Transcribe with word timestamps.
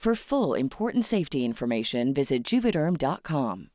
For 0.00 0.14
full 0.14 0.54
important 0.54 1.04
safety 1.04 1.44
information, 1.44 2.14
visit 2.14 2.42
juvederm.com. 2.42 3.68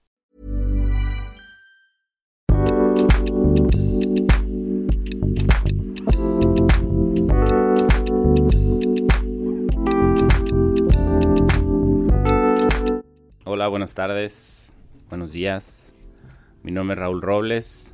Hola, 13.46 13.68
buenas 13.68 13.94
tardes, 13.94 14.74
buenos 15.10 15.32
días. 15.32 15.94
Mi 16.64 16.72
nombre 16.72 16.96
es 16.96 17.00
Raúl 17.02 17.22
Robles, 17.22 17.94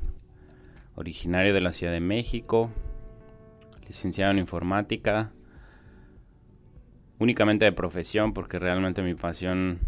originario 0.94 1.52
de 1.52 1.60
la 1.60 1.72
Ciudad 1.72 1.92
de 1.92 2.00
México, 2.00 2.70
licenciado 3.86 4.30
en 4.30 4.38
informática, 4.38 5.32
únicamente 7.22 7.64
de 7.64 7.72
profesión 7.72 8.32
porque 8.32 8.58
realmente 8.58 9.00
mi 9.00 9.14
pasión 9.14 9.78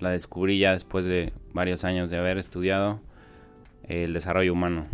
la 0.00 0.10
descubrí 0.10 0.58
ya 0.58 0.72
después 0.72 1.04
de 1.04 1.32
varios 1.52 1.84
años 1.84 2.10
de 2.10 2.18
haber 2.18 2.36
estudiado 2.36 3.00
el 3.84 4.12
desarrollo 4.12 4.52
humano. 4.52 4.86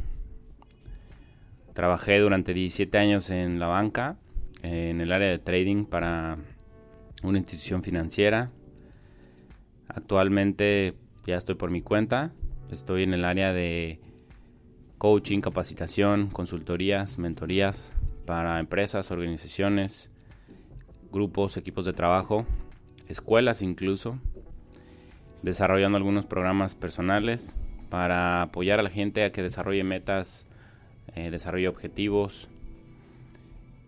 Trabajé 1.72 2.18
durante 2.18 2.52
17 2.52 2.98
años 2.98 3.30
en 3.30 3.58
la 3.58 3.68
banca, 3.68 4.16
en 4.62 5.00
el 5.00 5.10
área 5.10 5.28
de 5.28 5.38
trading 5.38 5.86
para 5.86 6.36
una 7.22 7.38
institución 7.38 7.82
financiera. 7.82 8.50
Actualmente 9.88 10.94
ya 11.26 11.36
estoy 11.36 11.54
por 11.54 11.70
mi 11.70 11.80
cuenta, 11.80 12.32
estoy 12.70 13.04
en 13.04 13.14
el 13.14 13.24
área 13.24 13.54
de 13.54 14.00
coaching, 14.98 15.40
capacitación, 15.40 16.28
consultorías, 16.28 17.18
mentorías 17.18 17.94
para 18.26 18.60
empresas, 18.60 19.10
organizaciones, 19.10 20.10
grupos, 21.12 21.56
equipos 21.56 21.84
de 21.84 21.92
trabajo, 21.92 22.46
escuelas 23.08 23.62
incluso, 23.62 24.18
desarrollando 25.42 25.96
algunos 25.96 26.26
programas 26.26 26.74
personales 26.74 27.56
para 27.88 28.42
apoyar 28.42 28.80
a 28.80 28.82
la 28.82 28.90
gente 28.90 29.24
a 29.24 29.32
que 29.32 29.42
desarrolle 29.42 29.84
metas, 29.84 30.46
eh, 31.14 31.30
desarrolle 31.30 31.68
objetivos 31.68 32.48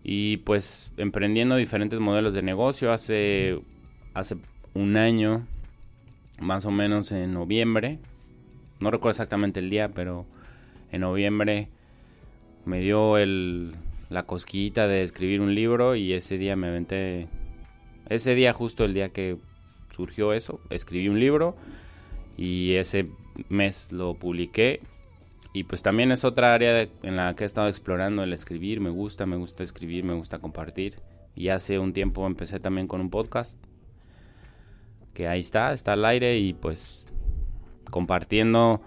y 0.03 0.37
pues 0.37 0.91
emprendiendo 0.97 1.55
diferentes 1.55 1.99
modelos 1.99 2.33
de 2.33 2.41
negocio. 2.41 2.91
Hace, 2.91 3.59
hace 4.13 4.37
un 4.73 4.97
año, 4.97 5.45
más 6.39 6.65
o 6.65 6.71
menos 6.71 7.11
en 7.11 7.33
noviembre, 7.33 7.99
no 8.79 8.91
recuerdo 8.91 9.11
exactamente 9.11 9.59
el 9.59 9.69
día, 9.69 9.89
pero 9.89 10.25
en 10.91 11.01
noviembre 11.01 11.67
me 12.65 12.79
dio 12.79 13.17
el, 13.17 13.75
la 14.09 14.23
cosquillita 14.23 14.87
de 14.87 15.03
escribir 15.03 15.41
un 15.41 15.53
libro 15.53 15.95
y 15.95 16.13
ese 16.13 16.37
día 16.37 16.55
me 16.55 16.67
aventé, 16.67 17.27
ese 18.09 18.35
día 18.35 18.53
justo 18.53 18.85
el 18.85 18.93
día 18.93 19.09
que 19.09 19.37
surgió 19.91 20.33
eso, 20.33 20.59
escribí 20.69 21.09
un 21.09 21.19
libro 21.19 21.55
y 22.37 22.73
ese 22.73 23.07
mes 23.49 23.91
lo 23.91 24.15
publiqué. 24.15 24.81
Y 25.51 25.63
pues 25.63 25.81
también 25.81 26.11
es 26.11 26.23
otra 26.25 26.53
área 26.53 26.87
en 27.01 27.15
la 27.15 27.35
que 27.35 27.43
he 27.43 27.45
estado 27.45 27.69
explorando 27.69 28.23
el 28.23 28.33
escribir, 28.33 28.81
me 28.81 28.91
gusta, 28.91 29.25
me 29.25 29.35
gusta 29.35 29.63
escribir, 29.63 30.03
me 30.03 30.13
gusta 30.13 30.37
compartir. 30.37 30.99
Y 31.35 31.49
hace 31.49 31.79
un 31.79 31.93
tiempo 31.93 32.25
empecé 32.27 32.59
también 32.59 32.87
con 32.87 33.01
un 33.01 33.09
podcast 33.09 33.59
que 35.13 35.27
ahí 35.27 35.39
está, 35.39 35.73
está 35.73 35.93
al 35.93 36.05
aire 36.05 36.37
y 36.37 36.53
pues 36.53 37.07
compartiendo 37.89 38.81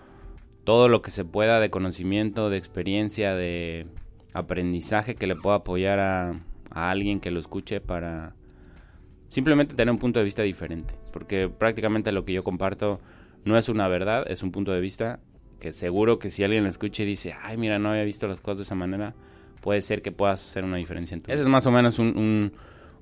todo 0.65 0.89
lo 0.89 1.03
que 1.03 1.11
se 1.11 1.25
pueda 1.25 1.61
de 1.61 1.71
conocimiento, 1.71 2.49
de 2.49 2.57
experiencia, 2.57 3.35
de 3.35 3.87
aprendizaje 4.33 5.15
que 5.15 5.27
le 5.27 5.37
pueda 5.37 5.57
apoyar 5.57 6.01
a, 6.01 6.41
alguien 6.71 7.21
que 7.21 7.31
lo 7.31 7.39
escuche 7.39 7.83
para 7.83 8.35
simplemente 9.29 9.75
tener 9.75 9.93
un 9.93 9.99
punto 9.99 10.19
de 10.19 10.25
vista 10.25 10.43
diferente. 10.43 10.95
Porque 11.13 11.51
prácticamente 11.51 12.13
lo 12.13 12.25
que 12.25 12.33
yo 12.33 12.43
comparto 12.43 13.01
no 13.45 13.59
es 13.59 13.69
una 13.69 13.89
verdad, 13.89 14.25
es 14.31 14.43
un 14.43 14.53
punto 14.53 14.73
de 14.73 14.81
vista 14.81 15.21
que 15.61 15.73
seguro 15.73 16.19
que 16.19 16.31
si 16.31 16.45
alguien 16.45 16.65
lo 16.65 16.71
escuche 16.71 17.03
y 17.03 17.07
dice, 17.07 17.35
ay, 17.43 17.57
mira, 17.57 17.79
no 17.79 17.91
había 17.91 18.05
visto 18.05 18.27
las 18.27 18.41
cosas 18.41 18.59
de 18.59 18.63
esa 18.63 18.75
manera, 18.75 19.15
puede 19.61 19.83
ser 19.83 20.03
que 20.03 20.13
puedas 20.13 20.45
hacer 20.45 20.65
una 20.65 20.79
diferencia 20.79 21.15
en 21.15 21.23
tu 21.23 21.31
Ese 21.31 21.43
es 21.43 21.49
más 21.49 21.67
o 21.67 21.71
menos 21.71 21.99
un, 21.99 22.53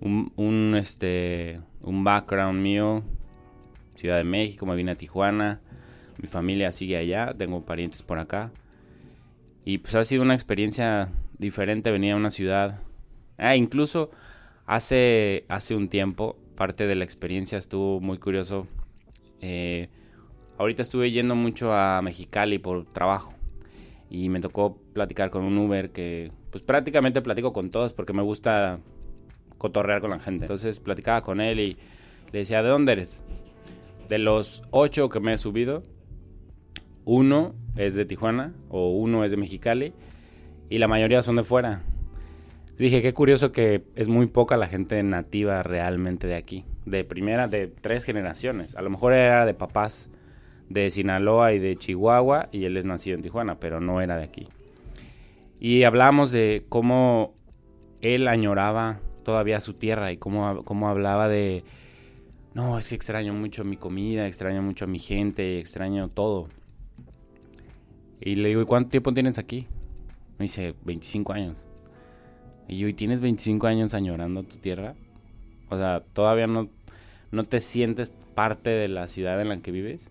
un, 0.00 0.32
un, 0.36 0.74
este, 0.76 1.60
un 1.80 2.04
background 2.04 2.60
mío. 2.60 3.02
Ciudad 3.94 4.16
de 4.16 4.24
México, 4.24 4.66
me 4.66 4.76
vine 4.76 4.92
a 4.92 4.96
Tijuana, 4.96 5.60
mi 6.18 6.28
familia 6.28 6.72
sigue 6.72 6.96
allá, 6.96 7.34
tengo 7.36 7.64
parientes 7.64 8.02
por 8.02 8.18
acá. 8.18 8.50
Y 9.70 9.78
pues 9.78 9.94
ha 9.94 10.02
sido 10.02 10.22
una 10.22 10.34
experiencia 10.34 11.12
diferente 11.38 11.92
venir 11.92 12.14
a 12.14 12.16
una 12.16 12.30
ciudad. 12.30 12.80
Ah, 13.38 13.54
incluso 13.54 14.10
hace, 14.66 15.44
hace 15.46 15.76
un 15.76 15.88
tiempo, 15.88 16.36
parte 16.56 16.88
de 16.88 16.96
la 16.96 17.04
experiencia 17.04 17.56
estuvo 17.56 18.00
muy 18.00 18.18
curioso. 18.18 18.66
Eh, 19.40 19.88
ahorita 20.58 20.82
estuve 20.82 21.12
yendo 21.12 21.36
mucho 21.36 21.72
a 21.72 22.02
Mexicali 22.02 22.58
por 22.58 22.84
trabajo. 22.86 23.32
Y 24.10 24.28
me 24.28 24.40
tocó 24.40 24.76
platicar 24.92 25.30
con 25.30 25.44
un 25.44 25.56
Uber 25.56 25.92
que, 25.92 26.32
pues 26.50 26.64
prácticamente 26.64 27.22
platico 27.22 27.52
con 27.52 27.70
todos 27.70 27.92
porque 27.92 28.12
me 28.12 28.22
gusta 28.22 28.80
cotorrear 29.56 30.00
con 30.00 30.10
la 30.10 30.18
gente. 30.18 30.46
Entonces 30.46 30.80
platicaba 30.80 31.22
con 31.22 31.40
él 31.40 31.60
y 31.60 31.76
le 32.32 32.40
decía, 32.40 32.64
¿de 32.64 32.70
dónde 32.70 32.90
eres? 32.90 33.22
De 34.08 34.18
los 34.18 34.64
ocho 34.72 35.08
que 35.10 35.20
me 35.20 35.34
he 35.34 35.38
subido, 35.38 35.84
uno 37.12 37.56
es 37.74 37.96
de 37.96 38.04
Tijuana 38.04 38.54
o 38.68 38.90
uno 38.90 39.24
es 39.24 39.32
de 39.32 39.36
Mexicali 39.36 39.92
y 40.68 40.78
la 40.78 40.86
mayoría 40.86 41.22
son 41.22 41.34
de 41.34 41.42
fuera. 41.42 41.82
Dije, 42.78 43.02
qué 43.02 43.12
curioso 43.12 43.50
que 43.50 43.82
es 43.96 44.08
muy 44.08 44.26
poca 44.26 44.56
la 44.56 44.68
gente 44.68 45.02
nativa 45.02 45.64
realmente 45.64 46.28
de 46.28 46.36
aquí, 46.36 46.64
de 46.86 47.02
primera, 47.02 47.48
de 47.48 47.66
tres 47.66 48.04
generaciones. 48.04 48.76
A 48.76 48.82
lo 48.82 48.90
mejor 48.90 49.12
era 49.12 49.44
de 49.44 49.54
papás 49.54 50.08
de 50.68 50.88
Sinaloa 50.88 51.52
y 51.52 51.58
de 51.58 51.74
Chihuahua 51.74 52.48
y 52.52 52.64
él 52.64 52.76
es 52.76 52.86
nacido 52.86 53.16
en 53.16 53.22
Tijuana, 53.22 53.58
pero 53.58 53.80
no 53.80 54.00
era 54.00 54.16
de 54.16 54.22
aquí. 54.22 54.46
Y 55.58 55.82
hablamos 55.82 56.30
de 56.30 56.64
cómo 56.68 57.34
él 58.02 58.28
añoraba 58.28 59.00
todavía 59.24 59.58
su 59.58 59.74
tierra 59.74 60.12
y 60.12 60.16
cómo, 60.16 60.62
cómo 60.62 60.88
hablaba 60.88 61.28
de, 61.28 61.64
no, 62.54 62.78
es 62.78 62.90
que 62.90 62.94
extraño 62.94 63.34
mucho 63.34 63.64
mi 63.64 63.76
comida, 63.76 64.28
extraño 64.28 64.62
mucho 64.62 64.84
a 64.84 64.88
mi 64.88 65.00
gente, 65.00 65.58
extraño 65.58 66.08
todo. 66.08 66.48
Y 68.20 68.34
le 68.34 68.50
digo, 68.50 68.60
¿y 68.60 68.66
cuánto 68.66 68.90
tiempo 68.90 69.14
tienes 69.14 69.38
aquí? 69.38 69.66
Me 70.38 70.44
dice, 70.44 70.74
25 70.84 71.32
años. 71.32 71.64
Y 72.68 72.76
yo, 72.78 72.88
¿y 72.88 72.94
tienes 72.94 73.20
25 73.20 73.66
años 73.66 73.94
añorando 73.94 74.42
tu 74.42 74.56
tierra? 74.58 74.94
O 75.70 75.76
sea, 75.76 76.02
¿todavía 76.12 76.46
no, 76.46 76.68
no 77.30 77.44
te 77.44 77.60
sientes 77.60 78.14
parte 78.34 78.70
de 78.70 78.88
la 78.88 79.08
ciudad 79.08 79.40
en 79.40 79.48
la 79.48 79.58
que 79.58 79.70
vives? 79.70 80.10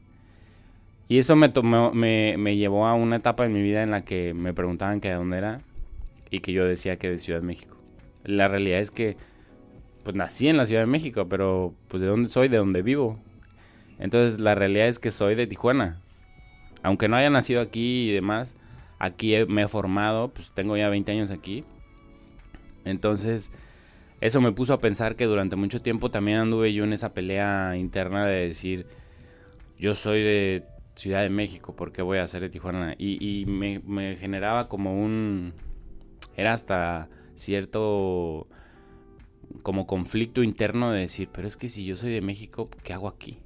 Y 1.07 1.19
eso 1.19 1.35
me, 1.35 1.51
me, 1.93 2.37
me 2.37 2.57
llevó 2.57 2.87
a 2.87 2.95
una 2.95 3.17
etapa 3.17 3.45
en 3.45 3.53
mi 3.53 3.61
vida 3.61 3.83
en 3.83 3.91
la 3.91 4.01
que 4.01 4.33
me 4.33 4.53
preguntaban 4.53 5.01
que 5.01 5.09
de 5.09 5.15
dónde 5.15 5.37
era 5.37 5.61
y 6.31 6.39
que 6.39 6.51
yo 6.51 6.65
decía 6.65 6.97
que 6.97 7.09
de 7.09 7.19
Ciudad 7.19 7.41
de 7.41 7.47
México. 7.47 7.77
La 8.23 8.47
realidad 8.47 8.79
es 8.79 8.91
que, 8.91 9.17
pues 10.03 10.15
nací 10.15 10.47
en 10.47 10.57
la 10.57 10.65
Ciudad 10.65 10.81
de 10.81 10.87
México, 10.87 11.27
pero 11.29 11.73
pues 11.87 12.01
de 12.01 12.07
dónde 12.09 12.29
soy, 12.29 12.47
de 12.47 12.57
dónde 12.57 12.81
vivo. 12.81 13.19
Entonces 13.99 14.39
la 14.39 14.55
realidad 14.55 14.87
es 14.87 14.99
que 14.99 15.11
soy 15.11 15.35
de 15.35 15.47
Tijuana 15.47 15.99
aunque 16.83 17.07
no 17.07 17.15
haya 17.15 17.29
nacido 17.29 17.61
aquí 17.61 18.09
y 18.09 18.13
demás, 18.13 18.57
aquí 18.99 19.35
me 19.47 19.63
he 19.63 19.67
formado, 19.67 20.29
pues 20.29 20.51
tengo 20.51 20.77
ya 20.77 20.89
20 20.89 21.11
años 21.11 21.31
aquí. 21.31 21.63
Entonces, 22.85 23.51
eso 24.21 24.41
me 24.41 24.51
puso 24.51 24.73
a 24.73 24.79
pensar 24.79 25.15
que 25.15 25.25
durante 25.25 25.55
mucho 25.55 25.81
tiempo 25.81 26.11
también 26.11 26.39
anduve 26.39 26.73
yo 26.73 26.83
en 26.83 26.93
esa 26.93 27.09
pelea 27.09 27.75
interna 27.77 28.25
de 28.25 28.45
decir, 28.45 28.87
yo 29.77 29.95
soy 29.95 30.21
de 30.21 30.63
Ciudad 30.95 31.21
de 31.21 31.29
México, 31.29 31.75
¿por 31.75 31.93
qué 31.93 32.01
voy 32.01 32.17
a 32.17 32.27
ser 32.27 32.41
de 32.41 32.49
Tijuana? 32.49 32.95
Y, 32.97 33.45
me, 33.47 33.79
me, 33.79 34.17
generaba 34.17 34.67
como 34.67 35.01
un... 35.01 35.53
Era 36.35 36.53
hasta 36.53 37.07
cierto 37.35 38.47
como 39.63 39.87
conflicto 39.87 40.43
interno 40.43 40.91
de 40.91 41.01
decir, 41.01 41.29
pero 41.31 41.47
es 41.47 41.55
que 41.57 41.69
si 41.69 41.85
yo 41.85 41.95
soy 41.95 42.11
de 42.11 42.21
México, 42.21 42.69
¿qué 42.83 42.93
hago 42.93 43.07
aquí? 43.07 43.39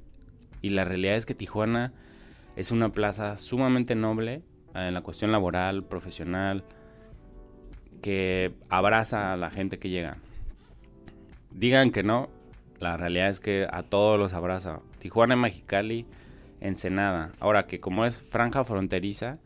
Y 0.62 0.70
la 0.70 0.84
realidad 0.84 1.16
es 1.16 1.26
que 1.26 1.36
Tijuana 1.36 1.94
es 2.56 2.72
una 2.72 2.90
plaza 2.90 3.38
sumamente 3.38 3.96
noble 3.96 4.42
eh, 4.76 4.88
en 4.88 4.94
la 4.94 5.02
cuestión 5.02 5.32
laboral, 5.32 5.84
profesional, 5.84 6.64
que 8.02 8.54
abraza 8.70 9.34
a 9.34 9.38
la 9.38 9.50
gente 9.50 9.80
que 9.80 9.90
llega. 9.90 10.18
Digan 11.52 11.92
que 11.92 12.04
no, 12.04 12.30
la 12.80 12.98
realidad 12.98 13.30
es 13.30 13.40
que 13.40 13.68
a 13.70 13.84
todos 13.84 14.20
los 14.20 14.34
abraza. 14.34 14.82
Tijuana, 15.00 15.36
Mexicali, 15.36 16.06
Ensenada. 16.60 17.32
Ahora 17.40 17.66
que 17.66 17.80
como 17.80 18.06
es 18.06 18.18
franja 18.18 18.64
fronteriza, 18.64 19.40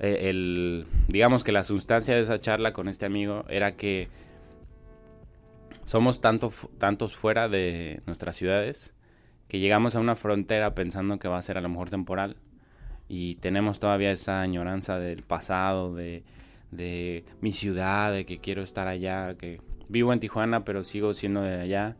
eh, 0.00 0.30
el, 0.30 0.86
digamos 1.08 1.44
que 1.44 1.52
la 1.52 1.62
sustancia 1.62 2.14
de 2.14 2.22
esa 2.22 2.40
charla 2.40 2.72
con 2.72 2.88
este 2.88 3.06
amigo 3.06 3.44
era 3.48 3.76
que 3.76 4.08
somos 5.84 6.20
tanto, 6.20 6.50
tantos 6.78 7.14
fuera 7.14 7.48
de 7.48 8.02
nuestras 8.06 8.36
ciudades 8.36 8.93
que 9.48 9.58
llegamos 9.58 9.96
a 9.96 10.00
una 10.00 10.16
frontera 10.16 10.74
pensando 10.74 11.18
que 11.18 11.28
va 11.28 11.38
a 11.38 11.42
ser 11.42 11.58
a 11.58 11.60
lo 11.60 11.68
mejor 11.68 11.90
temporal 11.90 12.36
y 13.08 13.34
tenemos 13.34 13.80
todavía 13.80 14.10
esa 14.10 14.40
añoranza 14.40 14.98
del 14.98 15.22
pasado, 15.22 15.94
de, 15.94 16.24
de 16.70 17.24
mi 17.40 17.52
ciudad, 17.52 18.12
de 18.12 18.24
que 18.24 18.38
quiero 18.38 18.62
estar 18.62 18.88
allá, 18.88 19.34
que 19.34 19.60
vivo 19.88 20.12
en 20.12 20.20
Tijuana 20.20 20.64
pero 20.64 20.84
sigo 20.84 21.12
siendo 21.14 21.42
de 21.42 21.60
allá, 21.60 21.96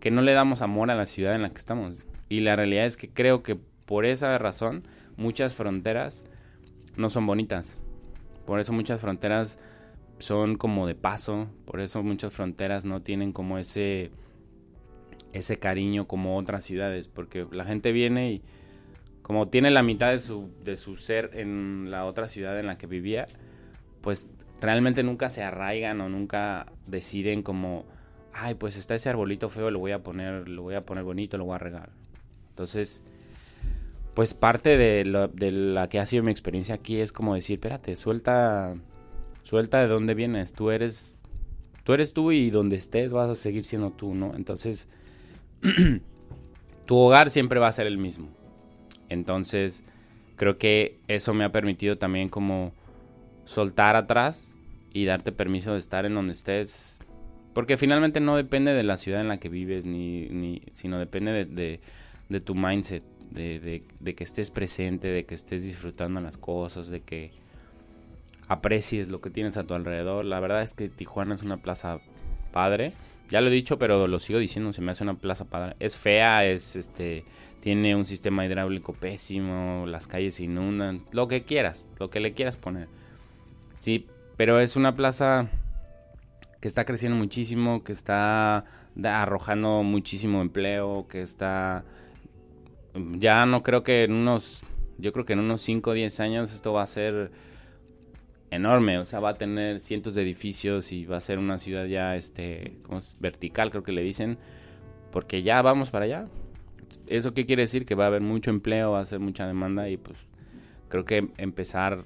que 0.00 0.10
no 0.10 0.22
le 0.22 0.32
damos 0.32 0.62
amor 0.62 0.90
a 0.90 0.94
la 0.94 1.06
ciudad 1.06 1.34
en 1.34 1.42
la 1.42 1.50
que 1.50 1.58
estamos. 1.58 2.06
Y 2.28 2.40
la 2.40 2.56
realidad 2.56 2.86
es 2.86 2.96
que 2.96 3.10
creo 3.10 3.42
que 3.42 3.56
por 3.84 4.06
esa 4.06 4.36
razón 4.38 4.84
muchas 5.16 5.54
fronteras 5.54 6.24
no 6.96 7.10
son 7.10 7.26
bonitas. 7.26 7.80
Por 8.46 8.60
eso 8.60 8.72
muchas 8.72 9.00
fronteras 9.00 9.58
son 10.18 10.56
como 10.56 10.86
de 10.86 10.94
paso, 10.94 11.48
por 11.64 11.80
eso 11.80 12.02
muchas 12.02 12.32
fronteras 12.32 12.84
no 12.84 13.02
tienen 13.02 13.32
como 13.32 13.58
ese 13.58 14.10
ese 15.32 15.58
cariño 15.58 16.06
como 16.06 16.36
otras 16.36 16.64
ciudades, 16.64 17.08
porque 17.08 17.46
la 17.50 17.64
gente 17.64 17.92
viene 17.92 18.32
y 18.32 18.42
como 19.22 19.48
tiene 19.48 19.70
la 19.70 19.82
mitad 19.82 20.10
de 20.10 20.20
su, 20.20 20.50
de 20.64 20.76
su 20.76 20.96
ser 20.96 21.30
en 21.34 21.90
la 21.90 22.04
otra 22.04 22.28
ciudad 22.28 22.58
en 22.58 22.66
la 22.66 22.76
que 22.76 22.86
vivía, 22.86 23.26
pues 24.00 24.28
realmente 24.60 25.02
nunca 25.02 25.28
se 25.28 25.42
arraigan 25.42 26.00
o 26.00 26.08
nunca 26.08 26.66
deciden 26.86 27.42
como, 27.42 27.84
ay, 28.32 28.54
pues 28.54 28.76
está 28.76 28.94
ese 28.94 29.08
arbolito 29.08 29.48
feo, 29.48 29.70
lo 29.70 29.78
voy 29.78 29.92
a 29.92 30.02
poner, 30.02 30.48
lo 30.48 30.62
voy 30.62 30.74
a 30.74 30.84
poner 30.84 31.04
bonito, 31.04 31.38
lo 31.38 31.44
voy 31.44 31.54
a 31.54 31.58
regar. 31.58 31.90
Entonces, 32.50 33.04
pues 34.14 34.34
parte 34.34 34.76
de, 34.76 35.04
lo, 35.04 35.28
de 35.28 35.52
la 35.52 35.88
que 35.88 36.00
ha 36.00 36.06
sido 36.06 36.24
mi 36.24 36.32
experiencia 36.32 36.74
aquí 36.74 37.00
es 37.00 37.12
como 37.12 37.34
decir, 37.34 37.54
espérate, 37.54 37.94
suelta 37.96 38.74
Suelta 39.42 39.80
de 39.80 39.88
dónde 39.88 40.14
vienes. 40.14 40.52
Tú 40.52 40.70
eres, 40.70 41.22
tú 41.84 41.92
eres 41.92 42.12
tú 42.12 42.32
y 42.32 42.50
donde 42.50 42.76
estés 42.76 43.12
vas 43.12 43.30
a 43.30 43.34
seguir 43.34 43.64
siendo 43.64 43.90
tú, 43.90 44.14
¿no? 44.14 44.34
Entonces, 44.36 44.88
tu 46.86 46.96
hogar 46.96 47.30
siempre 47.30 47.60
va 47.60 47.68
a 47.68 47.72
ser 47.72 47.86
el 47.86 47.98
mismo. 47.98 48.28
Entonces, 49.08 49.84
creo 50.36 50.56
que 50.56 50.98
eso 51.08 51.34
me 51.34 51.44
ha 51.44 51.52
permitido 51.52 51.98
también 51.98 52.28
como 52.28 52.72
soltar 53.44 53.96
atrás 53.96 54.56
y 54.92 55.04
darte 55.04 55.32
permiso 55.32 55.72
de 55.72 55.78
estar 55.78 56.06
en 56.06 56.14
donde 56.14 56.32
estés. 56.32 57.00
Porque 57.52 57.76
finalmente 57.76 58.20
no 58.20 58.36
depende 58.36 58.72
de 58.72 58.82
la 58.82 58.96
ciudad 58.96 59.20
en 59.20 59.28
la 59.28 59.38
que 59.38 59.48
vives, 59.48 59.84
ni, 59.84 60.28
ni 60.28 60.62
sino 60.72 60.98
depende 60.98 61.44
de, 61.44 61.80
de, 62.28 62.40
tu 62.40 62.54
mindset, 62.54 63.02
de, 63.30 63.82
de, 63.98 64.14
que 64.14 64.24
estés 64.24 64.50
presente, 64.50 65.08
de 65.08 65.24
que 65.26 65.34
estés 65.34 65.64
disfrutando 65.64 66.20
las 66.20 66.36
cosas, 66.36 66.88
de 66.88 67.00
que 67.00 67.32
aprecies 68.46 69.08
lo 69.08 69.20
que 69.20 69.30
tienes 69.30 69.56
a 69.56 69.64
tu 69.64 69.74
alrededor. 69.74 70.24
La 70.24 70.38
verdad 70.38 70.62
es 70.62 70.74
que 70.74 70.88
Tijuana 70.88 71.34
es 71.34 71.42
una 71.42 71.56
plaza 71.56 71.98
padre. 72.52 72.92
Ya 73.30 73.40
lo 73.40 73.48
he 73.48 73.52
dicho, 73.52 73.78
pero 73.78 74.06
lo 74.06 74.18
sigo 74.18 74.38
diciendo, 74.38 74.72
se 74.72 74.82
me 74.82 74.90
hace 74.90 75.04
una 75.04 75.14
plaza 75.14 75.44
padre. 75.44 75.76
Es 75.78 75.96
fea, 75.96 76.44
es 76.44 76.76
este 76.76 77.24
tiene 77.60 77.94
un 77.94 78.06
sistema 78.06 78.44
hidráulico 78.46 78.94
pésimo, 78.94 79.84
las 79.86 80.06
calles 80.06 80.36
se 80.36 80.44
inundan, 80.44 81.02
lo 81.12 81.28
que 81.28 81.44
quieras, 81.44 81.88
lo 81.98 82.08
que 82.10 82.20
le 82.20 82.32
quieras 82.32 82.56
poner. 82.56 82.88
Sí, 83.78 84.06
pero 84.36 84.60
es 84.60 84.76
una 84.76 84.96
plaza 84.96 85.50
que 86.60 86.68
está 86.68 86.84
creciendo 86.84 87.18
muchísimo, 87.18 87.84
que 87.84 87.92
está 87.92 88.64
arrojando 89.02 89.82
muchísimo 89.82 90.40
empleo, 90.40 91.06
que 91.08 91.22
está 91.22 91.84
ya 92.94 93.46
no 93.46 93.62
creo 93.62 93.82
que 93.82 94.04
en 94.04 94.12
unos 94.12 94.62
yo 94.98 95.12
creo 95.12 95.24
que 95.24 95.34
en 95.34 95.38
unos 95.38 95.62
5 95.62 95.90
o 95.90 95.92
10 95.94 96.20
años 96.20 96.52
esto 96.52 96.72
va 96.72 96.82
a 96.82 96.86
ser 96.86 97.30
enorme, 98.50 98.98
o 98.98 99.04
sea, 99.04 99.20
va 99.20 99.30
a 99.30 99.34
tener 99.34 99.80
cientos 99.80 100.14
de 100.14 100.22
edificios 100.22 100.92
y 100.92 101.06
va 101.06 101.16
a 101.16 101.20
ser 101.20 101.38
una 101.38 101.58
ciudad 101.58 101.86
ya, 101.86 102.16
este, 102.16 102.78
es? 102.90 103.16
vertical, 103.20 103.70
creo 103.70 103.82
que 103.82 103.92
le 103.92 104.02
dicen, 104.02 104.38
porque 105.12 105.42
ya 105.42 105.62
vamos 105.62 105.90
para 105.90 106.04
allá. 106.04 106.26
¿Eso 107.06 107.34
qué 107.34 107.46
quiere 107.46 107.62
decir? 107.62 107.86
Que 107.86 107.94
va 107.94 108.04
a 108.04 108.06
haber 108.08 108.22
mucho 108.22 108.50
empleo, 108.50 108.92
va 108.92 109.00
a 109.00 109.04
ser 109.04 109.20
mucha 109.20 109.46
demanda 109.46 109.88
y 109.88 109.96
pues 109.96 110.18
creo 110.88 111.04
que 111.04 111.28
empezar 111.36 112.04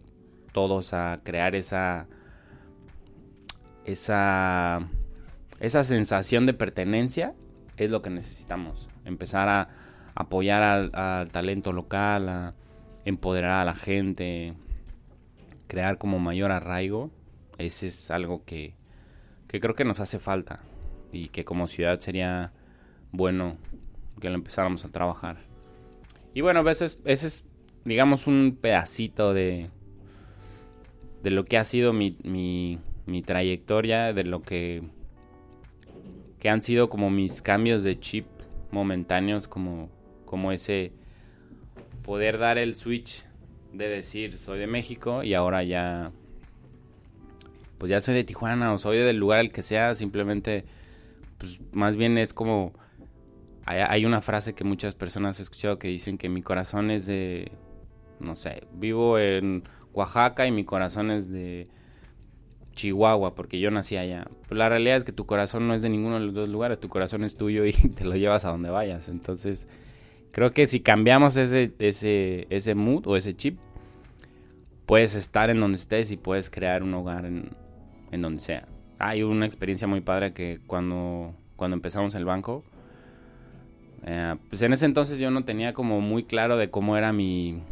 todos 0.52 0.92
a 0.92 1.20
crear 1.24 1.54
esa, 1.54 2.06
esa, 3.84 4.88
esa 5.60 5.82
sensación 5.82 6.46
de 6.46 6.54
pertenencia 6.54 7.34
es 7.76 7.90
lo 7.90 8.02
que 8.02 8.10
necesitamos. 8.10 8.88
Empezar 9.04 9.48
a 9.48 9.68
apoyar 10.14 10.62
al 10.94 11.30
talento 11.30 11.72
local, 11.72 12.28
a 12.28 12.54
empoderar 13.04 13.62
a 13.62 13.64
la 13.64 13.74
gente, 13.74 14.54
crear 15.66 15.98
como 15.98 16.18
mayor 16.18 16.50
arraigo, 16.52 17.10
ese 17.58 17.86
es 17.86 18.10
algo 18.10 18.44
que, 18.44 18.74
que 19.48 19.60
creo 19.60 19.74
que 19.74 19.84
nos 19.84 20.00
hace 20.00 20.18
falta 20.18 20.60
y 21.12 21.28
que 21.28 21.44
como 21.44 21.68
ciudad 21.68 22.00
sería 22.00 22.52
bueno 23.12 23.56
que 24.20 24.28
lo 24.28 24.34
empezáramos 24.34 24.84
a 24.84 24.90
trabajar. 24.90 25.38
Y 26.34 26.40
bueno, 26.40 26.68
ese 26.68 26.86
es, 26.86 27.00
ese 27.04 27.26
es 27.26 27.46
digamos, 27.84 28.26
un 28.26 28.58
pedacito 28.60 29.34
de, 29.34 29.70
de 31.22 31.30
lo 31.30 31.44
que 31.44 31.58
ha 31.58 31.64
sido 31.64 31.92
mi, 31.92 32.16
mi, 32.22 32.78
mi 33.06 33.22
trayectoria, 33.22 34.12
de 34.12 34.24
lo 34.24 34.40
que, 34.40 34.82
que 36.38 36.48
han 36.48 36.62
sido 36.62 36.88
como 36.88 37.10
mis 37.10 37.42
cambios 37.42 37.82
de 37.82 37.98
chip 38.00 38.26
momentáneos, 38.70 39.46
como, 39.48 39.90
como 40.24 40.50
ese 40.50 40.92
poder 42.02 42.38
dar 42.38 42.58
el 42.58 42.76
switch 42.76 43.24
de 43.76 43.88
decir 43.88 44.38
soy 44.38 44.58
de 44.58 44.66
México 44.66 45.22
y 45.22 45.34
ahora 45.34 45.62
ya 45.62 46.12
pues 47.78 47.90
ya 47.90 48.00
soy 48.00 48.14
de 48.14 48.24
Tijuana 48.24 48.72
o 48.72 48.78
soy 48.78 48.98
del 48.98 49.18
lugar 49.18 49.40
al 49.40 49.52
que 49.52 49.62
sea, 49.62 49.94
simplemente 49.94 50.64
pues 51.38 51.60
más 51.72 51.96
bien 51.96 52.18
es 52.18 52.32
como 52.32 52.72
hay, 53.66 54.04
una 54.04 54.20
frase 54.20 54.54
que 54.54 54.62
muchas 54.62 54.94
personas 54.94 55.40
he 55.40 55.42
escuchado 55.42 55.78
que 55.78 55.88
dicen 55.88 56.18
que 56.18 56.28
mi 56.28 56.42
corazón 56.42 56.90
es 56.90 57.06
de 57.06 57.50
no 58.20 58.34
sé, 58.34 58.66
vivo 58.74 59.18
en 59.18 59.64
Oaxaca 59.92 60.46
y 60.46 60.50
mi 60.50 60.64
corazón 60.64 61.10
es 61.10 61.30
de 61.30 61.68
Chihuahua 62.74 63.34
porque 63.34 63.58
yo 63.58 63.70
nací 63.70 63.96
allá. 63.96 64.26
Pues 64.48 64.58
la 64.58 64.68
realidad 64.68 64.96
es 64.96 65.04
que 65.04 65.12
tu 65.12 65.26
corazón 65.26 65.66
no 65.66 65.74
es 65.74 65.82
de 65.82 65.88
ninguno 65.88 66.18
de 66.18 66.26
los 66.26 66.34
dos 66.34 66.48
lugares, 66.48 66.80
tu 66.80 66.88
corazón 66.88 67.24
es 67.24 67.36
tuyo 67.36 67.64
y 67.64 67.72
te 67.94 68.04
lo 68.04 68.16
llevas 68.16 68.44
a 68.44 68.50
donde 68.50 68.70
vayas. 68.70 69.08
Entonces, 69.08 69.68
Creo 70.34 70.50
que 70.50 70.66
si 70.66 70.80
cambiamos 70.80 71.36
ese, 71.36 71.72
ese, 71.78 72.48
ese 72.50 72.74
mood 72.74 73.06
o 73.06 73.16
ese 73.16 73.36
chip, 73.36 73.56
puedes 74.84 75.14
estar 75.14 75.48
en 75.48 75.60
donde 75.60 75.76
estés 75.76 76.10
y 76.10 76.16
puedes 76.16 76.50
crear 76.50 76.82
un 76.82 76.92
hogar 76.92 77.24
en, 77.24 77.50
en 78.10 78.20
donde 78.20 78.40
sea. 78.40 78.66
Hay 78.98 79.22
una 79.22 79.46
experiencia 79.46 79.86
muy 79.86 80.00
padre 80.00 80.32
que 80.32 80.58
cuando, 80.66 81.36
cuando 81.54 81.76
empezamos 81.76 82.16
el 82.16 82.24
banco, 82.24 82.64
eh, 84.04 84.34
pues 84.48 84.60
en 84.62 84.72
ese 84.72 84.86
entonces 84.86 85.20
yo 85.20 85.30
no 85.30 85.44
tenía 85.44 85.72
como 85.72 86.00
muy 86.00 86.24
claro 86.24 86.56
de 86.56 86.68
cómo 86.68 86.96
era 86.96 87.12
mi... 87.12 87.62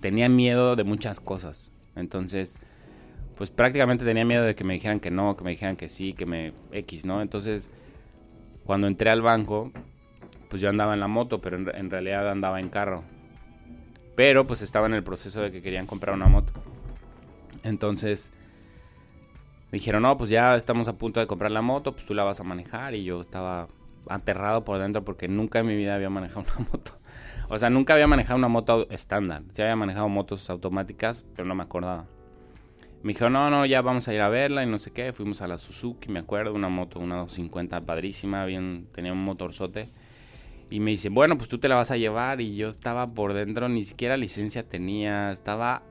Tenía 0.00 0.28
miedo 0.28 0.76
de 0.76 0.84
muchas 0.84 1.18
cosas. 1.18 1.72
Entonces, 1.96 2.60
pues 3.34 3.50
prácticamente 3.50 4.04
tenía 4.04 4.24
miedo 4.24 4.44
de 4.44 4.54
que 4.54 4.62
me 4.62 4.74
dijeran 4.74 5.00
que 5.00 5.10
no, 5.10 5.36
que 5.36 5.42
me 5.42 5.50
dijeran 5.50 5.76
que 5.76 5.88
sí, 5.88 6.12
que 6.12 6.26
me 6.26 6.52
X, 6.70 7.06
¿no? 7.06 7.22
Entonces, 7.22 7.72
cuando 8.64 8.86
entré 8.86 9.10
al 9.10 9.20
banco, 9.20 9.72
pues 10.48 10.62
yo 10.62 10.68
andaba 10.68 10.94
en 10.94 11.00
la 11.00 11.08
moto, 11.08 11.40
pero 11.40 11.56
en, 11.56 11.90
realidad 11.90 12.30
andaba 12.30 12.60
en 12.60 12.68
carro. 12.68 13.04
Pero 14.14 14.46
pues 14.46 14.62
estaba 14.62 14.86
en 14.86 14.94
el 14.94 15.02
proceso 15.02 15.42
de 15.42 15.50
que 15.50 15.62
querían 15.62 15.86
comprar 15.86 16.14
una 16.14 16.26
moto. 16.26 16.52
Entonces 17.64 18.32
dijeron, 19.72 20.02
no, 20.02 20.16
pues 20.16 20.30
ya 20.30 20.56
estamos 20.56 20.88
a 20.88 20.96
punto 20.96 21.20
de 21.20 21.26
comprar 21.26 21.50
la 21.50 21.62
moto, 21.62 21.92
pues 21.92 22.06
tú 22.06 22.14
la 22.14 22.24
vas 22.24 22.40
a 22.40 22.44
manejar. 22.44 22.94
Y 22.94 23.04
yo 23.04 23.20
estaba 23.20 23.68
aterrado 24.08 24.64
por 24.64 24.78
dentro 24.78 25.04
porque 25.04 25.28
nunca 25.28 25.58
en 25.60 25.66
mi 25.66 25.76
vida 25.76 25.94
había 25.94 26.10
manejado 26.10 26.46
una 26.58 26.68
moto. 26.72 26.92
O 27.48 27.58
sea, 27.58 27.70
nunca 27.70 27.94
había 27.94 28.06
manejado 28.06 28.38
una 28.38 28.48
moto 28.48 28.88
estándar. 28.90 29.42
Sí 29.50 29.62
había 29.62 29.76
manejado 29.76 30.08
motos 30.08 30.48
automáticas, 30.50 31.24
pero 31.34 31.46
no 31.46 31.54
me 31.54 31.62
acordaba. 31.62 32.06
Me 33.02 33.12
dijo, 33.12 33.30
no, 33.30 33.50
no, 33.50 33.66
ya 33.66 33.82
vamos 33.82 34.08
a 34.08 34.14
ir 34.14 34.20
a 34.20 34.28
verla 34.28 34.64
y 34.64 34.66
no 34.66 34.78
sé 34.78 34.92
qué. 34.92 35.12
Fuimos 35.12 35.42
a 35.42 35.46
la 35.46 35.58
Suzuki, 35.58 36.08
me 36.08 36.18
acuerdo, 36.18 36.54
una 36.54 36.68
moto, 36.68 36.98
una 36.98 37.16
250 37.16 37.82
padrísima, 37.82 38.44
bien, 38.46 38.88
tenía 38.92 39.12
un 39.12 39.22
motorzote. 39.22 39.90
Y 40.70 40.80
me 40.80 40.90
dice, 40.90 41.08
bueno, 41.08 41.36
pues 41.38 41.48
tú 41.48 41.58
te 41.58 41.68
la 41.68 41.76
vas 41.76 41.90
a 41.90 41.96
llevar. 41.96 42.40
Y 42.40 42.56
yo 42.56 42.68
estaba 42.68 43.12
por 43.14 43.34
dentro, 43.34 43.68
ni 43.68 43.84
siquiera 43.84 44.16
licencia 44.16 44.68
tenía. 44.68 45.30
Estaba, 45.30 45.82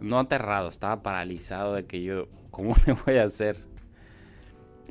no 0.00 0.18
aterrado, 0.18 0.68
estaba 0.68 1.02
paralizado 1.02 1.74
de 1.74 1.86
que 1.86 2.02
yo, 2.02 2.28
¿cómo 2.50 2.74
le 2.86 2.92
voy 2.92 3.16
a 3.16 3.24
hacer? 3.24 3.64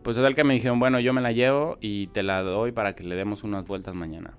Pues 0.03 0.15
total 0.15 0.35
que 0.35 0.43
me 0.43 0.53
dijeron, 0.53 0.79
bueno, 0.79 0.99
yo 0.99 1.13
me 1.13 1.21
la 1.21 1.31
llevo 1.31 1.77
y 1.81 2.07
te 2.07 2.23
la 2.23 2.41
doy 2.41 2.71
para 2.71 2.95
que 2.95 3.03
le 3.03 3.15
demos 3.15 3.43
unas 3.43 3.65
vueltas 3.65 3.93
mañana. 3.93 4.37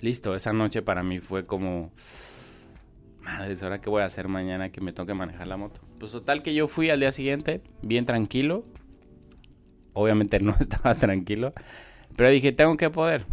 Listo, 0.00 0.34
esa 0.34 0.52
noche 0.52 0.82
para 0.82 1.02
mí 1.02 1.20
fue 1.20 1.46
como, 1.46 1.90
madres, 3.22 3.62
¿ahora 3.62 3.80
qué 3.80 3.88
voy 3.88 4.02
a 4.02 4.04
hacer 4.06 4.28
mañana 4.28 4.70
que 4.70 4.80
me 4.80 4.92
toque 4.92 5.14
manejar 5.14 5.46
la 5.46 5.56
moto? 5.56 5.80
Pues 5.98 6.12
total 6.12 6.42
que 6.42 6.54
yo 6.54 6.68
fui 6.68 6.90
al 6.90 7.00
día 7.00 7.12
siguiente, 7.12 7.62
bien 7.82 8.04
tranquilo. 8.04 8.64
Obviamente 9.94 10.38
no 10.40 10.54
estaba 10.58 10.94
tranquilo, 10.94 11.54
pero 12.16 12.30
dije, 12.30 12.52
tengo 12.52 12.76
que 12.76 12.90
poder. 12.90 13.26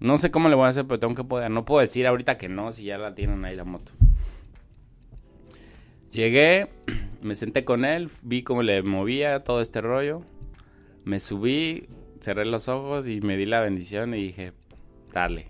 No 0.00 0.16
sé 0.16 0.30
cómo 0.30 0.48
le 0.48 0.54
voy 0.54 0.64
a 0.64 0.68
hacer, 0.68 0.86
pero 0.86 0.98
tengo 0.98 1.14
que 1.14 1.24
poder. 1.24 1.50
No 1.50 1.64
puedo 1.64 1.80
decir 1.80 2.06
ahorita 2.06 2.38
que 2.38 2.48
no 2.48 2.72
si 2.72 2.84
ya 2.84 2.98
la 2.98 3.14
tienen 3.14 3.44
ahí 3.44 3.54
la 3.54 3.64
moto. 3.64 3.92
Llegué, 6.10 6.70
me 7.22 7.34
senté 7.34 7.64
con 7.64 7.84
él, 7.84 8.10
vi 8.22 8.42
cómo 8.42 8.62
le 8.62 8.82
movía 8.82 9.44
todo 9.44 9.60
este 9.60 9.80
rollo. 9.80 10.22
Me 11.04 11.20
subí, 11.20 11.88
cerré 12.20 12.44
los 12.46 12.68
ojos 12.68 13.06
y 13.08 13.20
me 13.20 13.36
di 13.36 13.46
la 13.46 13.60
bendición 13.60 14.14
y 14.14 14.22
dije, 14.22 14.52
dale. 15.12 15.48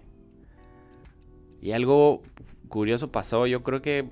Y 1.63 1.73
algo 1.73 2.23
curioso 2.69 3.13
pasó, 3.13 3.47
yo 3.47 3.63
creo 3.63 3.83
que 3.83 4.09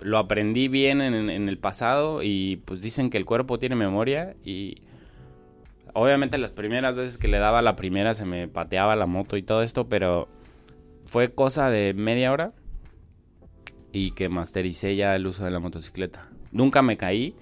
lo 0.00 0.18
aprendí 0.18 0.68
bien 0.68 1.00
en, 1.00 1.48
el 1.48 1.58
pasado 1.58 2.22
y 2.22 2.56
pues 2.64 2.82
dicen 2.82 3.10
que 3.10 3.18
el 3.18 3.24
cuerpo 3.24 3.58
tiene 3.58 3.76
memoria 3.76 4.34
y 4.44 4.82
obviamente 5.94 6.38
las 6.38 6.50
primeras 6.50 6.94
veces 6.94 7.18
que 7.18 7.28
le 7.28 7.38
daba 7.38 7.62
la 7.62 7.76
primera 7.76 8.14
se 8.14 8.24
me 8.24 8.48
pateaba 8.48 8.96
la 8.96 9.06
moto 9.06 9.36
y 9.36 9.42
todo 9.42 9.62
esto, 9.62 9.88
pero 9.88 10.28
fue 11.04 11.32
cosa 11.32 11.70
de 11.70 11.94
media 11.94 12.32
hora 12.32 12.52
y 13.92 14.12
que 14.12 14.28
mastericé 14.28 14.96
ya 14.96 15.14
el 15.16 15.26
uso 15.26 15.44
de 15.44 15.50
la 15.50 15.58
motocicleta. 15.58 16.28
Nunca 16.52 16.82
me 16.82 16.96
caí. 16.96 17.34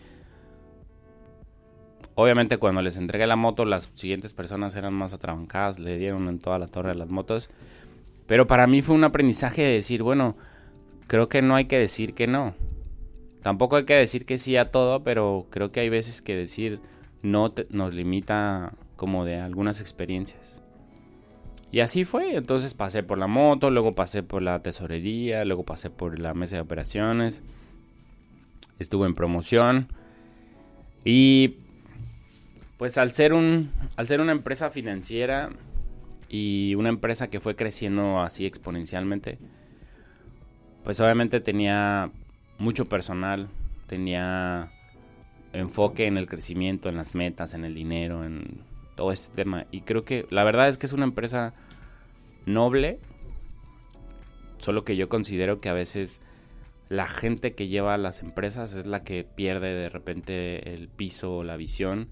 Obviamente 2.15 2.59
cuando 2.59 2.83
les 2.83 2.97
entregué 2.97 3.27
la 3.27 3.37
moto 3.37 3.65
las 3.65 3.91
siguientes 3.95 4.35
personas 4.35 4.75
eran 4.75 4.93
más 4.93 5.15
atrabancadas, 5.15 5.79
le 5.79 5.99
dieron 5.99 6.29
en 6.29 6.39
toda 6.39 6.59
la 6.59 6.67
torre 6.67 6.95
las 6.95 7.11
motos. 7.11 7.51
Pero 8.27 8.47
para 8.47 8.67
mí 8.67 8.83
fue 8.83 8.95
un 8.95 9.05
aprendizaje 9.05 9.63
de 9.63 9.73
decir, 9.73 10.03
bueno, 10.03 10.37
creo 11.07 11.29
que 11.29 11.43
no 11.43 11.55
hay 11.55 11.67
que 11.67 11.79
decir 11.79 12.15
que 12.15 12.27
no. 12.27 12.55
Tampoco 13.43 13.77
hay 13.77 13.85
que 13.85 13.95
decir 13.95 14.27
que 14.27 14.37
sí 14.37 14.57
a 14.57 14.71
todo, 14.71 15.03
pero 15.05 15.47
creo 15.51 15.71
que 15.71 15.81
hay 15.81 15.89
veces 15.89 16.21
que 16.21 16.35
decir 16.35 16.81
no 17.23 17.53
nos 17.71 17.95
limita 17.95 18.73
como 18.97 19.25
de 19.25 19.41
algunas 19.41 19.81
experiencias. 19.81 20.63
Y 21.71 21.81
así 21.81 22.05
fue, 22.05 22.35
entonces 22.35 22.75
pasé 22.75 23.03
por 23.03 23.19
la 23.19 23.27
moto, 23.27 23.71
luego 23.71 23.93
pasé 23.95 24.23
por 24.23 24.43
la 24.43 24.63
tesorería, 24.63 25.45
luego 25.45 25.65
pasé 25.65 25.91
por 25.91 26.19
la 26.19 26.33
mesa 26.33 26.57
de 26.57 26.63
operaciones, 26.63 27.43
estuve 28.79 29.07
en 29.07 29.15
promoción 29.15 29.89
y 31.05 31.57
pues 32.79 32.97
al 32.97 33.13
ser 33.13 33.35
un 33.35 33.71
al 33.97 34.07
ser 34.07 34.21
una 34.21 34.33
empresa 34.33 34.71
financiera 34.71 35.51
y 36.29 36.75
una 36.75 36.89
empresa 36.89 37.29
que 37.29 37.41
fue 37.41 37.55
creciendo 37.55 38.21
así 38.21 38.47
exponencialmente, 38.47 39.39
pues 40.85 41.01
obviamente 41.01 41.41
tenía 41.41 42.11
mucho 42.59 42.89
personal, 42.89 43.49
tenía 43.89 44.71
enfoque 45.53 46.07
en 46.07 46.17
el 46.17 46.27
crecimiento, 46.27 46.89
en 46.89 46.97
las 46.97 47.15
metas, 47.15 47.55
en 47.55 47.65
el 47.65 47.75
dinero, 47.75 48.25
en 48.25 48.63
todo 48.97 49.13
este 49.13 49.35
tema. 49.35 49.67
Y 49.71 49.83
creo 49.83 50.05
que 50.05 50.27
la 50.31 50.45
verdad 50.45 50.69
es 50.69 50.79
que 50.79 50.87
es 50.87 50.93
una 50.93 51.05
empresa 51.05 51.55
noble, 52.47 52.99
solo 54.59 54.85
que 54.85 54.97
yo 54.97 55.09
considero 55.09 55.61
que 55.61 55.69
a 55.69 55.75
veces 55.75 56.23
la 56.89 57.07
gente 57.07 57.55
que 57.55 57.69
lleva 57.69 57.97
las 57.99 58.23
empresas 58.23 58.75
es 58.75 58.87
la 58.87 59.05
que 59.05 59.25
pierde 59.25 59.75
de 59.75 59.89
repente 59.89 60.75
el 60.75 60.89
piso 60.89 61.39
o 61.39 61.45
la 61.45 61.57
visión. 61.57 62.09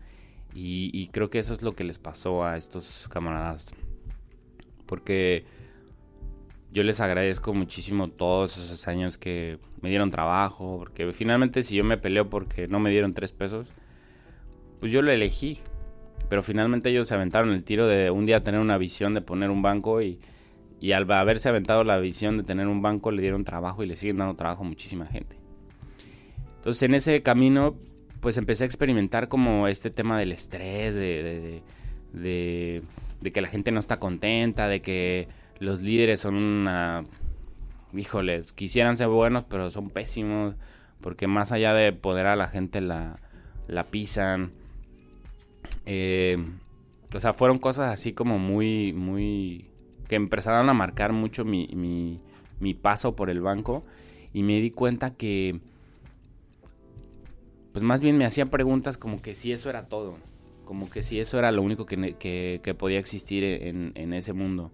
Y, 0.59 1.09
creo 1.09 1.29
que 1.29 1.39
eso 1.39 1.53
es 1.53 1.61
lo 1.61 1.75
que 1.75 1.85
les 1.85 1.99
pasó 1.99 2.45
a 2.45 2.57
estos 2.57 3.09
camaradas. 3.09 3.75
Porque 4.87 5.45
yo 6.77 6.83
les 6.83 7.01
agradezco 7.01 7.55
muchísimo 7.55 8.09
todos 8.09 8.59
esos 8.59 8.87
años 8.87 9.17
que 9.17 9.59
me 9.81 9.89
dieron 9.89 10.11
trabajo. 10.11 10.77
Porque 10.79 11.11
finalmente 11.15 11.63
si 11.63 11.75
yo 11.75 11.85
me 11.85 11.97
peleo 11.97 12.29
porque 12.29 12.69
no 12.69 12.81
me 12.81 12.91
dieron 12.91 13.15
tres 13.15 13.33
pesos, 13.33 13.73
pues 14.79 14.93
yo 14.93 15.01
lo 15.01 15.11
elegí. 15.11 15.59
Pero 16.29 16.43
finalmente 16.43 16.91
ellos 16.91 17.09
se 17.09 17.15
aventaron 17.15 17.53
el 17.53 17.65
tiro 17.65 17.87
de 17.87 18.11
un 18.11 18.27
día 18.27 18.43
tener 18.43 18.61
una 18.61 18.77
visión 18.77 19.15
de 19.15 19.23
poner 19.23 19.49
un 19.49 19.63
banco 19.63 20.03
y, 20.03 20.21
y 20.79 20.93
al 20.93 21.11
haberse 21.11 21.49
aventado 21.49 21.83
la 21.83 21.97
visión 21.97 22.37
de 22.37 22.43
tener 22.43 22.67
un 22.67 22.83
banco 22.83 23.11
le 23.11 23.23
dieron 23.23 23.43
trabajo 23.45 23.83
y 23.83 23.87
le 23.87 23.97
siguen 23.97 24.19
dando 24.19 24.35
trabajo 24.35 24.63
a 24.63 24.67
muchísima 24.67 25.07
gente. 25.07 25.39
Entonces 26.57 26.83
en 26.83 26.95
ese 26.95 27.23
camino 27.23 27.77
pues 28.21 28.37
empecé 28.37 28.65
a 28.65 28.67
experimentar 28.67 29.29
como 29.29 29.67
este 29.67 29.89
tema 29.89 30.19
del 30.19 30.33
estrés, 30.33 30.95
de, 30.95 31.63
de, 32.13 32.83
de, 33.23 33.33
que 33.33 33.41
la 33.41 33.49
gente 33.49 33.71
no 33.71 33.79
está 33.79 33.99
contenta, 33.99 34.69
de 34.69 34.83
que 34.83 35.29
los 35.59 35.81
líderes 35.81 36.21
son 36.21 36.37
una... 36.37 37.05
Híjoles, 37.93 38.53
quisieran 38.53 38.97
ser 38.97 39.09
buenos 39.09 39.45
pero 39.49 39.71
son 39.71 39.89
pésimos 39.89 40.55
porque 41.01 41.27
más 41.27 41.53
allá 41.53 41.73
de 41.73 41.93
poder 41.93 42.27
a 42.27 42.37
la 42.37 42.49
gente 42.49 42.81
la, 42.81 43.21
la 43.69 43.85
pisan. 43.85 44.53
Eh, 45.87 46.37
o 47.15 47.21
sea, 47.21 47.33
fueron 47.33 47.59
cosas 47.59 47.91
así 47.91 48.13
como 48.13 48.39
muy, 48.39 48.93
muy... 48.93 49.71
que 50.09 50.17
empezaron 50.17 50.69
a 50.69 50.75
marcar 50.75 51.13
mucho 51.13 51.45
mi, 51.45 51.69
mi, 51.69 52.21
mi 52.61 52.75
paso 52.75 53.15
por 53.15 53.31
el 53.31 53.41
banco 53.41 53.85
y 54.33 54.43
me 54.43 54.61
di 54.61 54.71
cuenta 54.71 55.15
que... 55.15 55.61
Pues 57.73 57.85
más 57.85 58.01
bien 58.01 58.17
me 58.17 58.25
hacía 58.25 58.47
preguntas 58.47 58.97
como 58.99 59.21
que 59.21 59.35
si 59.35 59.53
eso 59.53 59.69
era 59.69 59.87
todo, 59.87 60.17
como 60.65 60.89
que 60.91 61.03
si 61.03 61.21
eso 61.21 61.39
era 61.39 61.53
lo 61.53 61.61
único 61.61 61.85
que, 61.85 62.15
que, 62.15 62.61
que 62.63 62.75
podía 62.75 62.99
existir 62.99 63.45
en, 63.45 63.93
en 63.95 64.15
ese 64.15 64.33
mundo 64.33 64.73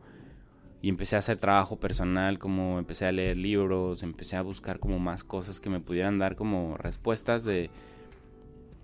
y 0.83 0.89
empecé 0.89 1.15
a 1.15 1.21
hacer 1.21 1.39
trabajo 1.39 1.79
personal, 1.79 2.41
como 2.41 2.81
empecé 2.81 3.07
a 3.07 3.13
leer 3.13 3.37
libros, 3.37 4.03
empecé 4.03 4.37
a 4.37 4.43
buscar 4.43 4.81
como 4.81 4.99
más 4.99 5.23
cosas 5.23 5.61
que 5.61 5.71
me 5.71 5.79
pudieran 5.81 6.19
dar 6.19 6.35
como 6.35 6.77
respuestas 6.77 7.45
de 7.45 7.71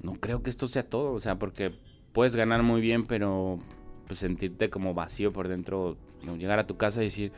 no 0.01 0.15
creo 0.15 0.45
que 0.45 0.51
esto 0.51 0.69
sea 0.69 0.89
todo, 0.89 1.13
o 1.13 1.21
sea, 1.21 1.41
porque 1.41 1.73
puedes 2.13 2.37
ganar 2.37 2.63
muy 2.63 2.81
bien, 2.81 3.05
pero 3.05 3.59
pues 4.07 4.21
sentirte 4.21 4.71
como 4.71 4.95
vacío 4.95 5.33
por 5.33 5.49
dentro, 5.49 5.97
llegar 6.39 6.61
a 6.61 6.69
tu 6.69 6.77
casa 6.77 7.01
y 7.01 7.07
decir, 7.07 7.33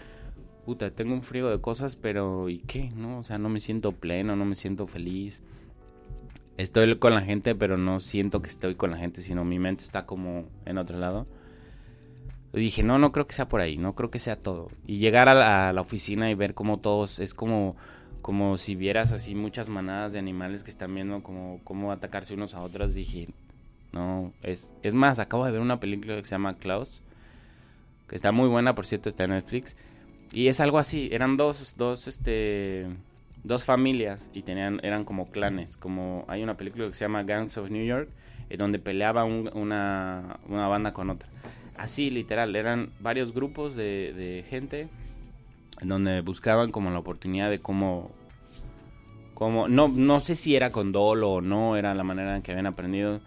puta, 0.66 0.90
tengo 0.90 1.14
un 1.14 1.22
frío 1.22 1.48
de 1.48 1.60
cosas, 1.62 1.96
pero 1.96 2.50
¿y 2.50 2.58
qué? 2.58 2.90
¿No? 2.94 3.20
O 3.20 3.22
sea, 3.22 3.38
no 3.38 3.48
me 3.48 3.60
siento 3.60 3.92
pleno, 3.92 4.36
no 4.36 4.44
me 4.44 4.54
siento 4.54 4.86
feliz. 4.86 5.42
Estoy 6.58 6.98
con 6.98 7.14
la 7.14 7.22
gente, 7.22 7.54
pero 7.54 7.78
no 7.78 8.00
siento 8.00 8.42
que 8.42 8.48
estoy 8.48 8.74
con 8.74 8.90
la 8.90 8.98
gente, 8.98 9.22
sino 9.22 9.42
mi 9.44 9.58
mente 9.58 9.82
está 9.82 10.04
como 10.04 10.44
en 10.66 10.76
otro 10.76 10.98
lado. 10.98 11.26
Dije, 12.52 12.83
no, 12.83 12.99
no 12.99 13.12
creo 13.12 13.26
que 13.26 13.35
sea 13.35 13.49
por 13.49 13.61
ahí, 13.61 13.76
no 13.76 13.95
creo 13.95 14.11
que 14.11 14.19
sea 14.19 14.37
todo. 14.37 14.71
Y 14.87 14.99
llegar 14.99 15.28
a 15.28 15.73
la, 15.73 15.80
oficina 15.80 16.30
y 16.30 16.35
ver 16.35 16.54
cómo 16.54 16.78
todos, 16.78 17.21
es 17.21 17.33
como, 17.33 17.76
como 18.23 18.59
si 18.59 18.75
vieras 18.75 19.12
así 19.12 19.35
muchas 19.35 19.69
manadas 19.69 20.12
de 20.12 20.19
animales 20.19 20.64
que 20.64 20.71
están 20.71 20.95
viendo 20.95 21.23
como, 21.23 21.61
cómo 21.62 21.92
atacarse 21.92 22.35
unos 22.35 22.54
a 22.54 22.61
otros, 22.61 22.95
dije, 22.95 23.28
no, 23.92 24.33
es, 24.42 24.76
es 24.83 24.95
más, 24.95 25.19
acabo 25.21 25.45
de 25.47 25.52
ver 25.52 25.61
una 25.61 25.80
película 25.80 26.16
que 26.16 26.25
se 26.25 26.33
llama 26.33 26.57
Klaus, 26.57 27.02
que 28.09 28.16
está 28.16 28.33
muy 28.33 28.49
buena, 28.49 28.75
por 28.75 28.87
cierto, 28.87 29.09
está 29.09 29.25
en 29.25 29.30
Netflix. 29.30 29.76
Y 30.33 30.49
es 30.49 30.61
algo 30.61 30.78
así, 30.78 31.09
eran 31.12 31.37
dos, 31.37 31.75
dos, 31.76 32.09
este, 32.09 32.87
dos 33.42 33.64
familias 33.64 34.30
y 34.33 34.42
tenían, 34.42 34.80
eran 34.83 35.04
como 35.04 35.30
clanes, 35.30 35.76
como 35.76 36.25
hay 36.28 36.42
una 36.42 36.57
película 36.57 36.87
que 36.88 36.95
se 36.95 37.04
llama 37.04 37.23
Gangs 37.23 37.57
of 37.59 37.71
New 37.71 37.85
York, 37.85 38.09
en 38.49 38.59
donde 38.59 38.78
peleaba 38.78 39.25
una, 39.25 40.38
una, 40.49 40.69
banda 40.69 40.92
con 40.92 41.11
otra. 41.11 41.28
Así, 41.80 42.10
literal, 42.10 42.54
eran 42.56 42.90
varios 43.00 43.32
grupos 43.32 43.75
de, 43.75 44.12
de 44.12 44.44
gente 44.49 44.88
en 45.80 45.88
donde 45.88 46.20
buscaban 46.20 46.70
como 46.70 46.90
la 46.90 46.99
oportunidad 46.99 47.49
de 47.49 47.60
cómo, 47.60 48.10
no, 49.40 49.88
no 49.88 50.20
sé 50.20 50.34
si 50.34 50.54
era 50.54 50.70
con 50.70 50.92
dolo 50.92 51.30
o 51.30 51.40
no, 51.40 51.76
era 51.76 51.94
la 51.94 52.04
manera 52.04 52.37
en 52.37 52.42
que 52.42 52.52
habían 52.52 52.66
aprendido 52.66 53.20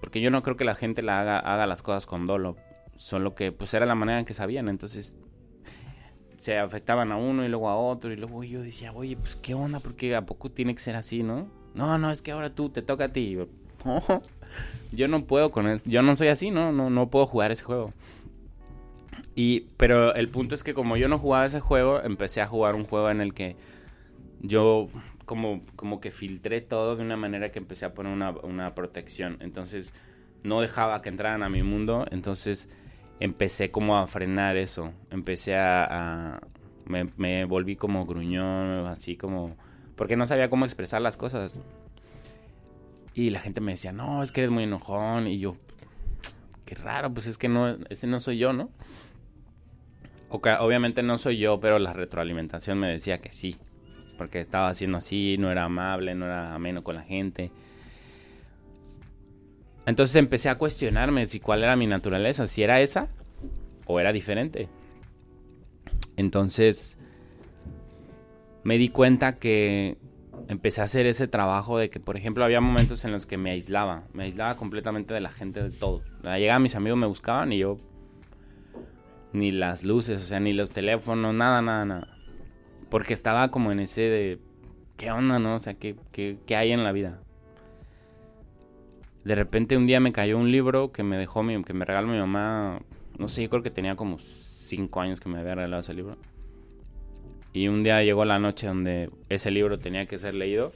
porque 0.00 0.20
yo 0.20 0.30
no 0.30 0.42
creo 0.42 0.56
que 0.56 0.64
la 0.64 0.74
gente 0.74 1.02
la 1.02 1.20
haga, 1.20 1.38
haga 1.38 1.66
las 1.66 1.82
cosas 1.82 2.06
con 2.06 2.26
dolo. 2.26 2.56
Solo 2.96 3.34
que 3.34 3.52
pues 3.52 3.74
era 3.74 3.86
la 3.86 3.94
manera 3.94 4.18
en 4.18 4.24
que 4.24 4.34
sabían. 4.34 4.68
Entonces 4.68 5.18
se 6.36 6.58
afectaban 6.58 7.10
a 7.12 7.16
uno 7.16 7.44
y 7.44 7.48
luego 7.48 7.68
a 7.68 7.76
otro. 7.76 8.12
Y 8.12 8.16
luego 8.16 8.44
yo 8.44 8.62
decía, 8.62 8.92
oye, 8.92 9.16
pues 9.16 9.36
qué 9.36 9.54
onda, 9.54 9.80
porque 9.80 10.14
a 10.14 10.24
poco 10.24 10.50
tiene 10.50 10.74
que 10.74 10.80
ser 10.80 10.96
así, 10.96 11.22
¿no? 11.22 11.48
No, 11.74 11.98
no, 11.98 12.10
es 12.10 12.22
que 12.22 12.32
ahora 12.32 12.54
tú 12.54 12.70
te 12.70 12.82
toca 12.82 13.04
a 13.04 13.12
ti. 13.12 13.36
yo 14.92 15.08
no 15.08 15.24
puedo 15.24 15.50
con 15.50 15.68
eso. 15.68 15.84
Yo 15.88 16.02
no 16.02 16.14
soy 16.16 16.28
así, 16.28 16.50
¿no? 16.50 16.72
No, 16.72 16.90
no 16.90 17.10
puedo 17.10 17.26
jugar 17.26 17.52
ese 17.52 17.64
juego. 17.64 17.92
Y, 19.34 19.66
pero 19.76 20.14
el 20.14 20.28
punto 20.28 20.54
es 20.54 20.62
que 20.62 20.74
como 20.74 20.96
yo 20.96 21.08
no 21.08 21.18
jugaba 21.18 21.46
ese 21.46 21.60
juego, 21.60 22.00
empecé 22.02 22.40
a 22.40 22.46
jugar 22.46 22.74
un 22.74 22.84
juego 22.84 23.10
en 23.10 23.20
el 23.20 23.34
que 23.34 23.56
yo 24.40 24.88
como, 25.24 25.62
como 25.76 26.00
que 26.00 26.10
filtré 26.10 26.60
todo 26.60 26.96
de 26.96 27.02
una 27.02 27.16
manera 27.16 27.52
que 27.52 27.58
empecé 27.58 27.86
a 27.86 27.94
poner 27.94 28.12
una, 28.12 28.30
una 28.30 28.74
protección. 28.74 29.36
Entonces 29.40 29.94
no 30.42 30.60
dejaba 30.60 31.02
que 31.02 31.08
entraran 31.08 31.42
a 31.42 31.48
mi 31.48 31.62
mundo, 31.62 32.06
entonces 32.10 32.70
empecé 33.20 33.70
como 33.70 33.98
a 33.98 34.06
frenar 34.06 34.56
eso, 34.56 34.92
empecé 35.10 35.56
a... 35.56 36.40
me, 36.86 37.10
me, 37.16 37.44
volví 37.44 37.76
como 37.76 38.06
gruñón, 38.06 38.86
así 38.86 39.16
como... 39.16 39.56
porque 39.96 40.16
no 40.16 40.26
sabía 40.26 40.48
cómo 40.48 40.64
expresar 40.64 41.02
las 41.02 41.16
cosas. 41.16 41.62
Y 43.18 43.30
la 43.30 43.40
gente 43.40 43.60
me 43.60 43.72
decía, 43.72 43.90
no, 43.90 44.22
es 44.22 44.30
que 44.30 44.42
eres 44.42 44.52
muy 44.52 44.62
enojón. 44.62 45.26
Y 45.26 45.40
yo, 45.40 45.56
qué 46.64 46.76
raro, 46.76 47.12
pues 47.12 47.26
es 47.26 47.36
que 47.36 47.48
no, 47.48 47.76
ese 47.90 48.06
no 48.06 48.20
soy 48.20 48.38
yo, 48.38 48.52
¿no? 48.52 48.70
obviamente 50.30 51.02
no 51.02 51.18
soy 51.18 51.38
yo, 51.38 51.58
pero 51.58 51.80
la 51.80 51.92
retroalimentación 51.92 52.78
me 52.78 52.86
decía 52.86 53.18
que 53.18 53.32
sí. 53.32 53.56
Porque 54.18 54.38
estaba 54.38 54.68
haciendo 54.68 54.98
así, 54.98 55.36
no 55.36 55.50
era 55.50 55.64
amable, 55.64 56.14
no 56.14 56.26
era 56.26 56.54
ameno 56.54 56.84
con 56.84 56.94
la 56.94 57.02
gente. 57.02 57.50
Entonces 59.84 60.14
empecé 60.14 60.48
a 60.48 60.56
cuestionarme 60.56 61.26
si 61.26 61.40
cuál 61.40 61.64
era 61.64 61.74
mi 61.74 61.88
naturaleza, 61.88 62.46
si 62.46 62.62
era 62.62 62.80
esa 62.80 63.08
o 63.86 63.98
era 63.98 64.12
diferente. 64.12 64.68
Entonces 66.16 66.96
me 68.62 68.78
di 68.78 68.90
cuenta 68.90 69.40
que 69.40 69.98
empecé 70.48 70.80
a 70.80 70.84
hacer 70.84 71.06
ese 71.06 71.28
trabajo 71.28 71.78
de 71.78 71.90
que, 71.90 72.00
por 72.00 72.16
ejemplo, 72.16 72.44
había 72.44 72.60
momentos 72.60 73.04
en 73.04 73.12
los 73.12 73.26
que 73.26 73.36
me 73.36 73.50
aislaba, 73.50 74.04
me 74.12 74.24
aislaba 74.24 74.56
completamente 74.56 75.14
de 75.14 75.20
la 75.20 75.30
gente, 75.30 75.62
de 75.62 75.70
todo. 75.70 76.02
Llegaba 76.22 76.58
mis 76.58 76.76
amigos, 76.76 76.98
me 76.98 77.06
buscaban 77.06 77.52
y 77.52 77.58
yo 77.58 77.78
ni 79.32 79.50
las 79.50 79.84
luces, 79.84 80.22
o 80.22 80.26
sea, 80.26 80.40
ni 80.40 80.52
los 80.52 80.72
teléfonos, 80.72 81.34
nada, 81.34 81.62
nada, 81.62 81.84
nada. 81.84 82.08
Porque 82.88 83.12
estaba 83.12 83.50
como 83.50 83.72
en 83.72 83.80
ese 83.80 84.02
de, 84.02 84.38
¿qué 84.96 85.10
onda, 85.10 85.38
no? 85.38 85.56
O 85.56 85.58
sea, 85.58 85.74
¿qué, 85.74 85.96
qué, 86.12 86.38
qué 86.46 86.56
hay 86.56 86.72
en 86.72 86.84
la 86.84 86.92
vida? 86.92 87.20
De 89.24 89.34
repente 89.34 89.76
un 89.76 89.86
día 89.86 90.00
me 90.00 90.12
cayó 90.12 90.38
un 90.38 90.50
libro 90.50 90.92
que 90.92 91.02
me 91.02 91.18
dejó, 91.18 91.42
mi, 91.42 91.62
que 91.62 91.74
me 91.74 91.84
regaló 91.84 92.08
mi 92.08 92.18
mamá, 92.18 92.80
no 93.18 93.28
sé, 93.28 93.42
yo 93.42 93.50
creo 93.50 93.62
que 93.62 93.70
tenía 93.70 93.96
como 93.96 94.18
cinco 94.18 95.00
años 95.00 95.20
que 95.20 95.28
me 95.28 95.38
había 95.38 95.54
regalado 95.54 95.80
ese 95.80 95.92
libro. 95.92 96.16
Y 97.52 97.68
un 97.68 97.82
día 97.82 98.02
llegó 98.02 98.24
la 98.24 98.38
noche 98.38 98.66
donde 98.66 99.10
ese 99.28 99.50
libro 99.50 99.78
tenía 99.78 100.06
que 100.06 100.18
ser 100.18 100.34
leído. 100.34 100.72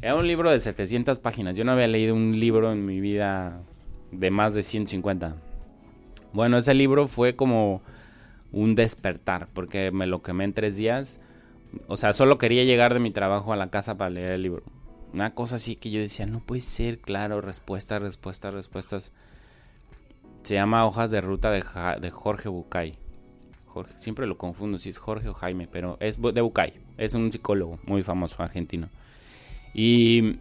Era 0.00 0.14
un 0.14 0.26
libro 0.26 0.50
de 0.50 0.60
700 0.60 1.18
páginas. 1.20 1.56
Yo 1.56 1.64
no 1.64 1.72
había 1.72 1.88
leído 1.88 2.14
un 2.14 2.38
libro 2.38 2.72
en 2.72 2.86
mi 2.86 3.00
vida 3.00 3.60
de 4.12 4.30
más 4.30 4.54
de 4.54 4.62
150. 4.62 5.36
Bueno, 6.32 6.58
ese 6.58 6.74
libro 6.74 7.08
fue 7.08 7.34
como 7.34 7.82
un 8.52 8.74
despertar, 8.74 9.48
porque 9.52 9.90
me 9.90 10.06
lo 10.06 10.22
quemé 10.22 10.44
en 10.44 10.52
tres 10.52 10.76
días. 10.76 11.20
O 11.86 11.96
sea, 11.96 12.12
solo 12.12 12.38
quería 12.38 12.64
llegar 12.64 12.94
de 12.94 13.00
mi 13.00 13.10
trabajo 13.10 13.52
a 13.52 13.56
la 13.56 13.70
casa 13.70 13.96
para 13.96 14.10
leer 14.10 14.32
el 14.32 14.42
libro. 14.42 14.62
Una 15.12 15.34
cosa 15.34 15.56
así 15.56 15.76
que 15.76 15.90
yo 15.90 16.00
decía, 16.00 16.26
no 16.26 16.40
puede 16.40 16.60
ser, 16.60 16.98
claro, 16.98 17.40
respuestas, 17.40 18.00
respuestas, 18.00 18.54
respuestas. 18.54 19.12
Se 20.42 20.54
llama 20.54 20.86
Hojas 20.86 21.10
de 21.10 21.20
Ruta 21.20 21.50
de, 21.50 21.64
de 22.00 22.10
Jorge 22.10 22.48
Bucay. 22.48 22.98
Jorge, 23.68 23.94
siempre 23.98 24.26
lo 24.26 24.36
confundo 24.36 24.78
si 24.78 24.88
es 24.88 24.98
Jorge 24.98 25.28
o 25.28 25.34
Jaime, 25.34 25.68
pero 25.70 25.96
es 26.00 26.20
de 26.20 26.40
Bucay. 26.40 26.74
Es 26.96 27.14
un 27.14 27.30
psicólogo 27.30 27.78
muy 27.86 28.02
famoso 28.02 28.42
argentino. 28.42 28.88
Y 29.74 30.38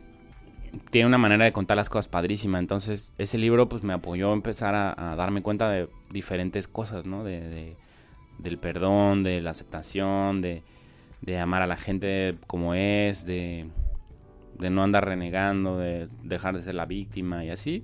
tiene 0.90 1.08
una 1.08 1.18
manera 1.18 1.46
de 1.46 1.52
contar 1.52 1.78
las 1.78 1.90
cosas 1.90 2.08
padrísima. 2.08 2.60
Entonces, 2.60 3.14
ese 3.18 3.38
libro 3.38 3.70
pues 3.70 3.84
me 3.84 3.94
apoyó 3.94 4.32
a 4.32 4.34
empezar 4.34 4.76
a, 4.76 5.16
darme 5.16 5.42
cuenta 5.42 5.70
de 5.70 5.90
diferentes 6.10 6.68
cosas, 6.68 7.06
¿no? 7.06 7.24
De, 7.24 7.76
del 8.40 8.58
perdón, 8.58 9.24
de 9.24 9.42
la 9.42 9.52
aceptación, 9.52 10.42
de, 10.42 10.64
de, 11.22 11.40
amar 11.40 11.62
a 11.62 11.68
la 11.68 11.78
gente 11.78 12.36
como 12.48 12.74
es, 12.74 13.26
de, 13.26 13.68
de 14.60 14.70
no 14.70 14.84
andar 14.84 15.06
renegando, 15.06 15.78
de 15.78 16.08
dejar 16.24 16.56
de 16.56 16.62
ser 16.62 16.76
la 16.76 16.86
víctima 16.86 17.44
y 17.46 17.50
así. 17.50 17.84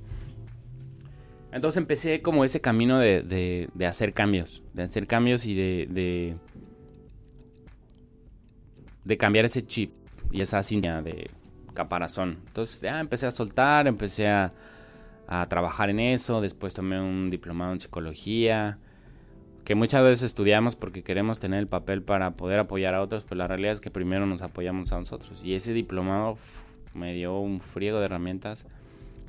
Entonces 1.54 1.78
empecé 1.78 2.24
como 2.24 2.44
ese 2.44 2.62
camino 2.62 2.98
de, 2.98 3.70
de 3.72 3.86
hacer 3.86 4.14
cambios, 4.14 4.64
de 4.74 4.84
hacer 4.84 5.06
cambios 5.06 5.46
y 5.46 5.54
de, 5.54 6.36
de, 9.06 9.18
cambiar 9.18 9.46
ese 9.46 9.64
chip 9.64 9.94
y 10.32 10.42
esa 10.42 10.64
cinta 10.64 11.04
de 11.04 11.30
caparazón. 11.76 12.40
Entonces 12.48 12.82
ya 12.82 13.00
empecé 13.00 13.28
a 13.28 13.32
soltar, 13.32 13.86
empecé 13.88 14.28
a, 14.28 14.52
trabajar 15.48 15.90
en 15.90 16.00
eso, 16.00 16.42
después 16.42 16.74
tomé 16.74 17.00
un 17.00 17.32
diplomado 17.32 17.74
en 17.74 17.80
psicología, 17.80 18.78
que 19.64 19.74
muchas 19.74 20.04
veces 20.04 20.24
estudiamos 20.24 20.76
porque 20.76 21.02
queremos 21.02 21.40
tener 21.40 21.60
el 21.60 21.68
papel 21.68 22.04
para 22.04 22.32
poder 22.32 22.60
apoyar 22.60 22.94
a 22.94 23.02
otros, 23.02 23.24
pero 23.24 23.40
la 23.40 23.48
realidad 23.48 23.74
es 23.74 23.82
que 23.82 23.90
primero 23.90 24.28
nos 24.28 24.44
apoyamos 24.44 24.92
a 24.92 25.00
nosotros. 25.00 25.44
Y 25.44 25.56
ese 25.56 25.74
diplomado 25.74 26.38
me 26.94 27.14
dio 27.14 27.40
un 27.40 27.62
friego 27.62 28.00
de 28.00 28.06
herramientas, 28.06 28.68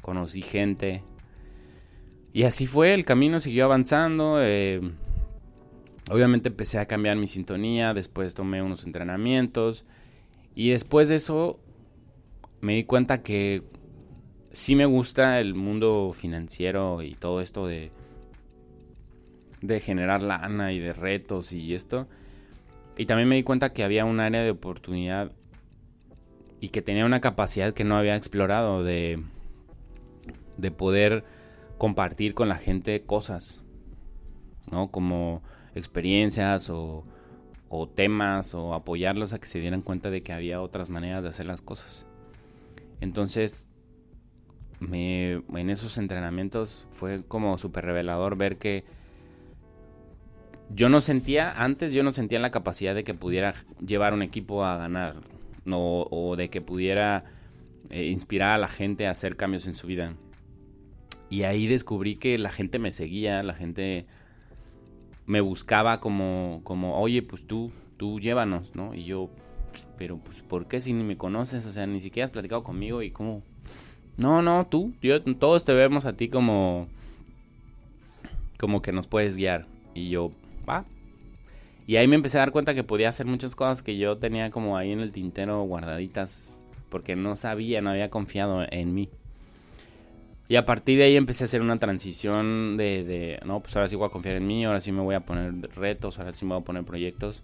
conocí 0.02 0.42
gente. 0.42 1.02
Y 2.34 2.42
así 2.42 2.66
fue, 2.66 2.94
el 2.94 3.04
camino 3.04 3.38
siguió 3.38 3.64
avanzando. 3.64 4.42
Eh, 4.42 4.80
obviamente 6.10 6.48
empecé 6.48 6.80
a 6.80 6.86
cambiar 6.86 7.16
mi 7.16 7.28
sintonía, 7.28 7.94
después 7.94 8.34
tomé 8.34 8.60
unos 8.60 8.82
entrenamientos. 8.82 9.84
Y 10.56 10.70
después 10.70 11.08
de 11.08 11.14
eso 11.14 11.60
me 12.60 12.74
di 12.74 12.82
cuenta 12.82 13.22
que 13.22 13.62
sí 14.50 14.74
me 14.74 14.84
gusta 14.84 15.38
el 15.38 15.54
mundo 15.54 16.10
financiero 16.12 17.02
y 17.02 17.14
todo 17.14 17.40
esto 17.40 17.68
de, 17.68 17.92
de 19.60 19.78
generar 19.78 20.24
lana 20.24 20.72
y 20.72 20.80
de 20.80 20.92
retos 20.92 21.52
y 21.52 21.72
esto. 21.72 22.08
Y 22.96 23.06
también 23.06 23.28
me 23.28 23.36
di 23.36 23.44
cuenta 23.44 23.72
que 23.72 23.84
había 23.84 24.04
un 24.04 24.18
área 24.18 24.42
de 24.42 24.50
oportunidad 24.50 25.30
y 26.58 26.70
que 26.70 26.82
tenía 26.82 27.06
una 27.06 27.20
capacidad 27.20 27.74
que 27.74 27.84
no 27.84 27.96
había 27.96 28.16
explorado 28.16 28.82
de, 28.82 29.22
de 30.56 30.70
poder 30.72 31.24
compartir 31.78 32.34
con 32.34 32.48
la 32.48 32.56
gente 32.56 33.02
cosas, 33.02 33.62
¿no? 34.70 34.90
Como 34.90 35.42
experiencias 35.74 36.70
o, 36.70 37.04
temas 37.96 38.54
o 38.54 38.72
apoyarlos 38.72 39.32
a 39.32 39.40
que 39.40 39.46
se 39.46 39.58
dieran 39.58 39.82
cuenta 39.82 40.08
de 40.08 40.22
que 40.22 40.32
había 40.32 40.60
otras 40.60 40.90
maneras 40.90 41.24
de 41.24 41.30
hacer 41.30 41.46
las 41.46 41.60
cosas. 41.60 42.06
Entonces, 43.00 43.68
me, 44.78 45.32
en 45.32 45.70
esos 45.70 45.98
entrenamientos 45.98 46.86
fue 46.90 47.24
como 47.26 47.58
súper 47.58 47.84
revelador 47.84 48.36
ver 48.36 48.58
que 48.58 48.84
yo 50.70 50.88
no 50.88 51.00
sentía, 51.00 51.50
antes 51.50 51.92
yo 51.92 52.02
no 52.02 52.12
sentía 52.12 52.38
la 52.38 52.50
capacidad 52.50 52.94
de 52.94 53.04
que 53.04 53.14
pudiera 53.14 53.54
llevar 53.84 54.14
un 54.14 54.22
equipo 54.22 54.64
a 54.64 54.76
ganar, 54.76 55.16
no, 55.64 56.02
o 56.02 56.36
de 56.36 56.50
que 56.50 56.60
pudiera 56.60 57.24
eh, 57.90 58.06
inspirar 58.06 58.52
a 58.52 58.58
la 58.58 58.68
gente 58.68 59.06
a 59.06 59.10
hacer 59.10 59.36
cambios 59.36 59.66
en 59.66 59.74
su 59.74 59.86
vida. 59.86 60.14
Y 61.34 61.42
ahí 61.42 61.66
descubrí 61.66 62.14
que 62.14 62.38
la 62.38 62.50
gente 62.50 62.78
me 62.78 62.92
seguía, 62.92 63.42
la 63.42 63.54
gente 63.54 64.06
me 65.26 65.40
buscaba 65.40 65.98
como, 65.98 66.60
como 66.62 66.96
oye, 67.00 67.22
pues 67.22 67.44
tú, 67.44 67.72
tú 67.96 68.20
llévanos, 68.20 68.76
¿no? 68.76 68.94
Y 68.94 69.02
yo, 69.02 69.30
pero 69.98 70.18
pues, 70.18 70.42
¿por 70.42 70.68
qué 70.68 70.80
si 70.80 70.92
ni 70.92 71.02
me 71.02 71.16
conoces? 71.16 71.66
O 71.66 71.72
sea, 71.72 71.88
ni 71.88 72.00
siquiera 72.00 72.26
has 72.26 72.30
platicado 72.30 72.62
conmigo 72.62 73.02
y 73.02 73.10
cómo... 73.10 73.42
No, 74.16 74.42
no, 74.42 74.68
tú, 74.68 74.94
yo, 75.02 75.20
todos 75.24 75.64
te 75.64 75.72
vemos 75.72 76.04
a 76.04 76.12
ti 76.12 76.28
como... 76.28 76.86
Como 78.56 78.80
que 78.80 78.92
nos 78.92 79.08
puedes 79.08 79.36
guiar. 79.36 79.66
Y 79.92 80.10
yo, 80.10 80.30
va. 80.68 80.84
Y 81.88 81.96
ahí 81.96 82.06
me 82.06 82.14
empecé 82.14 82.38
a 82.38 82.42
dar 82.42 82.52
cuenta 82.52 82.74
que 82.74 82.84
podía 82.84 83.08
hacer 83.08 83.26
muchas 83.26 83.56
cosas 83.56 83.82
que 83.82 83.96
yo 83.96 84.18
tenía 84.18 84.52
como 84.52 84.76
ahí 84.76 84.92
en 84.92 85.00
el 85.00 85.10
tintero 85.10 85.64
guardaditas. 85.64 86.60
Porque 86.90 87.16
no 87.16 87.34
sabía, 87.34 87.82
no 87.82 87.90
había 87.90 88.08
confiado 88.08 88.64
en 88.70 88.94
mí. 88.94 89.08
Y 90.46 90.56
a 90.56 90.66
partir 90.66 90.98
de 90.98 91.04
ahí 91.04 91.16
empecé 91.16 91.44
a 91.44 91.46
hacer 91.46 91.62
una 91.62 91.78
transición 91.78 92.76
de, 92.76 93.02
de, 93.04 93.40
no, 93.46 93.60
pues 93.60 93.74
ahora 93.76 93.88
sí 93.88 93.96
voy 93.96 94.08
a 94.08 94.10
confiar 94.10 94.36
en 94.36 94.46
mí, 94.46 94.64
ahora 94.64 94.80
sí 94.80 94.92
me 94.92 95.00
voy 95.00 95.14
a 95.14 95.20
poner 95.20 95.54
retos, 95.74 96.18
ahora 96.18 96.32
sí 96.34 96.44
me 96.44 96.52
voy 96.52 96.60
a 96.60 96.64
poner 96.64 96.84
proyectos. 96.84 97.42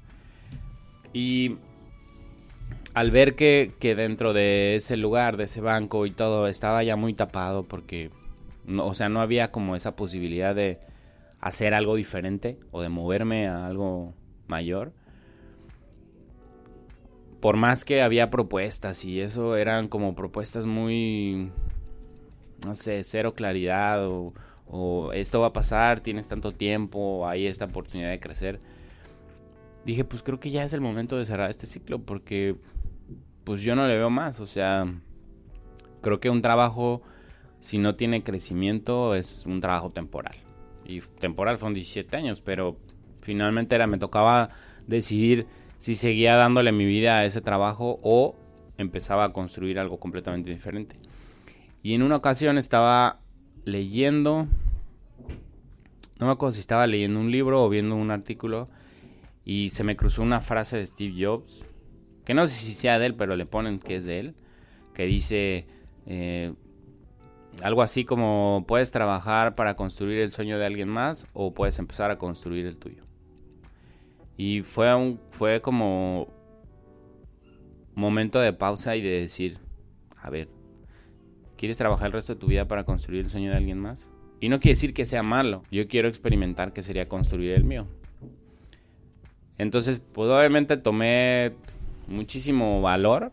Y 1.12 1.56
al 2.94 3.10
ver 3.10 3.36
que, 3.36 3.72
dentro 3.80 4.32
de 4.32 4.76
ese 4.76 4.96
lugar, 4.96 5.36
de 5.36 5.44
ese 5.44 5.60
banco 5.60 6.06
y 6.06 6.10
todo, 6.10 6.46
estaba 6.46 6.82
ya 6.82 6.96
muy 6.96 7.14
tapado 7.14 7.64
porque, 7.64 8.10
no, 8.64 8.86
o 8.86 8.94
sea, 8.94 9.08
no 9.08 9.20
había 9.20 9.50
como 9.50 9.76
esa 9.76 9.96
posibilidad 9.96 10.54
de 10.54 10.80
hacer 11.40 11.72
algo 11.74 11.94
diferente 11.94 12.58
o 12.70 12.82
de 12.82 12.88
moverme 12.88 13.48
a 13.48 13.66
algo 13.66 14.14
mayor. 14.46 14.92
Por 17.40 17.56
más 17.56 17.84
que 17.84 18.02
había 18.02 18.28
propuestas 18.28 19.04
y 19.04 19.20
eso 19.20 19.56
eran 19.56 19.88
como 19.88 20.14
propuestas 20.14 20.66
muy, 20.66 21.50
no 22.64 22.74
sé, 22.74 23.02
cero 23.04 23.34
claridad 23.34 24.06
o, 24.06 24.32
esto 25.12 25.40
va 25.40 25.48
a 25.48 25.52
pasar, 25.52 26.00
tienes 26.00 26.28
tanto 26.28 26.52
tiempo, 26.52 27.26
hay 27.26 27.46
esta 27.46 27.64
oportunidad 27.64 28.10
de 28.10 28.20
crecer. 28.20 28.60
Dije, 29.84 30.04
pues 30.04 30.22
creo 30.22 30.38
que 30.38 30.50
ya 30.50 30.62
es 30.62 30.72
el 30.72 30.80
momento 30.80 31.16
de 31.16 31.26
cerrar 31.26 31.50
este 31.50 31.66
ciclo 31.66 31.98
porque 32.00 32.54
pues 33.42 33.62
yo 33.62 33.74
no 33.74 33.88
le 33.88 33.96
veo 33.96 34.10
más. 34.10 34.40
O 34.40 34.46
sea, 34.46 34.86
creo 36.02 36.20
que 36.20 36.30
un 36.30 36.40
trabajo, 36.40 37.02
si 37.58 37.78
no 37.78 37.96
tiene 37.96 38.22
crecimiento, 38.22 39.16
es 39.16 39.44
un 39.44 39.60
trabajo 39.60 39.90
temporal. 39.90 40.36
Y 40.84 41.00
temporal 41.00 41.58
fueron 41.58 41.74
17 41.74 42.16
años, 42.16 42.40
pero 42.40 42.76
finalmente 43.20 43.74
era, 43.74 43.88
me 43.88 43.98
tocaba 43.98 44.50
decidir 44.86 45.46
si 45.78 45.94
seguía 45.94 46.36
dándole 46.36 46.72
mi 46.72 46.84
vida 46.84 47.18
a 47.18 47.24
ese 47.24 47.40
trabajo 47.40 47.98
o 48.02 48.36
empezaba 48.76 49.24
a 49.24 49.32
construir 49.32 49.78
algo 49.78 49.98
completamente 49.98 50.50
diferente. 50.50 50.96
Y 51.82 51.94
en 51.94 52.02
una 52.02 52.16
ocasión 52.16 52.58
estaba 52.58 53.20
leyendo, 53.64 54.46
no 56.18 56.26
me 56.26 56.32
acuerdo 56.32 56.52
si 56.52 56.60
estaba 56.60 56.86
leyendo 56.86 57.20
un 57.20 57.30
libro 57.30 57.64
o 57.64 57.68
viendo 57.68 57.96
un 57.96 58.10
artículo 58.10 58.68
y 59.44 59.70
se 59.70 59.84
me 59.84 59.96
cruzó 59.96 60.22
una 60.22 60.40
frase 60.40 60.76
de 60.76 60.84
Steve 60.84 61.14
Jobs, 61.24 61.66
que 62.24 62.34
no 62.34 62.46
sé 62.46 62.54
si 62.54 62.72
sea 62.72 62.98
de 62.98 63.06
él, 63.06 63.14
pero 63.14 63.34
le 63.34 63.46
ponen 63.46 63.78
que 63.78 63.96
es 63.96 64.04
de 64.04 64.18
él, 64.18 64.34
que 64.92 65.04
dice 65.04 65.66
eh, 66.06 66.52
algo 67.62 67.82
así 67.82 68.04
como 68.04 68.64
puedes 68.68 68.90
trabajar 68.90 69.54
para 69.54 69.74
construir 69.74 70.20
el 70.20 70.32
sueño 70.32 70.58
de 70.58 70.66
alguien 70.66 70.88
más 70.88 71.26
o 71.32 71.54
puedes 71.54 71.78
empezar 71.78 72.10
a 72.10 72.18
construir 72.18 72.66
el 72.66 72.76
tuyo. 72.76 73.04
Y 74.36 74.62
fue, 74.62 74.94
un, 74.94 75.20
fue 75.30 75.60
como 75.60 76.28
momento 77.94 78.38
de 78.38 78.52
pausa 78.52 78.96
y 78.96 79.02
de 79.02 79.20
decir, 79.20 79.58
a 80.16 80.30
ver, 80.30 80.48
¿quieres 81.60 81.76
trabajar 81.76 82.06
el 82.06 82.14
resto 82.14 82.32
de 82.32 82.40
tu 82.40 82.46
vida 82.46 82.66
para 82.66 82.84
construir 82.84 83.20
el 83.20 83.28
sueño 83.28 83.50
de 83.50 83.58
alguien 83.58 83.78
más? 83.78 84.08
Y 84.40 84.48
no 84.48 84.60
quiere 84.60 84.76
decir 84.76 84.94
que 84.94 85.04
sea 85.04 85.22
malo, 85.22 85.62
yo 85.70 85.86
quiero 85.88 86.08
experimentar 86.08 86.72
qué 86.72 86.80
sería 86.80 87.06
construir 87.06 87.50
el 87.50 87.64
mío. 87.64 87.86
Entonces, 89.58 90.00
pues 90.00 90.30
obviamente 90.30 90.78
tomé 90.78 91.52
muchísimo 92.08 92.80
valor, 92.80 93.30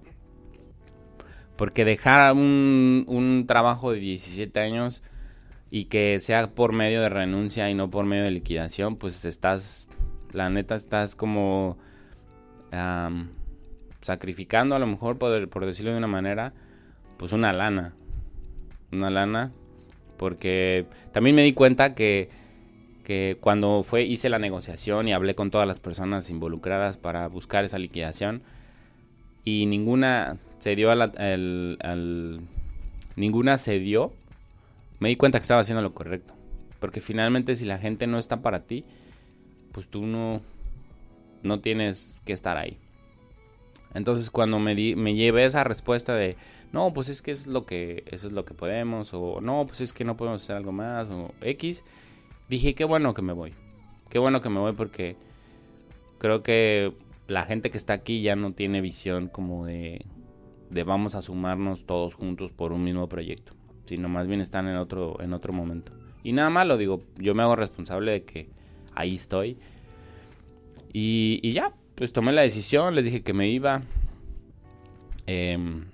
porque 1.55 1.85
dejar 1.85 2.33
un, 2.33 3.45
trabajo 3.47 3.93
de 3.93 3.99
17 3.99 4.59
años 4.59 5.03
y 5.71 5.85
que 5.85 6.19
sea 6.19 6.53
por 6.53 6.73
medio 6.73 7.01
de 7.01 7.07
renuncia 7.07 7.69
y 7.69 7.75
no 7.75 7.89
por 7.89 8.05
medio 8.05 8.25
de 8.25 8.31
liquidación, 8.31 8.97
pues 8.97 9.23
estás, 9.23 9.87
la 10.33 10.49
neta, 10.49 10.75
estás 10.75 11.15
como 11.15 11.77
sacrificando 14.01 14.75
a 14.75 14.79
lo 14.79 14.85
mejor, 14.85 15.17
por 15.17 15.65
decirlo 15.65 15.93
de 15.93 15.97
una 15.97 16.07
manera, 16.07 16.51
pues 17.15 17.31
una 17.31 17.53
lana. 17.53 17.95
Una 18.91 19.09
lana. 19.09 19.51
Porque 20.17 20.85
también 21.11 21.35
me 21.35 21.43
di 21.43 21.53
cuenta 21.53 21.93
que, 21.93 22.29
que 23.03 23.37
cuando 23.39 23.83
fue, 23.83 24.03
hice 24.03 24.29
la 24.29 24.39
negociación 24.39 25.07
y 25.07 25.13
hablé 25.13 25.35
con 25.35 25.51
todas 25.51 25.67
las 25.67 25.79
personas 25.79 26.29
involucradas 26.29 26.97
para 26.97 27.27
buscar 27.27 27.65
esa 27.65 27.77
liquidación 27.77 28.41
y 29.47 29.65
ninguna 29.65 30.35
se 30.59 30.75
dio 30.75 30.91
al, 30.91 32.41
ninguna 33.15 33.57
se 33.57 33.79
dio, 33.79 34.11
me 34.99 35.07
di 35.07 35.15
cuenta 35.15 35.39
que 35.39 35.43
estaba 35.43 35.61
haciendo 35.61 35.81
lo 35.81 35.93
correcto. 35.93 36.33
Porque 36.81 36.99
finalmente 36.99 37.55
si 37.55 37.63
la 37.63 37.77
gente 37.77 38.07
no 38.07 38.17
está 38.17 38.41
para 38.41 38.63
ti, 38.63 38.83
pues 39.71 39.87
tú 39.87 40.05
no, 40.05 40.41
no 41.43 41.61
tienes 41.61 42.19
que 42.25 42.33
estar 42.33 42.57
ahí. 42.57 42.77
Entonces 43.93 44.29
cuando 44.31 44.59
me, 44.59 44.75
di, 44.75 44.97
me 44.97 45.15
llevé 45.15 45.45
esa 45.45 45.63
respuesta 45.63 46.13
de, 46.13 46.35
no, 46.71 46.93
pues 46.93 47.09
es 47.09 47.21
que 47.21 47.31
es 47.31 47.47
lo 47.47 47.65
que, 47.65 48.03
eso 48.07 48.27
es 48.27 48.33
lo 48.33 48.45
que 48.45 48.53
podemos, 48.53 49.13
o 49.13 49.41
no, 49.41 49.65
pues 49.65 49.81
es 49.81 49.93
que 49.93 50.03
no 50.03 50.17
podemos 50.17 50.43
hacer 50.43 50.55
algo 50.55 50.71
más, 50.71 51.07
o 51.09 51.33
X, 51.41 51.83
dije, 52.49 52.75
qué 52.75 52.83
bueno 52.83 53.13
que 53.13 53.21
me 53.21 53.33
voy. 53.33 53.53
Qué 54.09 54.19
bueno 54.19 54.41
que 54.41 54.49
me 54.49 54.59
voy 54.59 54.73
porque 54.73 55.17
creo 56.17 56.43
que 56.43 56.93
la 57.27 57.43
gente 57.45 57.71
que 57.71 57.77
está 57.77 57.93
aquí 57.93 58.21
ya 58.21 58.35
no 58.35 58.53
tiene 58.53 58.81
visión 58.81 59.27
como 59.27 59.65
de, 59.65 60.05
de 60.69 60.83
vamos 60.83 61.15
a 61.15 61.21
sumarnos 61.21 61.85
todos 61.85 62.13
juntos 62.15 62.51
por 62.51 62.71
un 62.71 62.83
mismo 62.83 63.07
proyecto, 63.09 63.53
sino 63.85 64.09
más 64.09 64.27
bien 64.27 64.41
están 64.41 64.67
en 64.67 64.77
otro, 64.77 65.21
en 65.21 65.33
otro 65.33 65.53
momento. 65.53 65.91
Y 66.23 66.33
nada 66.33 66.49
más 66.49 66.67
lo 66.67 66.77
digo, 66.77 67.03
yo 67.17 67.35
me 67.35 67.43
hago 67.43 67.55
responsable 67.55 68.11
de 68.11 68.23
que 68.23 68.49
ahí 68.93 69.15
estoy. 69.15 69.57
Y, 70.93 71.39
y 71.43 71.53
ya, 71.53 71.73
pues 71.95 72.11
tomé 72.13 72.31
la 72.31 72.41
decisión, 72.41 72.95
les 72.95 73.05
dije 73.05 73.23
que 73.23 73.33
me 73.33 73.49
iba. 73.49 73.83
Em, 75.25 75.85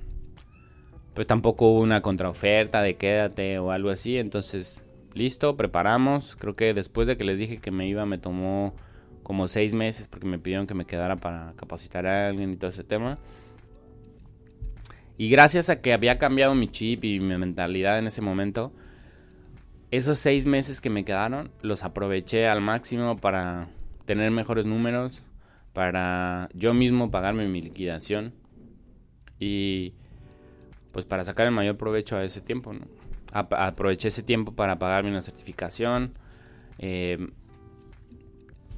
pues 1.14 1.28
tampoco 1.28 1.68
hubo 1.68 1.82
una 1.82 2.02
contraoferta 2.02 2.82
de 2.82 2.96
quédate 2.96 3.60
o 3.60 3.72
algo 3.72 3.90
así. 3.90 4.18
Entonces, 4.18 4.84
listo, 5.14 5.56
preparamos. 5.56 6.36
Creo 6.36 6.56
que 6.56 6.74
después 6.74 7.08
de 7.08 7.18
que 7.18 7.24
les 7.24 7.40
dije 7.40 7.58
que 7.58 7.72
me 7.72 7.88
iba, 7.88 8.06
me 8.06 8.18
tomó 8.18 8.74
como 9.22 9.48
seis 9.48 9.74
meses 9.74 10.08
porque 10.08 10.28
me 10.28 10.40
pidieron 10.40 10.68
que 10.68 10.74
me 10.74 10.86
quedara 10.86 11.16
para 11.16 11.54
capacitar 11.56 12.06
a 12.06 12.28
alguien 12.28 12.54
y 12.54 12.56
todo 12.58 12.70
ese 12.70 12.84
tema. 12.84 13.18
Y 15.18 15.30
gracias 15.30 15.70
a 15.70 15.82
que 15.82 15.94
había 15.94 16.18
cambiado 16.18 16.56
mi 16.56 16.68
chip 16.68 17.04
y 17.04 17.20
mi 17.20 17.38
mentalidad 17.38 18.00
en 18.00 18.08
ese 18.08 18.22
momento, 18.22 18.74
esos 19.92 20.18
seis 20.18 20.48
meses 20.48 20.82
que 20.82 20.90
me 20.90 21.06
quedaron 21.06 21.52
los 21.62 21.84
aproveché 21.84 22.48
al 22.48 22.62
máximo 22.62 23.18
para 23.18 23.70
tener 24.06 24.32
mejores 24.32 24.66
números, 24.66 25.24
para 25.72 26.50
yo 26.54 26.74
mismo 26.74 27.12
pagarme 27.12 27.48
mi 27.48 27.62
liquidación 27.62 28.34
y 29.40 29.94
pues 30.94 31.06
para 31.06 31.26
sacar 31.26 31.48
el 31.48 31.52
mayor 31.52 31.76
provecho 31.76 32.16
a 32.16 32.24
ese 32.24 32.40
tiempo. 32.40 32.72
¿no? 32.72 32.82
aproveché 33.34 34.10
ese 34.10 34.24
tiempo 34.24 34.54
para 34.54 34.78
pagarme 34.80 35.10
una 35.10 35.22
certificación. 35.22 36.14
Eh, 36.78 37.30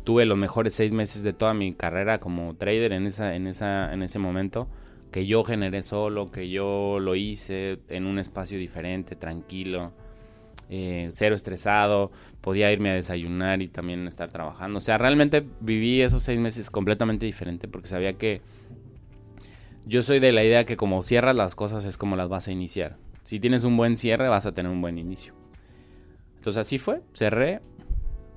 tuve 0.04 0.25
los 0.25 0.38
mejores 0.38 0.73
seis 0.73 0.93
meses 0.93 1.23
de 1.23 1.34
toda 1.34 1.54
mi 1.54 1.73
carrera 1.73 2.19
como 2.19 2.56
trader 2.56 2.93
en, 2.93 3.06
esa, 3.06 3.36
en, 3.36 3.47
esa, 3.47 3.93
en 3.93 4.01
ese 4.01 4.17
momento 4.17 4.69
que 5.12 5.25
yo 5.25 5.43
generé 5.43 5.84
solo, 5.84 6.32
que 6.32 6.49
yo 6.49 6.99
lo 6.99 7.15
hice 7.15 7.80
en 7.89 8.06
un 8.06 8.19
espacio 8.19 8.58
diferente, 8.58 9.15
tranquilo, 9.15 9.93
eh, 10.69 11.10
cero 11.13 11.36
estresado, 11.36 12.12
podía 12.41 12.71
irme 12.71 12.91
a 12.91 12.95
desayunar 12.95 13.62
y 13.62 13.67
también 13.67 14.08
estar 14.08 14.30
trabajando. 14.30 14.78
O 14.78 14.82
sea, 14.82 14.97
realmente 14.97 15.45
viví 15.60 16.01
esos 16.01 16.23
seis 16.23 16.39
meses 16.39 16.69
completamente 16.69 17.25
diferente 17.25 17.67
porque 17.67 17.88
sabía 17.88 18.13
que 18.13 18.41
yo 19.86 20.02
soy 20.02 20.19
de 20.19 20.32
la 20.32 20.43
idea 20.43 20.65
que 20.65 20.78
como 20.78 21.04
cierras 21.04 21.36
las 21.36 21.56
cosas 21.56 21.86
es 21.86 21.98
como 21.98 22.15
las 22.15 22.30
vas 22.30 22.48
a 22.48 22.52
iniciar. 22.52 22.98
Si 23.24 23.39
tienes 23.39 23.63
un 23.63 23.78
buen 23.78 23.98
cierre 23.98 24.28
vas 24.28 24.45
a 24.45 24.54
tener 24.54 24.71
un 24.71 24.82
buen 24.82 24.98
inicio. 24.98 25.34
Entonces 26.36 26.60
así 26.60 26.78
fue, 26.78 27.02
cerré, 27.13 27.62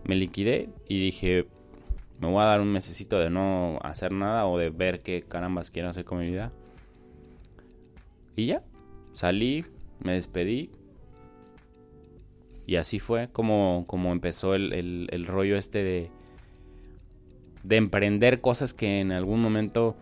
me 0.04 0.16
liquidé 0.16 0.70
y 0.88 1.00
dije, 1.00 1.46
me 2.20 2.28
voy 2.28 2.42
a 2.42 2.46
dar 2.46 2.60
un 2.60 2.72
mesecito 2.72 3.18
de 3.18 3.30
no 3.30 3.78
hacer 3.82 4.12
nada 4.12 4.46
o 4.46 4.58
de 4.58 4.70
ver 4.70 5.02
qué 5.02 5.22
carambas 5.22 5.70
quiero 5.70 5.88
hacer 5.88 6.04
con 6.04 6.18
mi 6.18 6.30
vida. 6.30 6.52
Y 8.34 8.46
ya, 8.46 8.62
salí, 9.12 9.66
me 10.00 10.12
despedí, 10.12 10.70
y 12.68 12.76
así 12.76 12.98
fue 12.98 13.30
como, 13.32 13.84
como 13.86 14.12
empezó 14.12 14.54
el, 14.54 15.24
rollo 15.26 15.56
este 15.56 15.82
de, 15.82 16.10
de 17.62 17.76
emprender 17.76 18.42
cosas 18.42 18.74
que 18.74 19.00
en 19.00 19.10
algún 19.10 19.40
momento 19.40 19.96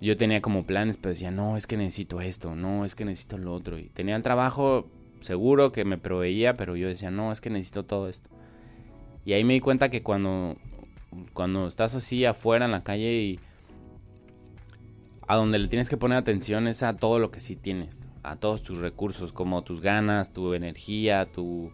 yo 0.00 0.16
tenía 0.16 0.40
como 0.40 0.64
planes, 0.64 0.96
pero 0.96 1.10
decía, 1.10 1.30
no, 1.30 1.56
es 1.56 1.66
que 1.66 1.76
necesito 1.76 2.20
esto, 2.20 2.54
no, 2.54 2.84
es 2.84 2.94
que 2.94 3.04
necesito 3.04 3.38
lo 3.38 3.54
otro. 3.54 3.78
Y 3.78 3.88
tenía 3.88 4.16
el 4.16 4.22
trabajo 4.22 4.88
seguro 5.20 5.72
que 5.72 5.84
me 5.84 5.98
proveía, 5.98 6.56
pero 6.56 6.76
yo 6.76 6.88
decía, 6.88 7.10
no, 7.10 7.32
es 7.32 7.40
que 7.40 7.50
necesito 7.50 7.84
todo 7.84 8.08
esto. 8.08 8.30
Y 9.24 9.32
ahí 9.32 9.44
me 9.44 9.54
di 9.54 9.60
cuenta 9.60 9.90
que 9.90 10.02
cuando, 10.02 10.56
cuando 11.32 11.66
estás 11.66 11.94
así 11.94 12.24
afuera 12.24 12.64
en 12.64 12.72
la 12.72 12.84
calle 12.84 13.12
y 13.14 13.40
a 15.26 15.36
donde 15.36 15.58
le 15.58 15.68
tienes 15.68 15.90
que 15.90 15.96
poner 15.96 16.18
atención 16.18 16.68
es 16.68 16.82
a 16.82 16.96
todo 16.96 17.18
lo 17.18 17.30
que 17.30 17.40
sí 17.40 17.56
tienes 17.56 18.08
a 18.28 18.36
todos 18.36 18.62
tus 18.62 18.78
recursos, 18.78 19.32
como 19.32 19.62
tus 19.62 19.80
ganas, 19.80 20.32
tu 20.32 20.54
energía, 20.54 21.26
tu, 21.26 21.72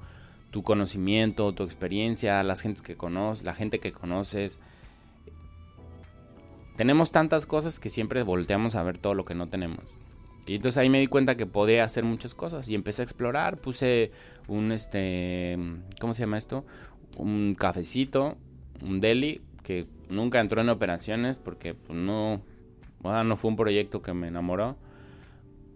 conocimiento, 0.63 1.53
tu 1.53 1.65
experiencia, 1.65 2.43
las 2.43 2.63
gentes 2.63 2.83
que 2.83 2.97
conoces, 2.97 3.45
la 3.45 3.55
gente 3.55 3.81
que 3.81 3.93
conoces. 3.93 4.61
Tenemos 6.77 7.13
tantas 7.13 7.47
cosas 7.47 7.79
que 7.79 7.89
siempre 7.89 8.23
volteamos 8.23 8.75
a 8.75 8.83
ver 8.83 8.99
todo 8.99 9.15
lo 9.15 9.25
que 9.25 9.35
no 9.35 9.49
tenemos. 9.49 9.99
Y 10.47 10.57
entonces 10.57 10.79
ahí 10.79 10.89
me 10.89 11.01
di 11.01 11.07
cuenta 11.07 11.37
que 11.37 11.47
podía 11.47 11.85
hacer 11.85 12.05
muchas 12.05 12.35
cosas 12.35 12.69
y 12.69 12.75
empecé 12.75 13.03
a 13.03 13.05
explorar, 13.05 13.59
puse 13.59 14.11
un 14.47 14.73
este, 14.73 15.57
¿cómo 16.01 16.13
se 16.13 16.21
llama 16.21 16.37
esto? 16.37 16.65
Un 17.17 17.57
cafecito, 17.59 18.37
un 18.83 19.01
deli 19.01 19.41
que 19.63 19.87
nunca 20.11 20.41
entró 20.41 20.61
en 20.61 20.69
operaciones 20.69 21.39
porque 21.39 21.75
pues, 21.75 21.99
no, 21.99 22.43
no 23.03 23.37
fue 23.37 23.51
un 23.51 23.57
proyecto 23.57 24.03
que 24.03 24.13
me 24.13 24.29
enamoró 24.29 24.77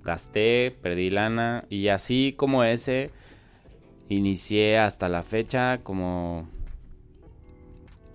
gasté, 0.09 0.77
perdí 0.83 1.11
lana 1.11 1.65
y 1.69 1.89
así 1.89 2.35
como 2.37 2.65
ese 2.65 3.11
inicié 4.09 4.79
hasta 4.79 5.09
la 5.09 5.23
fecha 5.23 5.79
como 5.83 6.49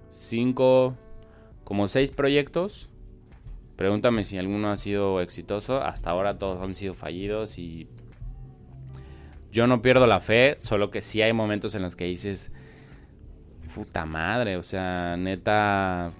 cinco, 0.09 0.95
como 1.63 1.87
seis 1.87 2.11
proyectos. 2.11 2.89
Pregúntame 3.75 4.23
si 4.23 4.37
alguno 4.37 4.69
ha 4.71 4.77
sido 4.77 5.21
exitoso. 5.21 5.81
Hasta 5.81 6.11
ahora 6.11 6.37
todos 6.37 6.61
han 6.61 6.75
sido 6.75 6.93
fallidos 6.93 7.57
y 7.57 7.87
yo 9.51 9.67
no 9.67 9.81
pierdo 9.81 10.07
la 10.07 10.19
fe, 10.19 10.57
solo 10.59 10.89
que 10.89 11.01
sí 11.01 11.21
hay 11.21 11.31
momentos 11.31 11.75
en 11.75 11.83
los 11.83 11.95
que 11.95 12.05
dices, 12.05 12.51
puta 13.73 14.05
madre, 14.05 14.57
o 14.57 14.63
sea, 14.63 15.15
neta, 15.15 16.11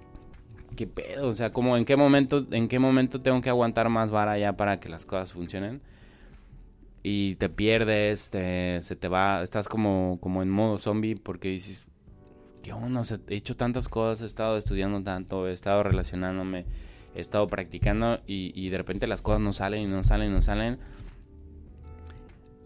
¿qué 0.76 0.86
pedo? 0.86 1.28
O 1.28 1.34
sea, 1.34 1.52
como 1.52 1.76
en 1.76 1.84
qué 1.84 1.96
momento, 1.96 2.46
en 2.52 2.68
qué 2.68 2.78
momento 2.78 3.20
tengo 3.20 3.40
que 3.40 3.50
aguantar 3.50 3.88
más 3.88 4.12
vara 4.12 4.38
ya 4.38 4.56
para 4.56 4.78
que 4.78 4.88
las 4.88 5.04
cosas 5.04 5.32
funcionen. 5.32 5.82
Y 7.02 7.34
te 7.34 7.48
pierdes, 7.48 8.20
se 8.20 8.96
te 8.96 9.08
va, 9.08 9.42
estás 9.42 9.68
como, 9.68 10.18
como 10.20 10.42
en 10.42 10.48
modo 10.48 10.78
zombie 10.78 11.16
porque 11.16 11.48
dices, 11.48 11.84
¿qué 12.64 12.72
onda? 12.72 13.02
he 13.28 13.36
hecho 13.36 13.56
tantas 13.56 13.90
cosas, 13.90 14.22
he 14.22 14.24
estado 14.24 14.56
estudiando 14.56 15.02
tanto, 15.02 15.46
he 15.46 15.52
estado 15.52 15.82
relacionándome, 15.82 16.64
he 17.14 17.20
estado 17.20 17.46
practicando 17.46 18.20
y, 18.26 18.70
de 18.70 18.78
repente 18.78 19.06
las 19.06 19.20
cosas 19.20 19.42
no 19.42 19.52
salen 19.52 19.82
y 19.82 19.86
no 19.86 20.02
salen 20.02 20.30
y 20.30 20.34
no 20.34 20.40
salen. 20.40 20.78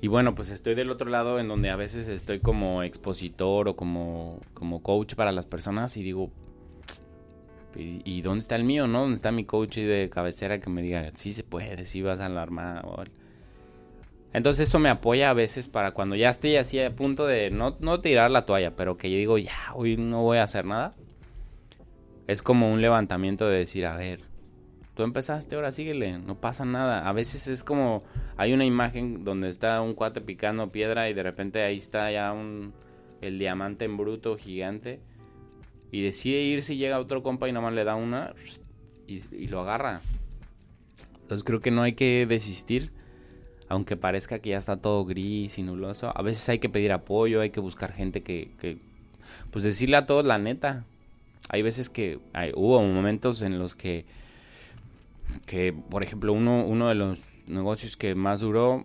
Y 0.00 0.06
bueno, 0.06 0.36
pues 0.36 0.50
estoy 0.50 0.76
del 0.76 0.92
otro 0.92 1.10
lado 1.10 1.40
en 1.40 1.48
donde 1.48 1.70
a 1.70 1.76
veces 1.76 2.08
estoy 2.08 2.38
como 2.38 2.84
expositor 2.84 3.66
o 3.66 3.74
como, 3.74 4.40
como 4.54 4.80
coach 4.80 5.16
para 5.16 5.32
las 5.32 5.46
personas 5.46 5.96
y 5.96 6.04
digo, 6.04 6.30
¿y, 7.74 8.22
dónde 8.22 8.40
está 8.40 8.54
el 8.54 8.62
mío, 8.62 8.86
no? 8.86 9.00
¿Dónde 9.00 9.16
está 9.16 9.32
mi 9.32 9.44
coach 9.44 9.78
de 9.78 10.08
cabecera 10.08 10.60
que 10.60 10.70
me 10.70 10.80
diga, 10.80 11.10
sí 11.14 11.32
se 11.32 11.42
puede, 11.42 11.84
sí 11.86 12.02
vas 12.02 12.20
a 12.20 12.26
alarmar? 12.26 12.86
Entonces 14.32 14.68
eso 14.68 14.78
me 14.78 14.90
apoya 14.90 15.30
a 15.30 15.34
veces 15.34 15.68
para 15.68 15.92
cuando 15.92 16.14
ya 16.14 16.28
estoy 16.28 16.56
así 16.56 16.78
a 16.80 16.94
punto 16.94 17.26
de 17.26 17.50
no, 17.50 17.76
no 17.80 18.00
tirar 18.00 18.30
la 18.30 18.44
toalla, 18.44 18.76
pero 18.76 18.96
que 18.96 19.10
yo 19.10 19.16
digo, 19.16 19.38
ya, 19.38 19.72
hoy 19.74 19.96
no 19.96 20.22
voy 20.22 20.38
a 20.38 20.42
hacer 20.42 20.64
nada. 20.64 20.94
Es 22.26 22.42
como 22.42 22.70
un 22.70 22.82
levantamiento 22.82 23.48
de 23.48 23.58
decir, 23.58 23.86
a 23.86 23.96
ver, 23.96 24.20
tú 24.94 25.02
empezaste, 25.02 25.54
ahora 25.56 25.72
síguele, 25.72 26.18
no 26.18 26.40
pasa 26.40 26.66
nada. 26.66 27.08
A 27.08 27.12
veces 27.12 27.48
es 27.48 27.64
como, 27.64 28.02
hay 28.36 28.52
una 28.52 28.66
imagen 28.66 29.24
donde 29.24 29.48
está 29.48 29.80
un 29.80 29.94
cuate 29.94 30.20
picando 30.20 30.70
piedra 30.70 31.08
y 31.08 31.14
de 31.14 31.22
repente 31.22 31.62
ahí 31.62 31.78
está 31.78 32.10
ya 32.12 32.32
un, 32.32 32.74
el 33.22 33.38
diamante 33.38 33.86
en 33.86 33.96
bruto 33.96 34.36
gigante 34.36 35.00
y 35.90 36.02
decide 36.02 36.42
irse 36.42 36.74
y 36.74 36.78
llega 36.78 36.98
otro 36.98 37.22
compa 37.22 37.48
y 37.48 37.52
nomás 37.52 37.72
le 37.72 37.84
da 37.84 37.94
una 37.94 38.34
y, 39.06 39.22
y 39.34 39.48
lo 39.48 39.60
agarra. 39.60 40.00
Entonces 41.22 41.44
creo 41.44 41.60
que 41.60 41.70
no 41.70 41.82
hay 41.82 41.94
que 41.94 42.26
desistir, 42.28 42.90
aunque 43.68 43.96
parezca 43.96 44.38
que 44.38 44.50
ya 44.50 44.58
está 44.58 44.76
todo 44.76 45.04
gris 45.04 45.58
y 45.58 45.62
nuloso. 45.62 46.12
A 46.14 46.22
veces 46.22 46.48
hay 46.48 46.58
que 46.58 46.68
pedir 46.68 46.92
apoyo, 46.92 47.40
hay 47.40 47.50
que 47.50 47.60
buscar 47.60 47.92
gente 47.92 48.22
que, 48.22 48.78
pues 49.50 49.64
decirle 49.64 49.96
a 49.96 50.06
todos 50.06 50.24
la 50.24 50.38
neta. 50.38 50.84
Hay 51.48 51.62
veces 51.62 51.88
que 51.88 52.18
hay, 52.32 52.52
hubo 52.54 52.82
momentos 52.82 53.42
en 53.42 53.58
los 53.58 53.74
que 53.74 54.04
que 55.46 55.72
por 55.72 56.02
ejemplo 56.02 56.32
uno, 56.32 56.64
uno 56.64 56.88
de 56.88 56.94
los 56.94 57.22
negocios 57.46 57.96
que 57.96 58.14
más 58.14 58.40
duró, 58.40 58.84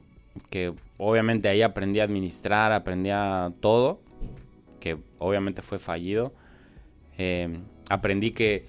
que 0.50 0.74
obviamente 0.98 1.48
ahí 1.48 1.62
aprendí 1.62 2.00
a 2.00 2.04
administrar, 2.04 2.72
aprendí 2.74 3.10
a 3.12 3.52
todo, 3.62 4.00
que 4.80 4.98
obviamente 5.19 5.62
fue 5.62 5.80
fallido, 5.80 6.34
eh, 7.17 7.60
aprendí 7.89 8.32
que 8.32 8.65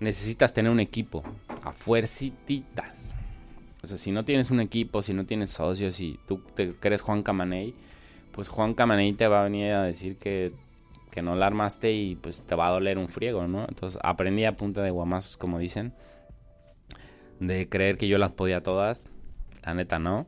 necesitas 0.00 0.52
tener 0.52 0.70
un 0.70 0.80
equipo, 0.80 1.22
a 1.62 1.72
fuercitas. 1.72 3.14
O 3.86 3.88
sea, 3.88 3.98
si 3.98 4.10
no 4.10 4.24
tienes 4.24 4.50
un 4.50 4.58
equipo, 4.58 5.00
si 5.00 5.14
no 5.14 5.26
tienes 5.26 5.52
socios, 5.52 5.94
si 5.94 6.18
tú 6.26 6.40
te 6.56 6.72
crees 6.72 7.02
Juan 7.02 7.22
Camaney, 7.22 7.72
pues 8.32 8.48
Juan 8.48 8.74
Camaney 8.74 9.12
te 9.12 9.28
va 9.28 9.42
a 9.42 9.44
venir 9.44 9.74
a 9.74 9.84
decir 9.84 10.16
que, 10.16 10.52
que 11.12 11.22
no 11.22 11.36
la 11.36 11.46
armaste 11.46 11.92
y 11.92 12.16
pues 12.16 12.42
te 12.42 12.56
va 12.56 12.66
a 12.66 12.72
doler 12.72 12.98
un 12.98 13.08
friego, 13.08 13.46
¿no? 13.46 13.64
Entonces 13.68 14.00
aprendí 14.02 14.44
a 14.44 14.56
punta 14.56 14.82
de 14.82 14.90
guamazos, 14.90 15.36
como 15.36 15.60
dicen 15.60 15.94
de 17.38 17.68
creer 17.68 17.96
que 17.96 18.08
yo 18.08 18.18
las 18.18 18.32
podía 18.32 18.60
todas. 18.60 19.06
La 19.62 19.72
neta, 19.74 20.00
no. 20.00 20.26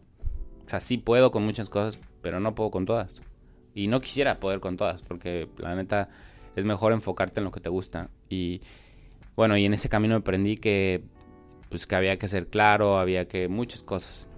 O 0.65 0.69
sea, 0.69 0.79
sí 0.79 0.97
puedo 0.97 1.33
con 1.33 1.45
muchas 1.45 1.69
cosas, 1.69 2.01
pero 2.23 2.39
no 2.39 2.55
puedo 2.55 2.71
con 2.71 2.87
todas. 2.87 3.25
Y 3.75 3.89
no 3.89 4.01
quisiera 4.01 4.39
poder 4.39 4.61
con 4.61 4.77
todas, 4.77 5.03
porque 5.03 5.49
la 5.59 5.75
neta 5.75 6.11
es 6.55 6.65
mejor 6.65 6.93
enfocarte 6.93 7.41
en 7.41 7.45
lo 7.45 7.51
que 7.51 7.59
te 7.59 7.71
gusta. 7.71 8.09
Y 8.29 8.63
bueno, 9.35 9.57
y 9.57 9.65
en 9.65 9.75
ese 9.75 9.89
camino 9.89 10.15
aprendí 10.15 10.59
que 10.59 11.03
pues 11.69 11.87
que 11.87 11.97
había 11.97 12.19
que 12.19 12.29
ser 12.29 12.49
claro, 12.49 12.99
había 12.99 13.29
que 13.29 13.49
muchas 13.49 13.83
cosas. 13.83 14.29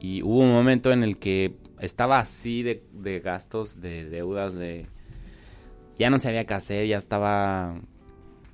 Y 0.00 0.22
hubo 0.22 0.40
un 0.40 0.52
momento 0.52 0.92
en 0.92 1.02
el 1.02 1.18
que 1.18 1.56
estaba 1.80 2.18
así 2.18 2.62
de, 2.62 2.82
de 2.92 3.20
gastos, 3.20 3.80
de 3.80 4.08
deudas, 4.08 4.54
de... 4.54 4.86
Ya 5.98 6.08
no 6.08 6.18
sabía 6.18 6.46
qué 6.46 6.54
hacer, 6.54 6.86
ya 6.86 6.96
estaba... 6.96 7.74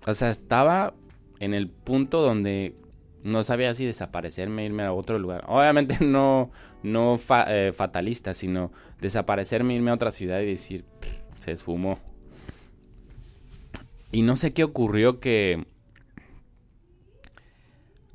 O 0.07 0.15
sea, 0.15 0.29
estaba 0.29 0.95
en 1.39 1.55
el 1.55 1.69
punto 1.69 2.21
donde 2.21 2.75
no 3.23 3.43
sabía 3.43 3.75
si 3.75 3.85
desaparecerme, 3.85 4.65
irme 4.65 4.85
a 4.85 4.93
otro 4.93 5.19
lugar. 5.19 5.45
Obviamente 5.49 5.99
no, 6.05 6.51
no 6.83 7.19
eh, 7.49 7.73
fatalista, 7.75 8.35
sino 8.35 8.73
desaparecerme, 9.01 9.75
irme 9.75 9.91
a 9.91 9.95
otra 9.95 10.13
ciudad 10.13 10.41
y 10.41 10.47
decir, 10.47 10.85
se 11.39 11.53
esfumó. 11.53 11.99
Y 14.13 14.23
no 14.23 14.37
sé 14.37 14.53
qué 14.53 14.65
ocurrió 14.65 15.21
que 15.21 15.67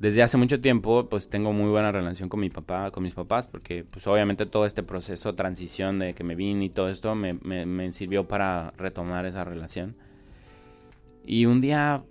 desde 0.02 0.20
hace 0.20 0.36
mucho 0.36 0.60
tiempo 0.60 1.08
pues 1.08 1.30
tengo 1.30 1.52
muy 1.52 1.70
buena 1.70 1.92
relación 1.92 2.28
con 2.28 2.40
mi 2.40 2.50
papá, 2.50 2.90
con 2.90 3.04
mis 3.04 3.14
papás, 3.14 3.46
porque 3.46 3.84
pues 3.84 4.04
obviamente 4.08 4.46
todo 4.46 4.66
este 4.66 4.82
proceso, 4.82 5.36
transición 5.36 6.00
de 6.00 6.12
que 6.12 6.24
me 6.24 6.34
vine 6.34 6.64
y 6.64 6.70
todo 6.70 6.88
esto 6.88 7.14
me, 7.14 7.34
me 7.34 7.92
sirvió 7.92 8.26
para 8.26 8.72
retomar 8.72 9.26
esa 9.26 9.44
relación. 9.44 9.94
Y 11.24 11.46
un 11.46 11.60
día 11.60 12.02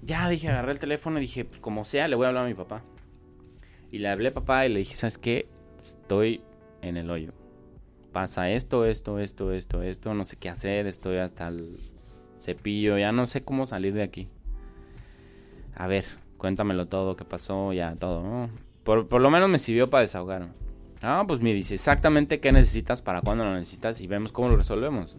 ya 0.00 0.26
dije, 0.30 0.48
agarré 0.48 0.72
el 0.72 0.78
teléfono 0.78 1.18
y 1.18 1.20
dije, 1.20 1.44
pues, 1.44 1.60
como 1.60 1.84
sea, 1.84 2.08
le 2.08 2.16
voy 2.16 2.24
a 2.24 2.28
hablar 2.28 2.46
a 2.46 2.48
mi 2.48 2.54
papá. 2.54 2.82
Y 3.90 3.98
le 3.98 4.08
hablé 4.08 4.28
a 4.28 4.34
papá 4.34 4.64
y 4.64 4.70
le 4.70 4.78
dije, 4.78 4.96
¿sabes 4.96 5.18
qué? 5.18 5.50
Estoy 5.76 6.40
en 6.80 6.96
el 6.96 7.10
hoyo. 7.10 7.34
Pasa 8.10 8.50
esto, 8.50 8.86
esto, 8.86 9.18
esto, 9.18 9.52
esto, 9.52 9.82
esto, 9.82 10.14
no 10.14 10.24
sé 10.24 10.38
qué 10.38 10.48
hacer, 10.48 10.86
estoy 10.86 11.18
hasta 11.18 11.48
el 11.48 11.76
cepillo, 12.40 12.96
ya 12.96 13.12
no 13.12 13.26
sé 13.26 13.44
cómo 13.44 13.66
salir 13.66 13.92
de 13.92 14.02
aquí. 14.02 14.28
A 15.74 15.86
ver, 15.86 16.06
cuéntamelo 16.38 16.86
todo, 16.86 17.16
qué 17.16 17.24
pasó, 17.24 17.72
ya 17.72 17.94
todo, 17.96 18.48
Por, 18.84 19.08
por 19.08 19.20
lo 19.20 19.30
menos 19.30 19.50
me 19.50 19.58
sirvió 19.58 19.90
para 19.90 20.02
desahogarme. 20.02 20.52
Ah, 21.02 21.24
pues 21.28 21.40
me 21.40 21.52
dice 21.52 21.74
exactamente 21.74 22.40
qué 22.40 22.50
necesitas, 22.50 23.02
para 23.02 23.20
cuándo 23.20 23.44
lo 23.44 23.52
necesitas 23.52 24.00
y 24.00 24.06
vemos 24.06 24.32
cómo 24.32 24.48
lo 24.48 24.56
resolvemos. 24.56 25.16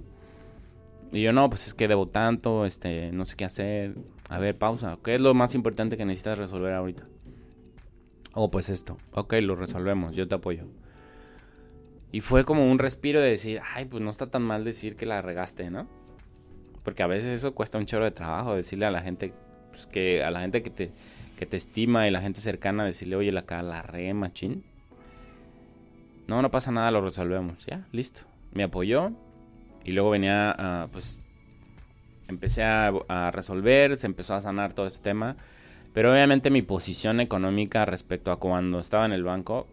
Y 1.12 1.22
yo, 1.22 1.34
no, 1.34 1.50
pues 1.50 1.68
es 1.68 1.74
que 1.74 1.88
debo 1.88 2.08
tanto, 2.08 2.66
este, 2.66 3.12
no 3.12 3.26
sé 3.26 3.36
qué 3.36 3.46
hacer. 3.46 3.96
A 4.28 4.38
ver, 4.38 4.58
pausa. 4.58 4.98
¿Qué 5.04 5.16
es 5.16 5.22
lo 5.22 5.34
más 5.34 5.56
importante 5.56 5.98
que 5.98 6.06
necesitas 6.06 6.38
resolver 6.38 6.74
ahorita? 6.74 7.06
Oh, 8.34 8.52
pues 8.52 8.70
esto. 8.70 8.98
Ok, 9.12 9.34
lo 9.42 9.56
resolvemos, 9.56 10.16
yo 10.16 10.28
te 10.28 10.36
apoyo. 10.36 10.66
Y 12.12 12.22
fue 12.22 12.44
como 12.44 12.70
un 12.70 12.80
respiro 12.80 13.22
de 13.22 13.30
decir, 13.30 13.62
ay, 13.74 13.86
pues 13.86 14.04
no 14.04 14.10
está 14.10 14.30
tan 14.30 14.44
mal 14.44 14.64
decir 14.64 14.96
que 14.96 15.06
la 15.06 15.22
regaste, 15.22 15.70
¿no? 15.70 15.88
Porque 16.84 17.04
a 17.04 17.08
veces 17.08 17.32
eso 17.32 17.54
cuesta 17.54 17.78
un 17.78 17.86
chorro 17.86 18.06
de 18.06 18.12
trabajo, 18.12 18.56
decirle 18.56 18.86
a 18.86 18.92
la 18.92 19.02
gente, 19.02 19.34
pues 19.72 19.88
que 19.88 20.24
a 20.24 20.32
la 20.32 20.42
gente 20.42 20.62
que 20.62 20.70
te, 20.70 20.92
que 21.38 21.46
te 21.46 21.58
estima 21.58 22.08
y 22.08 22.12
la 22.12 22.22
gente 22.22 22.42
cercana, 22.42 22.86
decirle, 22.86 23.16
oye, 23.16 23.32
la, 23.32 23.44
la 23.62 23.82
regué 23.82 24.14
machín. 24.14 24.64
No, 26.28 26.42
no 26.42 26.52
pasa 26.52 26.72
nada, 26.72 26.92
lo 26.92 27.02
resolvemos. 27.02 27.66
Ya, 27.66 27.88
listo. 27.92 28.22
Me 28.54 28.64
apoyó, 28.64 29.12
y 29.84 29.92
luego 29.92 30.12
venía, 30.12 30.88
pues, 30.92 31.20
empecé 32.28 32.64
a, 32.64 33.32
resolver, 33.32 33.98
se 33.98 34.08
empezó 34.08 34.36
a 34.36 34.42
sanar 34.42 34.74
todo 34.74 34.86
ese 34.86 35.00
tema. 35.00 35.36
Pero 35.94 36.12
obviamente 36.12 36.52
mi 36.52 36.62
posición 36.62 37.20
económica 37.20 37.86
respecto 37.86 38.32
a 38.32 38.38
cuando 38.38 38.80
estaba 38.80 39.06
en 39.06 39.14
el 39.14 39.24
banco, 39.24 39.68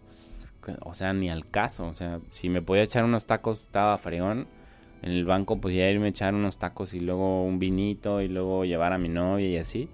o 0.81 0.95
sea, 0.95 1.13
ni 1.13 1.29
al 1.29 1.49
caso. 1.51 1.87
O 1.87 1.95
sea, 1.95 2.21
si 2.31 2.49
me 2.49 2.63
podía 2.63 2.83
echar 2.83 3.05
unos 3.05 3.27
tacos, 3.27 3.61
estaba 3.61 3.99
fregón. 3.99 4.47
En 5.07 5.13
el 5.13 5.25
banco 5.25 5.61
podía 5.61 5.89
irme 5.89 6.07
a 6.07 6.09
echar 6.09 6.35
unos 6.35 6.59
tacos 6.59 6.93
y 6.93 6.99
luego 6.99 7.45
un 7.45 7.61
vinito 7.61 8.21
y 8.21 8.27
luego 8.27 8.65
llevar 8.65 8.93
a 8.93 8.99
mi 8.99 9.09
novia 9.09 9.49
y 9.49 9.57
así. 9.57 9.89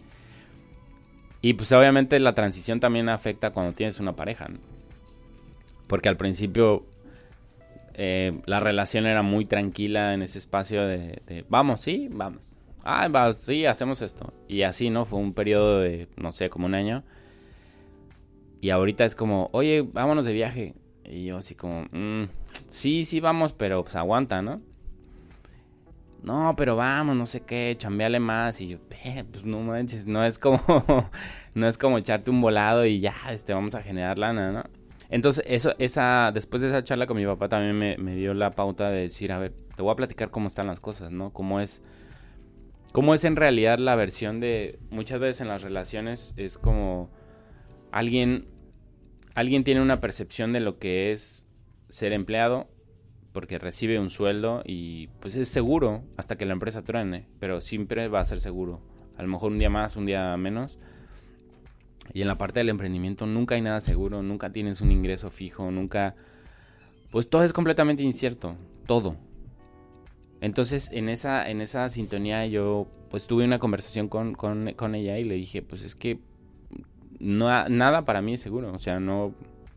Y 1.42 1.52
pues 1.52 1.70
obviamente 1.72 2.18
la 2.18 2.34
transición 2.34 2.80
también 2.80 3.10
afecta 3.10 3.50
cuando 3.50 3.74
tienes 3.74 4.00
una 4.00 4.16
pareja. 4.16 4.48
Porque 5.86 6.08
al 6.08 6.16
principio 6.16 6.86
eh, 7.92 8.40
la 8.46 8.58
relación 8.58 9.04
era 9.04 9.20
muy 9.20 9.44
tranquila 9.44 10.14
en 10.14 10.22
ese 10.22 10.38
espacio 10.38 10.86
de, 10.86 11.44
vamos, 11.50 11.82
sí, 11.82 12.08
vamos. 12.10 12.48
Ah, 12.82 13.34
sí, 13.34 13.66
hacemos 13.66 14.00
esto. 14.00 14.32
Y 14.48 14.62
así, 14.62 14.88
¿no? 14.88 15.04
Fue 15.04 15.18
un 15.18 15.34
periodo 15.34 15.80
de, 15.80 16.08
no 16.16 16.32
sé, 16.32 16.48
como 16.48 16.64
un 16.64 16.74
año. 16.74 17.04
Y 18.62 18.70
ahorita 18.70 19.04
es 19.04 19.14
como, 19.14 19.50
oye, 19.52 19.82
vámonos 19.82 20.24
de 20.24 20.32
viaje. 20.32 20.74
Y 21.04 21.26
yo 21.26 21.36
así 21.36 21.54
como, 21.54 21.82
mm, 21.92 22.30
sí, 22.70 23.04
sí, 23.04 23.20
vamos, 23.20 23.52
pero 23.52 23.82
pues 23.82 23.94
aguanta, 23.94 24.40
¿no? 24.40 24.71
No, 26.22 26.54
pero 26.56 26.76
vamos, 26.76 27.16
no 27.16 27.26
sé 27.26 27.40
qué, 27.40 27.74
chambeale 27.76 28.20
más. 28.20 28.60
Y 28.60 28.68
yo, 28.68 28.78
pues 29.30 29.44
no 29.44 29.60
manches, 29.60 30.06
no 30.06 30.24
es 30.24 30.38
como, 30.38 30.60
no 31.54 31.66
es 31.66 31.78
como 31.78 31.98
echarte 31.98 32.30
un 32.30 32.40
volado 32.40 32.86
y 32.86 33.00
ya, 33.00 33.14
este, 33.30 33.52
vamos 33.52 33.74
a 33.74 33.82
generar 33.82 34.18
lana, 34.18 34.52
¿no? 34.52 34.62
Entonces, 35.10 35.44
eso, 35.46 35.74
esa, 35.78 36.30
después 36.32 36.62
de 36.62 36.68
esa 36.68 36.84
charla 36.84 37.06
con 37.06 37.16
mi 37.18 37.26
papá 37.26 37.48
también 37.48 37.76
me, 38.02 38.14
dio 38.14 38.32
la 38.34 38.52
pauta 38.52 38.90
de 38.90 39.02
decir, 39.02 39.32
a 39.32 39.38
ver, 39.38 39.52
te 39.76 39.82
voy 39.82 39.92
a 39.92 39.96
platicar 39.96 40.30
cómo 40.30 40.48
están 40.48 40.68
las 40.68 40.80
cosas, 40.80 41.10
¿no? 41.10 41.32
Cómo 41.32 41.60
es, 41.60 41.82
cómo 42.92 43.12
es 43.12 43.24
en 43.24 43.36
realidad 43.36 43.78
la 43.78 43.94
versión 43.96 44.40
de, 44.40 44.78
muchas 44.90 45.20
veces 45.20 45.42
en 45.42 45.48
las 45.48 45.62
relaciones 45.62 46.32
es 46.38 46.56
como 46.56 47.10
alguien, 47.90 48.46
alguien 49.34 49.64
tiene 49.64 49.82
una 49.82 50.00
percepción 50.00 50.52
de 50.54 50.60
lo 50.60 50.78
que 50.78 51.12
es 51.12 51.46
ser 51.88 52.14
empleado 52.14 52.71
porque 53.32 53.58
recibe 53.58 53.98
un 53.98 54.10
sueldo 54.10 54.62
y 54.64 55.08
pues 55.20 55.36
es 55.36 55.48
seguro 55.48 56.02
hasta 56.16 56.36
que 56.36 56.46
la 56.46 56.52
empresa 56.52 56.82
truene, 56.82 57.26
pero 57.40 57.60
siempre 57.60 58.08
va 58.08 58.20
a 58.20 58.24
ser 58.24 58.40
seguro. 58.40 58.80
A 59.16 59.22
lo 59.22 59.28
mejor 59.28 59.52
un 59.52 59.58
día 59.58 59.70
más, 59.70 59.96
un 59.96 60.06
día 60.06 60.36
menos, 60.36 60.78
y 62.12 62.22
en 62.22 62.28
la 62.28 62.36
parte 62.36 62.60
del 62.60 62.68
emprendimiento 62.68 63.26
nunca 63.26 63.54
hay 63.54 63.62
nada 63.62 63.80
seguro, 63.80 64.22
nunca 64.22 64.50
tienes 64.50 64.80
un 64.80 64.90
ingreso 64.90 65.30
fijo, 65.30 65.70
nunca... 65.70 66.14
Pues 67.10 67.28
todo 67.28 67.44
es 67.44 67.52
completamente 67.52 68.02
incierto, 68.02 68.56
todo. 68.86 69.16
Entonces, 70.40 70.90
en 70.92 71.08
esa, 71.08 71.48
en 71.48 71.60
esa 71.60 71.88
sintonía 71.88 72.46
yo 72.46 72.88
pues 73.10 73.26
tuve 73.26 73.44
una 73.44 73.58
conversación 73.58 74.08
con, 74.08 74.34
con, 74.34 74.94
ella 74.94 75.18
y 75.18 75.24
le 75.24 75.34
dije, 75.34 75.60
pues 75.60 75.84
es 75.84 75.94
que 75.94 76.18
no, 77.20 77.68
nada 77.68 78.04
para 78.04 78.22
mí 78.22 78.34
es 78.34 78.40
seguro. 78.40 78.72
O 78.72 78.78
sea, 78.78 78.98
no... 78.98 79.34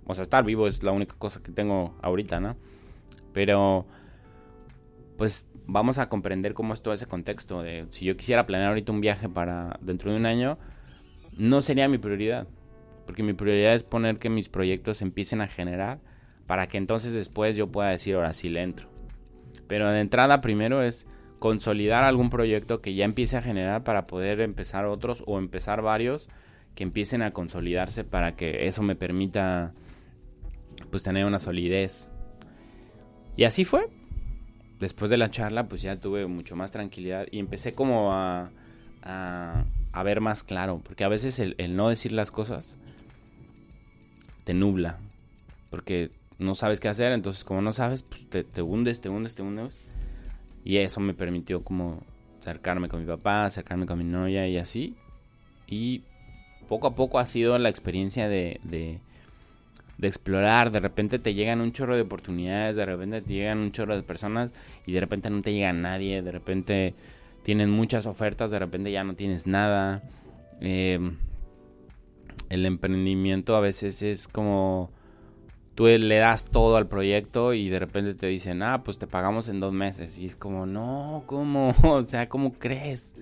O 0.07 0.13
sea, 0.13 0.21
estar 0.21 0.43
vivo 0.43 0.67
es 0.67 0.83
la 0.83 0.91
única 0.91 1.15
cosa 1.17 1.41
que 1.41 1.51
tengo 1.51 1.95
ahorita, 2.01 2.39
¿no? 2.39 2.55
Pero, 3.35 3.85
pues 5.17 5.47
vamos 5.67 5.97
a 5.97 6.07
comprender 6.07 6.53
cómo 6.53 6.73
es 6.73 6.81
todo 6.81 6.93
ese 6.93 7.05
contexto. 7.05 7.61
De 7.61 7.85
si 7.89 8.05
yo 8.05 8.15
quisiera 8.15 8.45
planear 8.45 8.69
ahorita 8.69 8.93
un 8.93 9.01
viaje 9.01 9.27
para 9.27 9.77
dentro 9.81 10.09
de 10.09 10.17
un 10.17 10.25
año, 10.25 10.57
no 11.37 11.61
sería 11.61 11.89
mi 11.89 11.97
prioridad. 11.97 12.47
Porque 13.05 13.23
mi 13.23 13.33
prioridad 13.33 13.73
es 13.73 13.83
poner 13.83 14.19
que 14.19 14.29
mis 14.29 14.47
proyectos 14.47 15.01
empiecen 15.01 15.41
a 15.41 15.47
generar 15.47 15.99
para 16.47 16.67
que 16.67 16.77
entonces 16.77 17.13
después 17.13 17.57
yo 17.57 17.67
pueda 17.67 17.89
decir, 17.89 18.15
ahora 18.15 18.31
sí 18.31 18.47
le 18.47 18.63
entro. 18.63 18.89
Pero 19.67 19.89
de 19.89 19.99
entrada 19.99 20.39
primero 20.39 20.81
es 20.81 21.05
consolidar 21.39 22.05
algún 22.05 22.29
proyecto 22.29 22.81
que 22.81 22.95
ya 22.95 23.03
empiece 23.03 23.35
a 23.35 23.41
generar 23.41 23.83
para 23.83 24.07
poder 24.07 24.39
empezar 24.39 24.85
otros 24.85 25.23
o 25.27 25.39
empezar 25.39 25.81
varios 25.81 26.29
que 26.73 26.83
empiecen 26.83 27.21
a 27.21 27.31
consolidarse 27.31 28.05
para 28.05 28.37
que 28.37 28.65
eso 28.65 28.81
me 28.81 28.95
permita 28.95 29.73
pues 30.89 31.03
tener 31.03 31.25
una 31.25 31.39
solidez. 31.39 32.09
Y 33.37 33.43
así 33.43 33.65
fue. 33.65 33.87
Después 34.79 35.09
de 35.09 35.17
la 35.17 35.31
charla 35.31 35.67
pues 35.67 35.81
ya 35.81 35.99
tuve 35.99 36.27
mucho 36.27 36.55
más 36.55 36.71
tranquilidad 36.71 37.27
y 37.31 37.39
empecé 37.39 37.73
como 37.73 38.11
a, 38.13 38.51
a, 39.03 40.03
ver 40.03 40.19
más 40.19 40.43
claro, 40.43 40.81
porque 40.83 41.03
a 41.03 41.07
veces 41.07 41.39
el, 41.39 41.55
no 41.75 41.89
decir 41.89 42.11
las 42.11 42.31
cosas 42.31 42.77
te 44.43 44.53
nubla, 44.53 44.97
porque 45.69 46.11
no 46.37 46.55
sabes 46.55 46.79
qué 46.79 46.89
hacer, 46.89 47.13
entonces 47.13 47.43
como 47.43 47.61
no 47.61 47.71
sabes, 47.71 48.03
pues 48.03 48.29
te, 48.29 48.43
te 48.43 48.61
hundes, 48.61 48.99
te 48.99 49.09
hundes, 49.09 49.35
te 49.35 49.43
hundes. 49.43 49.79
Y 50.65 50.77
eso 50.77 50.99
me 50.99 51.13
permitió 51.13 51.61
como 51.61 52.03
acercarme 52.39 52.89
con 52.89 52.99
mi 52.99 53.05
papá, 53.05 53.45
acercarme 53.45 53.85
con 53.85 53.97
mi 53.97 54.03
novia 54.03 54.47
y 54.47 54.57
así. 54.57 54.95
Y 55.67 56.03
poco 56.67 56.87
a 56.87 56.95
poco 56.95 57.19
ha 57.19 57.25
sido 57.25 57.57
la 57.57 57.69
experiencia 57.69 58.27
de, 58.27 58.59
de, 58.63 58.99
de, 59.97 60.07
explorar. 60.07 60.71
De 60.71 60.79
repente 60.79 61.19
te 61.19 61.33
llegan 61.33 61.61
un 61.61 61.71
chorro 61.71 61.95
de 61.95 62.01
oportunidades, 62.01 62.75
de 62.75 62.85
repente 62.85 63.21
te 63.21 63.33
llegan 63.33 63.59
un 63.59 63.71
chorro 63.71 63.95
de 63.95 64.03
personas 64.03 64.51
y 64.85 64.93
de 64.93 64.99
repente 64.99 65.29
no 65.29 65.41
te 65.41 65.53
llega 65.53 65.73
nadie, 65.73 66.21
de 66.21 66.31
repente 66.31 66.93
tienes 67.43 67.67
muchas 67.67 68.05
ofertas, 68.05 68.51
de 68.51 68.59
repente 68.59 68.91
ya 68.91 69.03
no 69.03 69.15
tienes 69.15 69.47
nada. 69.47 70.03
Eh, 70.61 70.99
el 72.49 72.65
emprendimiento 72.65 73.55
a 73.55 73.59
veces 73.59 74.03
es 74.03 74.27
como 74.27 74.91
tú 75.75 75.85
le 75.85 76.15
das 76.15 76.45
todo 76.45 76.77
al 76.77 76.87
proyecto 76.87 77.53
y 77.53 77.69
de 77.69 77.79
repente 77.79 78.15
te 78.15 78.27
dicen, 78.27 78.63
ah, 78.63 78.81
pues 78.83 78.97
te 78.97 79.07
pagamos 79.07 79.49
en 79.49 79.59
dos 79.59 79.73
meses. 79.73 80.17
Y 80.19 80.25
es 80.25 80.35
como, 80.35 80.65
no, 80.65 81.23
¿cómo? 81.27 81.75
o 81.83 82.01
sea, 82.03 82.27
¿cómo 82.29 82.53
crees? 82.53 83.13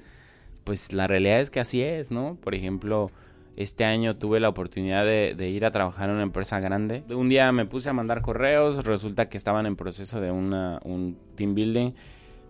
Pues 0.64 0.94
la 0.94 1.08
realidad 1.08 1.42
es 1.42 1.50
que 1.50 1.60
así 1.60 1.82
es, 1.82 2.12
¿no? 2.12 2.36
Por 2.36 2.56
ejemplo, 2.56 3.12
este 3.56 3.86
año 3.86 4.18
tuve 4.18 4.40
la 4.40 4.50
oportunidad 4.50 5.06
de, 5.06 5.50
ir 5.50 5.66
a 5.66 5.72
trabajar 5.72 6.10
en 6.10 6.16
una 6.16 6.24
empresa 6.24 6.60
grande. 6.60 7.04
Un 7.10 7.30
día 7.30 7.52
me 7.52 7.66
puse 7.66 7.90
a 7.90 7.94
mandar 7.94 8.22
correos, 8.22 8.84
resulta 8.84 9.30
que 9.30 9.38
estaban 9.38 9.66
en 9.66 9.76
proceso 9.76 10.20
de 10.20 10.32
una, 10.32 10.80
un 10.84 11.18
team 11.36 11.54
building. 11.54 11.92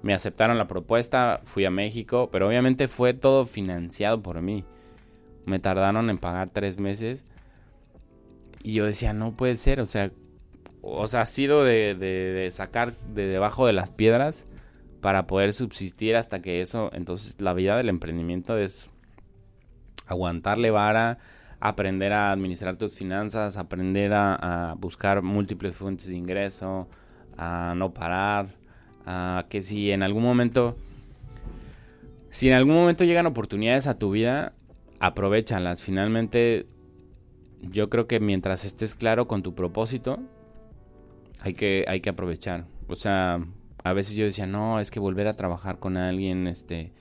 Me 0.02 0.14
aceptaron 0.14 0.58
la 0.58 0.68
propuesta, 0.68 1.42
fui 1.44 1.66
a 1.66 1.72
México, 1.72 2.30
pero 2.32 2.48
obviamente 2.48 2.88
fue 2.88 3.14
todo 3.14 3.46
financiado 3.46 4.22
por 4.22 4.42
mí. 4.42 4.64
Me 5.46 5.60
tardaron 5.60 6.10
en 6.10 6.18
pagar 6.18 6.50
tres 6.52 6.80
meses 6.80 7.26
y 8.64 8.74
yo 8.74 8.86
decía, 8.86 9.14
no 9.14 9.36
puede 9.36 9.58
ser, 9.58 9.82
o 9.82 9.86
sea, 9.86 10.12
o 10.82 11.08
sea, 11.08 11.22
ha 11.22 11.26
sido 11.26 11.64
de, 11.64 11.96
de, 11.96 12.50
sacar 12.52 12.94
de 13.14 13.28
debajo 13.28 13.68
de 13.68 13.74
las 13.74 13.92
piedras 13.92 14.48
para 15.02 15.28
poder 15.28 15.52
subsistir 15.52 16.16
hasta 16.16 16.42
que 16.42 16.62
eso, 16.62 16.90
entonces 16.94 17.40
la 17.42 17.54
vida 17.54 17.76
del 17.76 17.90
emprendimiento 17.90 18.58
es 18.58 18.90
aguantarle 20.06 20.72
vara, 20.72 21.18
aprender 21.60 22.12
a 22.12 22.32
administrar 22.32 22.78
tus 22.78 22.94
finanzas, 22.94 23.58
aprender 23.58 24.12
a, 24.14 24.76
buscar 24.78 25.22
múltiples 25.22 25.76
fuentes 25.76 26.08
de 26.08 26.16
ingreso, 26.16 26.90
a 27.38 27.74
no 27.76 27.94
parar, 27.94 28.48
a 29.06 29.46
que 29.50 29.64
si 29.64 29.92
en 29.92 30.04
algún 30.04 30.24
momento, 30.24 30.76
si 32.30 32.50
en 32.50 32.56
algún 32.56 32.76
momento 32.76 33.06
llegan 33.06 33.26
oportunidades 33.28 33.88
a 33.88 33.98
tu 33.98 34.12
vida, 34.12 34.54
aprovechalas. 35.00 35.82
Finalmente 35.82 36.68
yo 37.62 37.90
creo 37.90 38.08
que 38.08 38.20
mientras 38.20 38.66
estés 38.66 38.94
claro 38.94 39.28
con 39.28 39.42
tu 39.42 39.56
propósito, 39.56 40.20
hay 41.40 41.54
que, 41.54 41.86
hay 41.88 42.02
que 42.02 42.10
aprovechar. 42.10 42.66
O 42.88 42.96
sea, 42.96 43.40
a 43.84 43.94
veces 43.94 44.16
yo 44.16 44.26
decía, 44.26 44.46
no, 44.46 44.80
es 44.80 44.92
que 44.92 45.00
volver 45.00 45.28
a 45.28 45.34
trabajar 45.34 45.80
con 45.80 45.98
alguien, 45.98 46.48
este... 46.48 46.92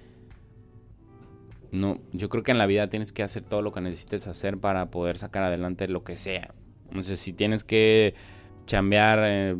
No, 1.72 1.98
yo 2.12 2.28
creo 2.28 2.44
que 2.44 2.52
en 2.52 2.58
la 2.58 2.66
vida 2.66 2.88
tienes 2.88 3.12
que 3.12 3.22
hacer 3.22 3.42
todo 3.42 3.62
lo 3.62 3.72
que 3.72 3.80
necesites 3.80 4.28
hacer 4.28 4.58
para 4.58 4.90
poder 4.90 5.16
sacar 5.16 5.42
adelante 5.42 5.88
lo 5.88 6.04
que 6.04 6.16
sea. 6.16 6.54
Sé, 7.00 7.16
si 7.16 7.32
tienes 7.32 7.64
que 7.64 8.14
chambear 8.66 9.20
eh, 9.22 9.56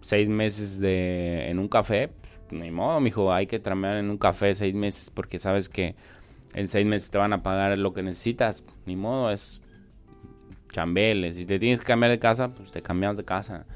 seis 0.00 0.30
meses 0.30 0.80
de, 0.80 1.50
en 1.50 1.58
un 1.58 1.68
café, 1.68 2.08
pues, 2.08 2.60
ni 2.60 2.70
modo, 2.70 2.98
mijo, 3.00 3.32
hay 3.32 3.46
que 3.46 3.60
chambear 3.60 3.98
en 3.98 4.08
un 4.08 4.16
café 4.16 4.54
seis 4.54 4.74
meses 4.74 5.10
porque 5.10 5.38
sabes 5.38 5.68
que 5.68 5.94
en 6.54 6.68
seis 6.68 6.86
meses 6.86 7.10
te 7.10 7.18
van 7.18 7.34
a 7.34 7.42
pagar 7.42 7.76
lo 7.78 7.92
que 7.92 8.02
necesitas. 8.02 8.64
Ni 8.86 8.96
modo, 8.96 9.30
es 9.30 9.60
chambeles. 10.72 11.36
Si 11.36 11.44
te 11.44 11.58
tienes 11.58 11.80
que 11.80 11.86
cambiar 11.86 12.10
de 12.10 12.18
casa, 12.18 12.54
pues 12.54 12.72
te 12.72 12.80
cambias 12.80 13.16
de 13.16 13.24
casa. 13.24 13.66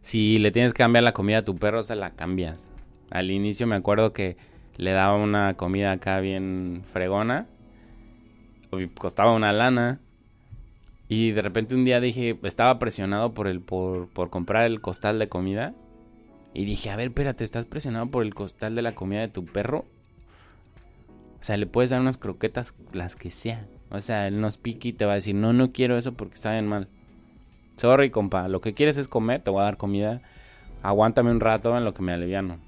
Si 0.00 0.38
le 0.38 0.50
tienes 0.50 0.72
que 0.72 0.78
cambiar 0.78 1.04
la 1.04 1.12
comida 1.12 1.38
a 1.38 1.44
tu 1.44 1.56
perro, 1.56 1.84
se 1.84 1.94
la 1.94 2.10
cambias. 2.10 2.68
Al 3.10 3.30
inicio 3.30 3.66
me 3.66 3.76
acuerdo 3.76 4.12
que 4.12 4.36
le 4.78 4.92
daba 4.92 5.16
una 5.16 5.54
comida 5.54 5.92
acá 5.92 6.20
bien 6.20 6.84
fregona. 6.86 7.46
Costaba 8.96 9.34
una 9.34 9.52
lana. 9.52 10.00
Y 11.08 11.32
de 11.32 11.42
repente 11.42 11.74
un 11.74 11.84
día 11.84 12.00
dije, 12.00 12.38
estaba 12.44 12.78
presionado 12.78 13.34
por 13.34 13.48
el 13.48 13.60
por, 13.60 14.08
por 14.08 14.30
comprar 14.30 14.66
el 14.66 14.80
costal 14.80 15.18
de 15.18 15.28
comida. 15.28 15.74
Y 16.54 16.64
dije, 16.64 16.90
a 16.90 16.96
ver, 16.96 17.08
espérate, 17.08 17.44
¿estás 17.44 17.66
presionado 17.66 18.10
por 18.10 18.24
el 18.24 18.34
costal 18.34 18.74
de 18.76 18.82
la 18.82 18.94
comida 18.94 19.20
de 19.20 19.28
tu 19.28 19.44
perro? 19.44 19.84
O 21.40 21.42
sea, 21.42 21.56
le 21.56 21.66
puedes 21.66 21.90
dar 21.90 22.00
unas 22.00 22.16
croquetas, 22.16 22.76
las 22.92 23.16
que 23.16 23.30
sean. 23.30 23.66
O 23.90 24.00
sea, 24.00 24.28
él 24.28 24.40
nos 24.40 24.58
pique 24.58 24.90
y 24.90 24.92
te 24.92 25.06
va 25.06 25.12
a 25.12 25.16
decir, 25.16 25.34
no, 25.34 25.52
no 25.52 25.72
quiero 25.72 25.98
eso 25.98 26.14
porque 26.14 26.34
está 26.34 26.52
bien 26.52 26.66
mal. 26.66 26.88
Sorry, 27.76 28.10
compa, 28.10 28.48
lo 28.48 28.60
que 28.60 28.74
quieres 28.74 28.96
es 28.96 29.08
comer, 29.08 29.42
te 29.42 29.50
voy 29.50 29.60
a 29.60 29.64
dar 29.64 29.76
comida. 29.76 30.20
Aguántame 30.82 31.30
un 31.30 31.40
rato 31.40 31.76
en 31.76 31.84
lo 31.84 31.94
que 31.94 32.02
me 32.02 32.12
aliviano. 32.12 32.58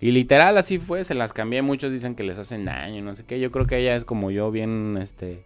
Y 0.00 0.12
literal 0.12 0.56
así 0.56 0.78
fue, 0.78 1.04
se 1.04 1.14
las 1.14 1.32
cambié. 1.32 1.60
Muchos 1.60 1.92
dicen 1.92 2.14
que 2.14 2.24
les 2.24 2.38
hacen 2.38 2.64
daño, 2.64 3.02
no 3.02 3.14
sé 3.14 3.24
qué. 3.26 3.38
Yo 3.38 3.50
creo 3.50 3.66
que 3.66 3.78
ella 3.78 3.94
es 3.94 4.04
como 4.04 4.30
yo, 4.30 4.50
bien, 4.50 4.98
este, 5.00 5.44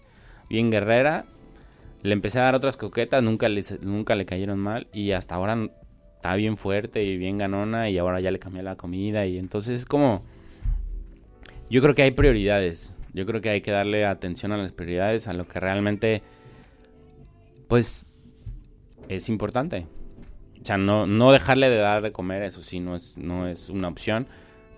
bien 0.48 0.70
guerrera. 0.70 1.26
Le 2.02 2.12
empecé 2.12 2.38
a 2.38 2.44
dar 2.44 2.54
otras 2.54 2.76
coquetas, 2.76 3.22
nunca 3.22 3.48
le, 3.48 3.62
nunca 3.80 4.14
le 4.14 4.26
cayeron 4.26 4.58
mal. 4.58 4.86
Y 4.92 5.10
hasta 5.10 5.34
ahora 5.34 5.70
está 6.16 6.36
bien 6.36 6.56
fuerte 6.56 7.02
y 7.02 7.16
bien 7.16 7.38
ganona. 7.38 7.90
Y 7.90 7.98
ahora 7.98 8.20
ya 8.20 8.30
le 8.30 8.38
cambié 8.38 8.62
la 8.62 8.76
comida. 8.76 9.26
Y 9.26 9.38
entonces 9.38 9.80
es 9.80 9.86
como... 9.86 10.24
Yo 11.68 11.82
creo 11.82 11.94
que 11.96 12.02
hay 12.02 12.12
prioridades. 12.12 12.96
Yo 13.12 13.26
creo 13.26 13.40
que 13.40 13.50
hay 13.50 13.60
que 13.60 13.72
darle 13.72 14.04
atención 14.04 14.52
a 14.52 14.56
las 14.56 14.72
prioridades, 14.72 15.26
a 15.26 15.32
lo 15.32 15.46
que 15.46 15.58
realmente, 15.58 16.22
pues, 17.68 18.06
es 19.08 19.28
importante. 19.28 19.86
O 20.60 20.64
sea, 20.64 20.76
no, 20.78 21.06
no 21.06 21.30
dejarle 21.30 21.70
de 21.70 21.76
dar 21.76 22.02
de 22.02 22.10
comer, 22.10 22.42
eso 22.42 22.62
sí, 22.62 22.80
no 22.80 22.96
es, 22.96 23.16
no 23.16 23.46
es 23.46 23.68
una 23.68 23.88
opción, 23.88 24.26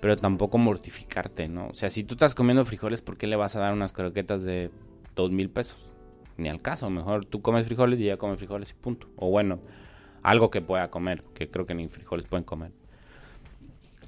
pero 0.00 0.16
tampoco 0.16 0.58
mortificarte, 0.58 1.48
¿no? 1.48 1.68
O 1.68 1.74
sea, 1.74 1.90
si 1.90 2.04
tú 2.04 2.14
estás 2.14 2.34
comiendo 2.34 2.64
frijoles, 2.64 3.02
¿por 3.02 3.16
qué 3.16 3.26
le 3.26 3.36
vas 3.36 3.56
a 3.56 3.60
dar 3.60 3.72
unas 3.72 3.92
croquetas 3.92 4.42
de 4.42 4.70
dos 5.14 5.30
mil 5.30 5.50
pesos? 5.50 5.92
Ni 6.36 6.48
al 6.48 6.60
caso, 6.60 6.90
mejor 6.90 7.24
tú 7.24 7.40
comes 7.40 7.66
frijoles 7.66 7.98
y 8.00 8.04
ella 8.04 8.18
come 8.18 8.36
frijoles 8.36 8.70
y 8.70 8.74
punto. 8.74 9.08
O 9.16 9.30
bueno, 9.30 9.60
algo 10.22 10.50
que 10.50 10.60
pueda 10.60 10.90
comer, 10.90 11.22
que 11.34 11.48
creo 11.48 11.66
que 11.66 11.74
ni 11.74 11.88
frijoles 11.88 12.26
pueden 12.26 12.44
comer. 12.44 12.72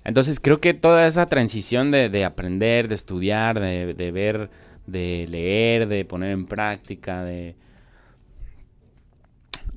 Entonces 0.05 0.41
creo 0.41 0.61
que 0.61 0.75
toda 0.75 1.07
esa 1.07 1.27
transición 1.27 1.91
de, 1.91 2.25
aprender, 2.25 2.89
de 2.89 2.95
estudiar, 2.95 3.61
de, 3.61 4.11
ver, 4.11 4.51
de 4.87 5.27
leer, 5.29 5.87
de 5.87 6.05
poner 6.05 6.31
en 6.33 6.47
práctica, 6.47 7.23
de 7.25 7.57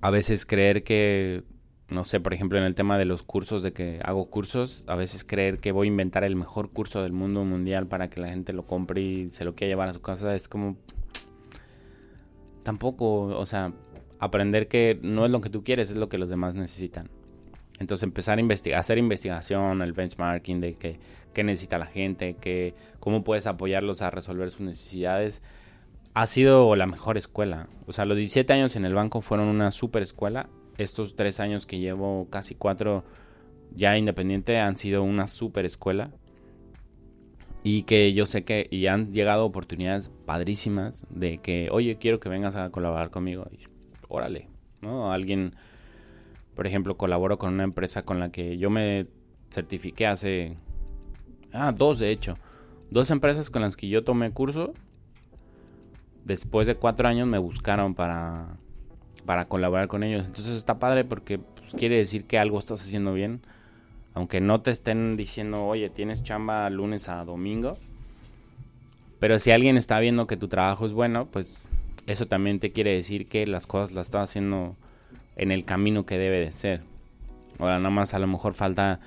a 0.02 0.10
veces 0.10 0.46
creer 0.46 0.84
que, 0.84 1.44
no 1.92 2.04
sé, 2.04 2.20
por 2.20 2.34
ejemplo 2.34 2.58
en 2.58 2.64
el 2.64 2.74
tema 2.74 2.98
de 2.98 3.06
los 3.06 3.22
cursos, 3.22 3.62
de 3.64 3.74
que 3.74 4.00
hago 4.04 4.30
cursos, 4.30 4.86
a 4.88 4.96
veces 4.96 5.24
creer 5.24 5.60
que 5.60 5.72
voy 5.72 5.88
a 5.88 5.90
inventar 5.90 6.24
el 6.24 6.36
mejor 6.36 6.72
curso 6.72 7.02
del 7.02 7.12
mundo 7.12 7.44
mundial 7.44 7.88
para 7.88 8.10
que 8.10 8.22
la 8.22 8.30
gente 8.30 8.54
lo 8.54 8.66
compre 8.66 9.02
y 9.02 9.30
se 9.32 9.44
lo 9.46 9.56
quiera 9.56 9.72
llevar 9.72 9.90
a 9.90 9.94
su 9.94 10.02
casa, 10.02 10.34
es 10.34 10.48
como... 10.48 10.78
Tampoco, 12.64 13.24
o 13.24 13.46
sea, 13.46 13.74
aprender 14.20 14.68
que 14.68 15.00
no 15.02 15.26
es 15.26 15.32
lo 15.32 15.42
que 15.42 15.50
tú 15.50 15.64
quieres, 15.64 15.90
es 15.90 15.98
lo 15.98 16.10
que 16.10 16.18
los 16.18 16.30
demás 16.30 16.56
necesitan. 16.56 17.10
Entonces 17.80 18.04
empezar 18.04 18.38
a 18.38 18.42
investigar, 18.42 18.80
hacer 18.80 19.00
investigación, 19.00 19.82
el 19.82 19.94
benchmarking 19.94 20.62
de 20.62 20.76
qué 21.34 21.44
necesita 21.44 21.80
la 21.80 21.88
gente, 21.88 22.36
que, 22.36 22.76
cómo 23.00 23.24
puedes 23.24 23.48
apoyarlos 23.48 24.04
a 24.04 24.12
resolver 24.12 24.52
sus 24.52 24.62
necesidades, 24.62 25.42
ha 26.14 26.26
sido 26.26 26.76
la 26.76 26.86
mejor 26.86 27.18
escuela. 27.18 27.68
O 27.88 27.94
sea, 27.94 28.06
los 28.06 28.18
17 28.18 28.54
años 28.54 28.76
en 28.76 28.86
el 28.86 28.94
banco 28.94 29.22
fueron 29.22 29.48
una 29.48 29.72
super 29.72 30.04
escuela. 30.04 30.50
Estos 30.78 31.16
tres 31.16 31.40
años 31.40 31.66
que 31.66 31.80
llevo, 31.80 32.28
casi 32.30 32.56
cuatro, 32.56 33.04
ya 33.76 33.98
independiente 33.98 34.58
han 34.60 34.78
sido 34.78 35.04
una 35.04 35.28
super 35.28 35.66
escuela 35.66 36.12
y 37.64 37.84
que 37.84 38.14
yo 38.14 38.26
sé 38.26 38.44
que 38.44 38.68
y 38.72 38.88
han 38.88 39.12
llegado 39.12 39.46
oportunidades 39.46 40.10
padrísimas 40.26 41.06
de 41.10 41.38
que, 41.38 41.70
oye, 41.72 41.98
quiero 41.98 42.20
que 42.20 42.30
vengas 42.30 42.56
a 42.56 42.70
colaborar 42.72 43.12
conmigo. 43.12 43.46
Y, 43.52 43.60
órale, 44.08 44.50
¿no? 44.82 45.12
Alguien, 45.12 45.56
por 46.56 46.66
ejemplo, 46.66 46.98
colaboro 46.98 47.38
con 47.38 47.54
una 47.54 47.64
empresa 47.64 48.04
con 48.04 48.20
la 48.20 48.32
que 48.32 48.58
yo 48.58 48.70
me 48.70 49.08
certifiqué 49.52 50.08
hace, 50.08 50.58
ah, 51.54 51.72
dos 51.76 52.00
de 52.00 52.12
hecho, 52.12 52.36
dos 52.90 53.12
empresas 53.12 53.52
con 53.52 53.62
las 53.62 53.78
que 53.78 53.88
yo 53.88 54.04
tomé 54.04 54.32
curso. 54.32 54.74
Después 56.26 56.68
de 56.68 56.76
cuatro 56.76 57.08
años 57.08 57.28
me 57.28 57.38
buscaron 57.38 57.94
para, 57.94 58.58
para 59.26 59.46
colaborar 59.46 59.88
con 59.88 60.04
ellos. 60.04 60.26
Entonces 60.26 60.56
está 60.56 60.80
padre 60.80 61.06
porque 61.06 61.40
pues, 61.40 61.74
quiere 61.74 61.98
decir 61.98 62.26
que 62.26 62.40
algo 62.40 62.60
estás 62.60 62.82
haciendo 62.82 63.14
bien 63.14 63.42
aunque 64.14 64.42
no 64.42 64.62
te 64.62 64.72
estén 64.72 65.16
diciendo, 65.16 65.66
oye, 65.66 65.90
tienes 65.90 66.24
chamba 66.24 66.70
lunes 66.70 67.08
a 67.10 67.24
domingo. 67.24 67.78
Pero 69.20 69.40
si 69.40 69.52
alguien 69.52 69.78
está 69.78 70.00
viendo 70.00 70.28
que 70.28 70.38
tu 70.38 70.48
trabajo 70.48 70.86
es 70.86 70.94
bueno, 70.94 71.28
pues 71.28 71.70
eso 72.08 72.26
también 72.28 72.60
te 72.60 72.72
quiere 72.72 72.94
decir 72.94 73.28
que 73.28 73.46
las 73.48 73.68
cosas 73.68 73.94
las 73.94 74.08
estás 74.08 74.30
haciendo 74.30 74.76
en 75.36 75.52
el 75.52 75.64
camino 75.64 76.06
que 76.06 76.18
debe 76.18 76.40
de 76.40 76.52
ser. 76.52 76.82
Ahora 77.60 77.78
nada 77.78 77.92
más 77.92 78.14
a 78.14 78.20
lo 78.20 78.28
mejor 78.28 78.54
falta 78.54 79.00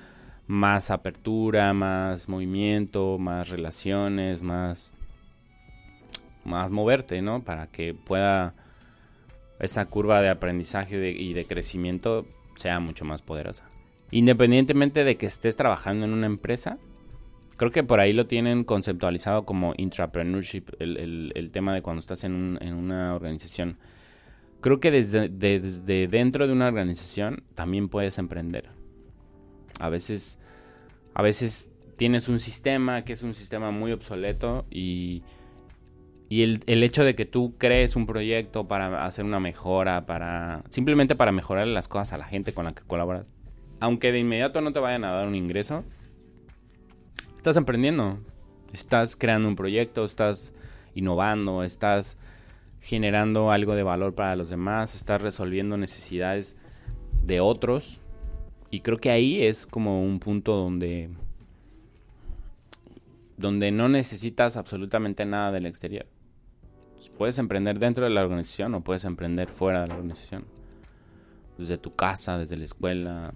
más 0.47 0.89
apertura, 0.89 1.73
más 1.73 2.29
movimiento, 2.29 3.17
más 3.19 3.49
relaciones, 3.49 4.41
más 4.41 4.93
más 6.45 6.71
moverte, 6.71 7.21
¿no? 7.21 7.41
Para 7.41 7.67
que 7.67 7.93
pueda 7.93 8.53
esa 9.59 9.85
curva 9.85 10.21
de 10.21 10.29
aprendizaje 10.29 11.11
y 11.11 11.33
de 11.33 11.45
crecimiento 11.45 12.25
sea 12.55 12.79
mucho 12.79 13.05
más 13.05 13.21
poderosa. 13.21 13.69
Independientemente 14.11 15.03
de 15.03 15.17
que 15.17 15.25
estés 15.25 15.55
trabajando 15.55 16.05
en 16.05 16.13
una 16.13 16.27
empresa, 16.27 16.77
creo 17.57 17.71
que 17.71 17.83
por 17.83 17.99
ahí 17.99 18.13
lo 18.13 18.27
tienen 18.27 18.63
conceptualizado 18.63 19.45
como 19.45 19.73
intrapreneurship, 19.77 20.65
el, 20.79 21.49
tema 21.51 21.73
de 21.73 21.81
cuando 21.81 21.99
estás 21.99 22.23
en, 22.23 22.33
una 22.33 23.15
organización. 23.15 23.77
Creo 24.61 24.79
que 24.79 24.91
desde, 24.91 25.29
desde, 25.29 26.07
dentro 26.07 26.47
de 26.47 26.53
una 26.53 26.67
organización 26.67 27.43
también 27.55 27.89
puedes 27.89 28.17
emprender. 28.17 28.69
A 29.79 29.89
veces, 29.89 30.39
a 31.13 31.21
veces 31.21 31.71
tienes 31.97 32.29
un 32.29 32.39
sistema 32.39 33.03
que 33.03 33.13
es 33.13 33.23
un 33.23 33.33
sistema 33.33 33.71
muy 33.71 33.91
obsoleto 33.91 34.65
y, 34.69 35.23
y 36.27 36.43
el, 36.43 36.63
el, 36.65 36.83
hecho 36.83 37.03
de 37.03 37.15
que 37.15 37.25
tú 37.25 37.55
crees 37.57 37.95
un 37.95 38.05
proyecto 38.07 38.67
para 38.67 39.05
hacer 39.05 39.25
una 39.25 39.39
mejora, 39.39 40.05
para 40.05 40.63
simplemente 40.69 41.15
para 41.15 41.31
mejorar 41.31 41.67
las 41.67 41.87
cosas 41.87 42.13
a 42.13 42.17
la 42.17 42.25
gente 42.25 42.53
con 42.53 42.65
la 42.65 42.73
que 42.73 42.83
colaboras, 42.83 43.25
aunque 43.79 44.11
de 44.11 44.19
inmediato 44.19 44.61
no 44.61 44.73
te 44.73 44.79
vayan 44.79 45.03
a 45.03 45.11
dar 45.11 45.27
un 45.27 45.35
ingreso, 45.35 45.83
estás 47.37 47.57
emprendiendo, 47.57 48.19
estás 48.73 49.15
creando 49.15 49.47
un 49.47 49.55
proyecto, 49.55 50.03
estás 50.03 50.53
innovando, 50.95 51.63
estás 51.63 52.17
generando 52.81 53.51
algo 53.51 53.75
de 53.75 53.83
valor 53.83 54.15
para 54.15 54.35
los 54.35 54.49
demás, 54.49 54.95
estás 54.95 55.21
resolviendo 55.21 55.77
necesidades 55.77 56.57
de 57.23 57.39
otros. 57.39 57.99
Y 58.71 58.81
creo 58.81 58.99
que 58.99 59.11
ahí 59.11 59.43
es 59.43 59.65
como 59.65 60.03
un 60.03 60.19
punto 60.19 60.55
donde 60.55 61.09
donde 63.37 63.71
no 63.71 63.89
necesitas 63.89 64.55
absolutamente 64.55 65.25
nada 65.25 65.51
del 65.51 65.65
exterior. 65.65 66.05
Puedes 67.09 67.37
emprender 67.37 67.79
dentro 67.79 68.03
de 68.03 68.09
la 68.09 68.23
organización 68.23 68.75
o 68.75 68.81
puedes 68.81 69.05
emprender 69.05 69.49
fuera 69.49 69.81
de 69.81 69.87
la 69.87 69.95
organización. 69.95 70.45
Desde 71.57 71.77
tu 71.77 71.95
casa, 71.95 72.37
desde 72.37 72.57
la 72.57 72.65
escuela, 72.65 73.33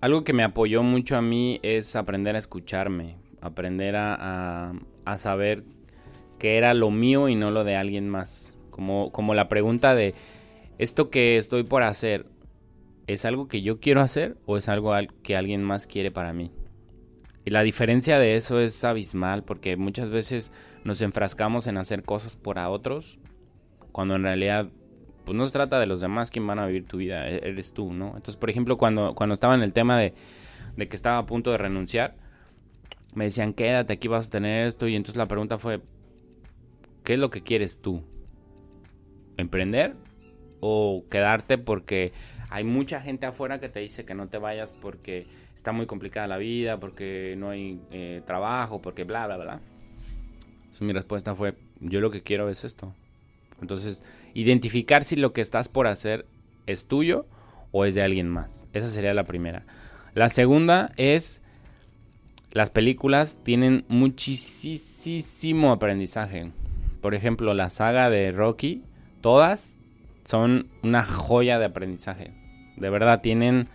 algo 0.00 0.24
que 0.24 0.32
me 0.32 0.44
apoyó 0.44 0.82
mucho 0.82 1.16
a 1.16 1.22
mí 1.22 1.58
es 1.62 1.96
aprender 1.96 2.36
a 2.36 2.38
escucharme, 2.38 3.16
aprender 3.40 3.96
a, 3.96 4.72
saber 5.16 5.64
que 6.38 6.58
era 6.58 6.74
lo 6.74 6.90
mío 6.90 7.28
y 7.28 7.34
no 7.34 7.50
lo 7.50 7.64
de 7.64 7.76
alguien 7.76 8.08
más. 8.08 8.58
Como, 8.70 9.10
como 9.10 9.34
la 9.34 9.48
pregunta 9.48 9.94
de, 9.94 10.14
¿esto 10.78 11.08
que 11.08 11.38
estoy 11.38 11.62
por 11.62 11.82
hacer 11.82 12.26
es 13.06 13.24
algo 13.24 13.48
que 13.48 13.62
yo 13.62 13.80
quiero 13.80 14.02
hacer 14.02 14.36
o 14.44 14.58
es 14.58 14.68
algo 14.68 14.92
que 15.22 15.36
alguien 15.36 15.62
más 15.62 15.86
quiere 15.86 16.10
para 16.10 16.32
mí? 16.32 16.52
Y 17.46 17.50
la 17.50 17.62
diferencia 17.62 18.18
de 18.18 18.34
eso 18.34 18.58
es 18.58 18.82
abismal 18.82 19.44
porque 19.44 19.76
muchas 19.76 20.10
veces 20.10 20.52
nos 20.82 21.00
enfrascamos 21.00 21.68
en 21.68 21.78
hacer 21.78 22.02
cosas 22.02 22.34
por 22.34 22.58
a 22.58 22.68
otros 22.68 23.20
cuando 23.92 24.16
en 24.16 24.24
realidad 24.24 24.68
pues 25.24 25.38
no 25.38 25.46
se 25.46 25.52
trata 25.52 25.78
de 25.78 25.86
los 25.86 26.00
demás 26.00 26.32
quien 26.32 26.44
van 26.44 26.58
a 26.58 26.66
vivir 26.66 26.86
tu 26.86 26.96
vida, 26.96 27.28
e-, 27.28 27.48
eres 27.48 27.72
tú, 27.72 27.92
¿no? 27.92 28.08
Entonces, 28.08 28.36
por 28.36 28.50
ejemplo, 28.50 28.76
cuando, 28.76 29.14
cuando 29.14 29.34
estaba 29.34 29.54
en 29.54 29.62
el 29.62 29.72
tema 29.72 29.96
de, 29.96 30.12
de 30.76 30.88
que 30.88 30.96
estaba 30.96 31.18
a 31.18 31.26
punto 31.26 31.52
de 31.52 31.58
renunciar, 31.58 32.16
me 33.14 33.24
decían, 33.24 33.54
quédate, 33.54 33.92
aquí 33.92 34.08
vas 34.08 34.26
a 34.26 34.30
tener 34.30 34.66
esto, 34.66 34.88
y 34.88 34.96
entonces 34.96 35.16
la 35.16 35.26
pregunta 35.26 35.56
fue, 35.58 35.80
¿qué 37.04 37.12
es 37.12 37.18
lo 37.18 37.30
que 37.30 37.42
quieres 37.42 37.80
tú? 37.80 38.02
¿Emprender? 39.36 39.94
¿O 40.60 41.04
quedarte 41.10 41.58
porque 41.58 42.12
hay 42.50 42.64
mucha 42.64 43.00
gente 43.00 43.26
afuera 43.26 43.60
que 43.60 43.68
te 43.68 43.80
dice 43.80 44.04
que 44.04 44.14
no 44.14 44.28
te 44.28 44.38
vayas 44.38 44.74
porque 44.74 45.26
está 45.56 45.72
muy 45.72 45.86
complicada 45.86 46.28
la 46.28 46.36
vida, 46.36 46.78
porque 46.78 47.34
no 47.36 47.50
hay 47.50 47.80
eh, 47.90 48.22
trabajo, 48.26 48.80
porque 48.80 49.04
bla, 49.04 49.26
bla, 49.26 49.36
bla? 49.38 49.60
Mi 50.78 50.92
respuesta 50.92 51.34
fue, 51.34 51.54
yo 51.80 52.00
lo 52.00 52.10
que 52.10 52.22
quiero 52.22 52.50
es 52.50 52.64
esto. 52.64 52.92
Entonces, 53.62 54.04
identificar 54.34 55.02
si 55.02 55.16
lo 55.16 55.32
que 55.32 55.40
estás 55.40 55.70
por 55.70 55.86
hacer 55.86 56.26
es 56.66 56.86
tuyo 56.86 57.26
o 57.72 57.86
es 57.86 57.94
de 57.94 58.02
alguien 58.02 58.28
más. 58.28 58.66
Esa 58.74 58.86
sería 58.86 59.14
la 59.14 59.24
primera. 59.24 59.64
La 60.14 60.28
segunda 60.28 60.92
es, 60.96 61.40
las 62.52 62.68
películas 62.68 63.42
tienen 63.42 63.86
muchísimo 63.88 65.72
aprendizaje. 65.72 66.52
Por 67.00 67.14
ejemplo, 67.14 67.54
la 67.54 67.70
saga 67.70 68.10
de 68.10 68.30
Rocky, 68.30 68.84
todas 69.22 69.78
son 70.24 70.68
una 70.82 71.04
joya 71.04 71.58
de 71.58 71.64
aprendizaje. 71.64 72.32
De 72.76 72.90
verdad, 72.90 73.22
tienen... 73.22 73.68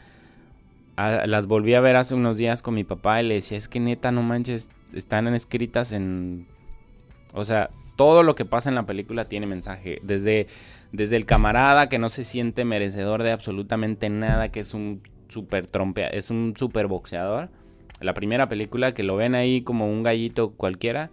las 0.97 1.47
volví 1.47 1.73
a 1.73 1.81
ver 1.81 1.95
hace 1.95 2.15
unos 2.15 2.37
días 2.37 2.61
con 2.61 2.73
mi 2.73 2.83
papá 2.83 3.21
y 3.21 3.27
le 3.27 3.35
decía, 3.35 3.57
es 3.57 3.67
que 3.67 3.79
neta, 3.79 4.11
no 4.11 4.23
manches, 4.23 4.69
están 4.93 5.27
escritas 5.33 5.93
en... 5.93 6.47
O 7.33 7.45
sea, 7.45 7.69
todo 7.95 8.23
lo 8.23 8.35
que 8.35 8.45
pasa 8.45 8.69
en 8.69 8.75
la 8.75 8.85
película 8.85 9.25
tiene 9.25 9.45
mensaje. 9.45 9.99
Desde, 10.03 10.47
desde 10.91 11.15
el 11.15 11.25
camarada 11.25 11.87
que 11.87 11.99
no 11.99 12.09
se 12.09 12.23
siente 12.23 12.65
merecedor 12.65 13.23
de 13.23 13.31
absolutamente 13.31 14.09
nada, 14.09 14.49
que 14.49 14.59
es 14.59 14.73
un 14.73 15.01
super 15.27 15.67
trompea, 15.67 16.07
es 16.07 16.29
un 16.29 16.53
super 16.57 16.87
boxeador. 16.87 17.49
La 17.99 18.13
primera 18.13 18.49
película 18.49 18.93
que 18.93 19.03
lo 19.03 19.15
ven 19.15 19.35
ahí 19.35 19.61
como 19.61 19.87
un 19.87 20.03
gallito 20.03 20.51
cualquiera. 20.51 21.11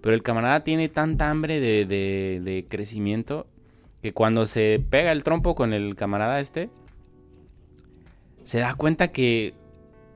Pero 0.00 0.14
el 0.14 0.22
camarada 0.22 0.62
tiene 0.62 0.88
tanta 0.88 1.30
hambre 1.30 1.60
de, 1.60 1.84
de, 1.84 2.40
de 2.42 2.66
crecimiento 2.68 3.46
que 4.02 4.12
cuando 4.12 4.46
se 4.46 4.80
pega 4.90 5.12
el 5.12 5.24
trompo 5.24 5.54
con 5.54 5.72
el 5.72 5.96
camarada 5.96 6.38
este, 6.40 6.70
se 8.48 8.60
da 8.60 8.74
cuenta 8.74 9.08
que 9.08 9.52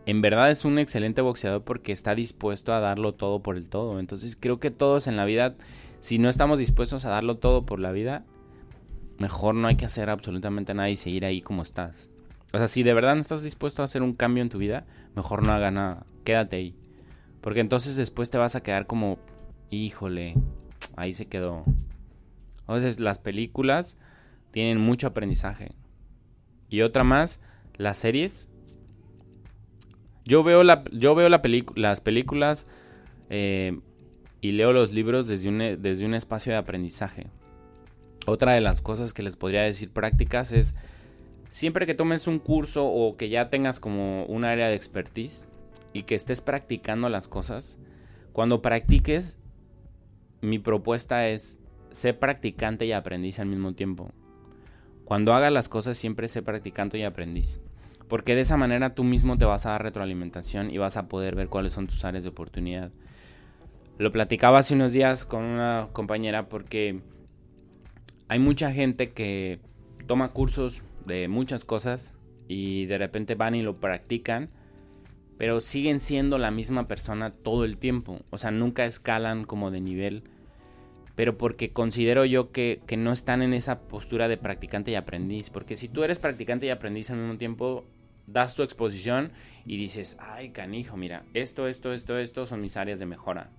en 0.07 0.23
verdad 0.23 0.51
es 0.51 0.65
un 0.65 0.79
excelente 0.79 1.21
boxeador 1.21 1.65
porque 1.65 1.93
está 1.93 2.15
dispuesto 2.15 2.73
a 2.73 2.81
darlo 2.81 3.13
todo 3.13 3.43
por 3.43 3.59
el 3.59 3.69
todo. 3.69 4.01
Entonces 4.01 4.39
creo 4.41 4.59
que 4.59 4.71
todos 4.71 5.07
en 5.07 5.19
la 5.19 5.27
vida 5.27 5.55
si 6.01 6.19
no 6.19 6.31
estamos 6.31 6.59
dispuestos 6.59 7.05
a 7.05 7.11
darlo 7.11 7.37
todo 7.37 7.67
por 7.67 7.79
la 7.79 7.93
vida, 7.93 8.25
mejor 9.19 9.55
no 9.55 9.69
hay 9.69 9.77
que 9.77 9.85
hacer 9.85 10.09
absolutamente 10.09 10.73
nada 10.73 10.89
y 10.89 10.97
seguir 10.97 11.27
ahí 11.27 11.43
como 11.43 11.61
estás. 11.61 12.11
O 12.55 12.59
sea, 12.59 12.69
si 12.69 12.83
de 12.83 12.95
verdad 12.95 13.17
no 13.17 13.21
estás 13.21 13.43
dispuesto 13.43 13.83
a 13.83 13.85
hacer 13.85 14.01
un 14.01 14.15
cambio 14.15 14.43
en 14.43 14.49
tu 14.49 14.57
vida, 14.57 14.87
mejor 15.15 15.47
no 15.47 15.53
haga 15.53 15.71
nada. 15.71 16.07
Quédate 16.25 16.57
ahí. 16.57 16.75
Porque 17.43 17.61
entonces 17.61 17.97
después 17.97 18.31
te 18.31 18.39
vas 18.39 18.57
a 18.57 18.63
quedar 18.63 18.87
como, 18.87 19.19
híjole, 19.69 20.37
ahí 20.97 21.13
se 21.13 21.27
quedó. 21.27 21.65
Entonces 22.61 22.99
las 22.99 23.19
películas 23.19 23.99
tienen 24.53 24.81
mucho 24.81 25.07
aprendizaje. 25.07 25.77
Y 26.71 26.81
otra 26.81 27.05
más, 27.05 27.43
las 27.77 27.97
series. 27.97 28.49
Yo 30.25 30.43
veo, 30.43 30.63
la, 30.63 30.85
yo 30.93 31.15
veo 31.15 31.29
la 31.29 31.43
las 31.75 32.01
películas 32.01 32.67
eh, 33.29 33.79
y 34.41 34.53
leo 34.53 34.73
los 34.73 34.93
libros 34.93 35.27
desde 35.27 35.49
un, 35.49 35.59
desde 35.83 36.07
un 36.07 36.15
espacio 36.15 36.53
de 36.53 36.59
aprendizaje. 36.59 37.27
Otra 38.27 38.53
de 38.53 38.61
las 38.61 38.83
cosas 38.83 39.13
que 39.13 39.23
les 39.23 39.37
podría 39.37 39.63
decir 39.63 39.91
prácticas 39.91 40.53
es, 40.53 40.77
siempre 41.51 41.87
que 41.87 41.95
tomes 41.95 42.29
un 42.29 42.39
curso 42.39 42.87
o 42.87 43.17
que 43.17 43.29
ya 43.29 43.51
tengas 43.51 43.81
como 43.81 44.25
un 44.27 44.45
área 44.45 44.69
de 44.69 44.75
expertise 44.75 45.49
y 45.93 46.05
que 46.05 46.15
estés 46.15 46.41
practicando 46.41 47.09
las 47.09 47.27
cosas, 47.27 47.79
cuando 48.33 48.63
practiques, 48.63 49.39
mi 50.41 50.59
propuesta 50.59 51.29
es, 51.29 51.61
sé 51.91 52.15
practicante 52.15 52.87
y 52.87 52.93
aprendiz 52.93 53.39
al 53.39 53.47
mismo 53.47 53.75
tiempo. 53.75 54.13
Cuando 55.13 55.35
hagas 55.35 55.53
las 55.53 55.69
cosas 55.69 55.99
siempre 55.99 56.27
sé 56.27 56.41
practicante 56.41 56.97
y 56.97 57.03
aprendiz. 57.03 57.61
Porque 58.09 58.35
de 58.35 58.41
esa 58.41 58.57
manera 58.57 58.95
tú 58.95 59.05
mismo 59.05 59.37
te 59.37 59.45
vas 59.45 59.67
a 59.67 59.73
dar 59.73 59.83
retroalimentación 59.83 60.71
y 60.71 60.79
vas 60.79 60.97
a 60.97 61.07
poder 61.07 61.35
ver 61.35 61.49
cuáles 61.49 61.75
son 61.75 61.87
tus 61.87 62.07
áreas 62.07 62.25
de 62.25 62.31
oportunidad. 62.31 62.91
Lo 63.99 64.11
platicaba 64.11 64.61
hace 64.61 64.75
unos 64.75 64.95
días 64.95 65.27
con 65.27 65.45
una 65.45 65.89
compañera 65.93 66.49
porque 66.49 67.03
hay 68.29 68.39
mucha 68.39 68.73
gente 68.73 69.13
que 69.13 69.61
toma 70.07 70.33
cursos 70.33 70.83
de 71.05 71.29
muchas 71.29 71.67
cosas 71.67 72.15
y 72.49 72.87
de 72.87 72.97
repente 72.97 73.35
van 73.35 73.55
y 73.55 73.61
lo 73.61 73.81
practican, 73.81 74.49
pero 75.37 75.61
siguen 75.61 76.01
siendo 76.01 76.39
la 76.39 76.51
misma 76.51 76.89
persona 76.89 77.33
todo 77.33 77.67
el 77.67 77.77
tiempo. 77.77 78.21
O 78.31 78.39
sea, 78.39 78.51
nunca 78.51 78.87
escalan 78.87 79.45
como 79.45 79.71
de 79.71 79.83
nivel, 79.83 80.25
pero 81.15 81.37
porque 81.37 81.73
considero 81.73 82.25
yo 82.25 82.53
que, 82.53 82.81
que 82.87 82.97
no 82.97 83.13
están 83.13 83.43
en 83.43 83.55
esa 83.55 83.81
postura 83.81 84.29
de 84.29 84.37
practicante 84.37 84.91
y 84.91 84.95
aprendiz. 84.95 85.51
Porque 85.51 85.77
si 85.77 85.89
tú 85.89 86.05
eres 86.05 86.19
practicante 86.19 86.67
y 86.67 86.71
aprendiz 86.71 87.11
al 87.11 87.19
mismo 87.19 87.37
tiempo, 87.37 87.85
das 88.27 88.55
tu 88.55 88.63
exposición 88.63 89.33
y 89.67 89.77
dices, 89.77 90.17
ay 90.21 90.51
canijo, 90.51 90.97
mira, 90.97 91.25
esto, 91.35 91.69
esto, 91.69 91.93
esto, 91.93 92.19
esto 92.19 92.47
son 92.47 92.61
mis 92.61 92.77
áreas 92.77 92.99
de 92.99 93.07
mejora. 93.07 93.51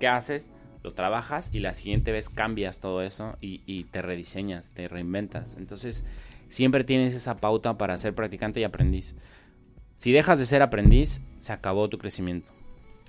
¿Qué 0.00 0.08
haces? 0.08 0.50
Lo 0.82 0.92
trabajas 0.92 1.50
y 1.52 1.60
la 1.60 1.72
siguiente 1.72 2.12
vez 2.12 2.28
cambias 2.30 2.80
todo 2.80 3.02
eso 3.02 3.36
y, 3.40 3.62
y 3.66 3.84
te 3.84 4.02
rediseñas, 4.02 4.72
te 4.72 4.88
reinventas. 4.88 5.56
Entonces, 5.56 6.04
siempre 6.48 6.84
tienes 6.84 7.14
esa 7.14 7.36
pauta 7.36 7.78
para 7.78 7.96
ser 7.98 8.14
practicante 8.14 8.60
y 8.60 8.64
aprendiz. 8.64 9.16
Si 9.96 10.12
dejas 10.12 10.38
de 10.38 10.46
ser 10.46 10.60
aprendiz, 10.60 11.22
se 11.38 11.52
acabó 11.52 11.88
tu 11.88 11.98
crecimiento. 11.98 12.53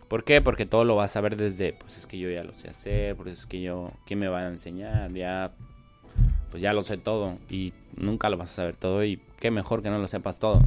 ¿Por 0.07 0.23
qué? 0.23 0.41
Porque 0.41 0.65
todo 0.65 0.83
lo 0.83 0.95
vas 0.95 1.15
a 1.15 1.21
ver 1.21 1.35
desde, 1.35 1.73
pues 1.73 1.97
es 1.97 2.05
que 2.07 2.17
yo 2.17 2.29
ya 2.29 2.43
lo 2.43 2.53
sé 2.53 2.69
hacer, 2.69 3.15
pues 3.15 3.39
es 3.39 3.45
que 3.45 3.61
yo, 3.61 3.91
¿quién 4.05 4.19
me 4.19 4.27
va 4.27 4.41
a 4.41 4.47
enseñar? 4.47 5.11
Ya, 5.13 5.51
pues 6.51 6.61
ya 6.61 6.73
lo 6.73 6.83
sé 6.83 6.97
todo 6.97 7.39
y 7.49 7.73
nunca 7.95 8.29
lo 8.29 8.37
vas 8.37 8.51
a 8.51 8.55
saber 8.55 8.75
todo 8.75 9.03
y 9.03 9.19
qué 9.39 9.51
mejor 9.51 9.81
que 9.81 9.89
no 9.89 9.97
lo 9.97 10.07
sepas 10.07 10.39
todo. 10.39 10.61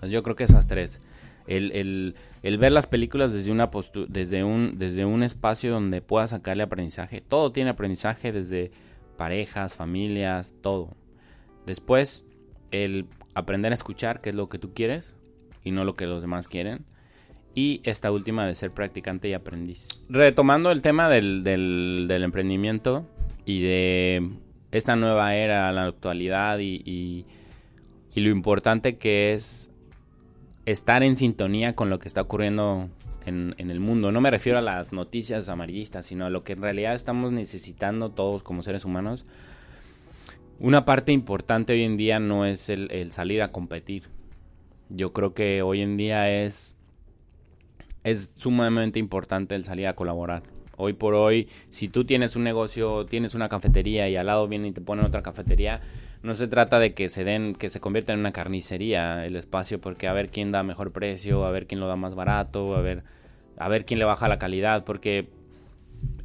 Pues 0.00 0.10
yo 0.10 0.22
creo 0.22 0.36
que 0.36 0.44
esas 0.44 0.68
tres. 0.68 1.00
El, 1.46 2.14
ver 2.42 2.72
las 2.72 2.86
películas 2.86 3.32
desde, 3.32 3.50
una 3.50 3.70
desde, 4.08 4.44
un, 4.44 4.78
desde 4.78 5.04
un 5.04 5.22
espacio 5.22 5.72
donde 5.72 6.02
puedas 6.02 6.30
sacarle 6.30 6.62
aprendizaje. 6.62 7.20
Todo 7.20 7.52
tiene 7.52 7.70
aprendizaje 7.70 8.32
desde 8.32 8.70
parejas, 9.16 9.74
familias, 9.74 10.54
todo. 10.62 10.94
Después, 11.66 12.26
el 12.70 13.06
aprender 13.34 13.72
a 13.72 13.74
escuchar 13.74 14.20
qué 14.20 14.30
es 14.30 14.34
lo 14.34 14.48
que 14.48 14.58
tú 14.58 14.74
quieres 14.74 15.16
y 15.64 15.70
no 15.70 15.84
lo 15.84 15.94
que 15.94 16.06
los 16.06 16.20
demás 16.20 16.48
quieren. 16.48 16.84
Y 17.54 17.80
esta 17.84 18.12
última 18.12 18.46
de 18.46 18.54
ser 18.54 18.70
practicante 18.70 19.28
y 19.28 19.34
aprendiz. 19.34 20.04
Retomando 20.08 20.70
el 20.70 20.82
tema 20.82 21.08
del, 21.08 21.42
emprendimiento 22.10 23.06
y 23.44 23.62
de 23.62 24.30
esta 24.70 24.96
nueva 24.96 25.34
era, 25.34 25.72
la 25.72 25.86
actualidad 25.86 26.58
y, 26.58 26.82
y, 26.84 27.24
lo 28.20 28.30
importante 28.30 28.96
que 28.98 29.32
es 29.32 29.70
estar 30.66 31.04
en 31.04 31.14
sintonía 31.14 31.76
con 31.76 31.88
lo 31.88 32.00
que 32.00 32.08
está 32.08 32.20
ocurriendo 32.22 32.90
en, 33.28 33.70
el 33.70 33.80
mundo. 33.80 34.12
No 34.12 34.20
me 34.20 34.30
refiero 34.30 34.58
a 34.58 34.62
las 34.62 34.92
noticias 34.92 35.48
amarillistas, 35.48 36.06
sino 36.06 36.26
a 36.26 36.30
lo 36.30 36.44
que 36.44 36.54
en 36.54 36.62
realidad 36.62 36.94
estamos 36.94 37.32
necesitando 37.32 38.10
todos 38.10 38.42
como 38.42 38.62
seres 38.62 38.84
humanos. 38.84 39.26
Una 40.58 40.84
parte 40.84 41.12
importante 41.12 41.72
hoy 41.72 41.84
en 41.84 41.96
día 41.96 42.18
no 42.18 42.44
es 42.44 42.68
el, 42.68 43.12
salir 43.12 43.42
a 43.42 43.52
competir. 43.52 44.04
Yo 44.88 45.12
creo 45.12 45.34
que 45.34 45.62
hoy 45.62 45.82
en 45.82 45.96
día 45.96 46.30
es, 46.30 46.77
es 48.04 48.34
sumamente 48.36 48.98
importante 48.98 49.54
el 49.54 49.64
salir 49.64 49.86
a 49.86 49.94
colaborar. 49.94 50.42
Hoy 50.76 50.92
por 50.92 51.14
hoy, 51.14 51.48
si 51.70 51.88
tú 51.88 52.04
tienes 52.04 52.36
un 52.36 52.44
negocio, 52.44 53.04
tienes 53.06 53.34
una 53.34 53.48
cafetería 53.48 54.08
y 54.08 54.16
al 54.16 54.26
lado 54.26 54.46
viene 54.46 54.68
y 54.68 54.72
te 54.72 54.80
ponen 54.80 55.04
otra 55.04 55.22
cafetería, 55.22 55.80
no 56.22 56.34
se 56.34 56.46
trata 56.46 56.78
de 56.78 56.94
que 56.94 57.08
se 57.08 57.24
den, 57.24 57.54
que 57.54 57.68
se 57.68 57.80
convierta 57.80 58.12
en 58.12 58.20
una 58.20 58.32
carnicería 58.32 59.26
el 59.26 59.36
espacio, 59.36 59.80
porque 59.80 60.08
a 60.08 60.12
ver 60.12 60.30
quién 60.30 60.52
da 60.52 60.62
mejor 60.62 60.92
precio, 60.92 61.44
a 61.44 61.50
ver 61.50 61.66
quién 61.66 61.80
lo 61.80 61.88
da 61.88 61.96
más 61.96 62.14
barato, 62.14 62.76
a 62.76 62.80
ver, 62.80 63.02
a 63.56 63.68
ver 63.68 63.84
quién 63.84 63.98
le 63.98 64.04
baja 64.04 64.28
la 64.28 64.36
calidad, 64.36 64.84
porque 64.84 65.28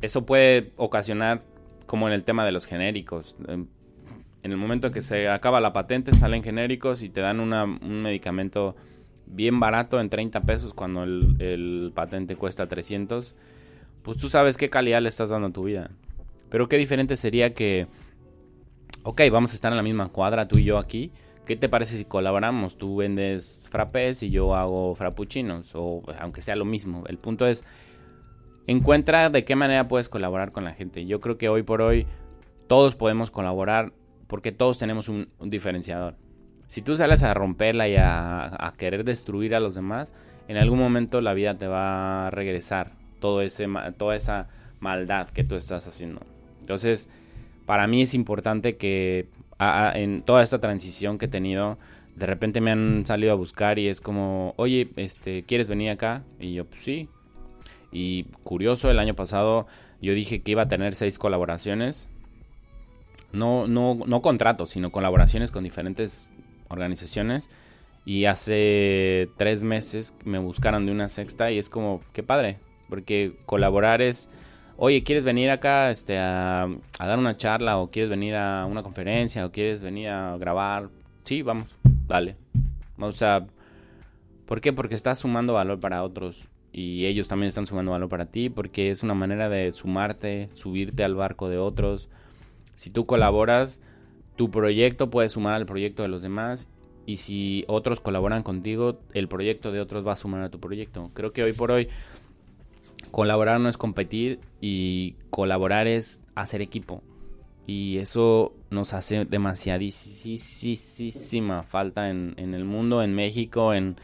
eso 0.01 0.26
puede 0.26 0.71
ocasionar, 0.76 1.43
como 1.86 2.07
en 2.07 2.13
el 2.13 2.24
tema 2.24 2.45
de 2.45 2.51
los 2.51 2.65
genéricos, 2.65 3.36
em, 3.47 3.67
en 4.43 4.51
el 4.51 4.57
momento 4.57 4.88
en 4.88 4.93
que 4.93 5.01
se 5.01 5.30
acaba 5.30 5.61
la 5.61 5.74
patente 5.74 6.13
salen 6.13 6.43
genéricos 6.43 7.01
y 7.01 7.09
te 7.09 7.21
dan 7.21 7.39
un 7.39 8.01
medicamento 8.01 8.76
bien 9.26 9.59
barato 9.59 9.99
en 9.99 10.09
30 10.09 10.41
pesos 10.41 10.74
cuando 10.74 11.03
el, 11.03 11.91
patente 11.95 12.36
cuesta 12.36 12.67
300, 12.67 13.36
pues 14.03 14.17
tú 14.17 14.30
sabes 14.30 14.57
qué 14.57 14.69
calidad 14.69 15.01
le 15.01 15.09
estás 15.09 15.30
dando 15.30 15.47
a 15.47 15.51
tu 15.51 15.63
vida. 15.63 15.91
Pero 16.49 16.67
qué 16.67 16.78
diferente 16.78 17.15
sería 17.15 17.53
que 17.53 17.88
ok, 19.03 19.21
vamos 19.32 19.51
a 19.51 19.55
estar 19.55 19.71
en 19.71 19.78
la 19.78 19.84
misma 19.84 20.09
cuadra, 20.09 20.47
tú 20.47 20.57
y 20.57 20.63
yo 20.63 20.78
aquí. 20.78 21.11
¿Qué 21.45 21.57
te 21.57 21.67
parece 21.67 21.97
si 21.97 22.05
colaboramos? 22.05 22.78
Tú 22.78 22.97
vendes 22.97 23.67
frappés 23.69 24.24
y 24.24 24.30
yo 24.30 24.55
hago 24.55 24.95
frappuccinos, 24.95 25.76
o 25.76 26.01
aunque 26.19 26.41
sea 26.41 26.55
lo 26.55 26.63
mismo. 26.63 27.03
El 27.07 27.17
punto 27.17 27.45
es, 27.45 27.65
encuentra 28.65 29.30
de 29.30 29.43
qué 29.43 29.55
manera 29.55 29.88
puedes 29.89 30.07
colaborar 30.07 30.51
con 30.51 30.63
la 30.63 30.74
gente. 30.74 31.05
Yo 31.05 31.19
creo 31.19 31.38
que 31.38 31.49
hoy 31.49 31.63
por 31.63 31.82
hoy 31.82 32.07
todos 32.67 32.95
podemos 32.95 33.30
colaborar 33.30 33.91
porque 34.28 34.53
todos 34.53 34.80
tenemos 34.80 35.09
un, 35.09 35.30
diferenciador. 35.41 36.15
Si 36.68 36.82
tú 36.82 36.95
sales 36.95 37.24
a 37.24 37.34
romperla 37.34 37.88
y 37.88 37.95
a, 37.97 38.74
querer 38.78 39.03
destruir 39.03 39.55
a 39.55 39.59
los 39.59 39.76
demás, 39.76 40.14
en 40.47 40.57
algún 40.57 40.80
momento 40.80 41.22
la 41.22 41.34
vida 41.34 41.57
te 41.57 41.68
va 41.68 42.28
a 42.28 42.30
regresar 42.32 42.91
todo 43.20 43.41
ese, 43.41 43.68
toda 43.97 44.16
esa 44.16 44.47
maldad 44.80 45.30
que 45.30 45.43
tú 45.43 45.55
estás 45.55 45.88
haciendo. 45.88 46.22
Entonces, 46.59 47.09
para 47.66 47.88
mí 47.88 48.01
es 48.01 48.14
importante 48.14 48.76
que 48.76 49.28
en 49.59 50.22
toda 50.22 50.43
esta 50.43 50.59
transición 50.59 51.18
que 51.18 51.26
he 51.26 51.30
tenido, 51.30 51.78
de 52.16 52.26
repente 52.26 52.61
me 52.61 52.72
han 52.72 53.05
salido 53.05 53.32
a 53.32 53.36
buscar 53.36 53.80
y 53.80 53.88
es 53.88 54.01
como, 54.01 54.53
oye, 54.57 54.89
este, 54.97 55.43
¿quieres 55.43 55.68
venir 55.68 55.91
acá? 55.91 56.24
Y 56.39 56.53
yo, 56.53 56.66
pues 56.66 56.82
sí. 56.82 57.07
Y 57.91 58.24
curioso, 58.43 58.89
el 58.89 58.99
año 58.99 59.14
pasado 59.14 59.68
yo 60.01 60.14
dije 60.14 60.41
que 60.41 60.51
iba 60.51 60.64
a 60.64 60.68
tener 60.68 60.95
seis 60.95 61.18
colaboraciones. 61.18 62.09
No, 63.32 63.68
no, 63.68 63.97
no 64.05 64.22
contratos, 64.22 64.72
sino 64.72 64.91
colaboraciones 64.91 65.49
con 65.49 65.64
diferentes 65.64 66.32
organizaciones. 66.74 67.49
Y 68.05 68.26
hace 68.26 69.30
tres 69.38 69.63
meses 69.63 70.13
me 70.26 70.39
buscaron 70.39 70.86
de 70.86 70.91
una 70.91 71.07
sexta 71.07 71.51
y 71.51 71.57
es 71.57 71.69
como, 71.69 72.01
qué 72.11 72.21
padre, 72.21 72.59
porque 72.89 73.38
colaborar 73.45 74.01
es 74.01 74.30
oye, 74.78 75.03
¿quieres 75.03 75.24
venir 75.24 75.49
acá 75.49 75.91
este, 75.91 76.17
a, 76.17 76.67
dar 76.99 77.19
una 77.19 77.38
charla 77.38 77.78
o 77.78 77.89
quieres 77.91 78.09
venir 78.09 78.36
a 78.36 78.65
una 78.65 78.84
conferencia 78.84 79.45
o 79.45 79.51
quieres 79.51 79.82
venir 79.82 80.09
a 80.09 80.38
grabar? 80.38 80.89
Sí, 81.24 81.41
vamos, 81.41 81.76
dale. 82.07 82.36
O 82.97 83.11
sea, 83.11 83.45
¿por 84.45 84.61
qué? 84.61 84.74
Porque 84.74 84.95
estás 84.95 85.19
sumando 85.19 85.53
valor 85.53 85.80
para 85.80 86.03
otros 86.03 86.47
y 86.71 87.05
ellos 87.05 87.28
también 87.28 87.47
están 87.47 87.65
sumando 87.65 87.91
valor 87.91 88.09
para 88.09 88.26
ti 88.26 88.49
porque 88.49 88.89
es 88.91 89.03
una 89.03 89.13
manera 89.13 89.49
de 89.49 89.71
sumarte, 89.74 90.49
subirte 90.53 91.03
al 91.03 91.15
barco 91.15 91.49
de 91.49 91.57
otros. 91.57 92.09
Si 92.76 92.89
tú 92.89 93.05
colaboras, 93.05 93.80
tu 94.36 94.51
proyecto 94.51 95.09
puede 95.09 95.29
sumar 95.29 95.53
al 95.53 95.65
proyecto 95.65 96.03
de 96.03 96.09
los 96.09 96.21
demás 96.21 96.67
y 97.05 97.17
si 97.17 97.65
otros 97.67 97.99
colaboran 97.99 98.43
contigo, 98.43 98.99
el 99.13 99.27
proyecto 99.27 99.71
de 99.71 99.81
otros 99.81 100.07
va 100.07 100.13
a 100.13 100.15
sumar 100.15 100.41
a 100.43 100.49
tu 100.49 100.59
proyecto. 100.59 101.11
Creo 101.13 101.34
que 101.34 101.43
hoy 101.43 101.53
por 101.53 101.69
hoy 101.71 101.89
colaborar 103.11 103.59
no 103.59 103.69
es 103.69 103.77
competir 103.77 104.39
y 104.61 105.15
colaborar 105.29 105.86
es 105.88 106.23
hacer 106.36 106.61
equipo. 106.61 107.03
Y 107.65 107.99
eso 107.99 108.53
nos 108.71 108.93
hace 108.93 109.23
demasiadísima 109.25 111.63
falta 111.63 112.09
en, 112.09 112.36
el 112.38 112.65
mundo, 112.65 113.01
en 113.03 113.15
México, 113.15 113.73
en, 113.73 113.95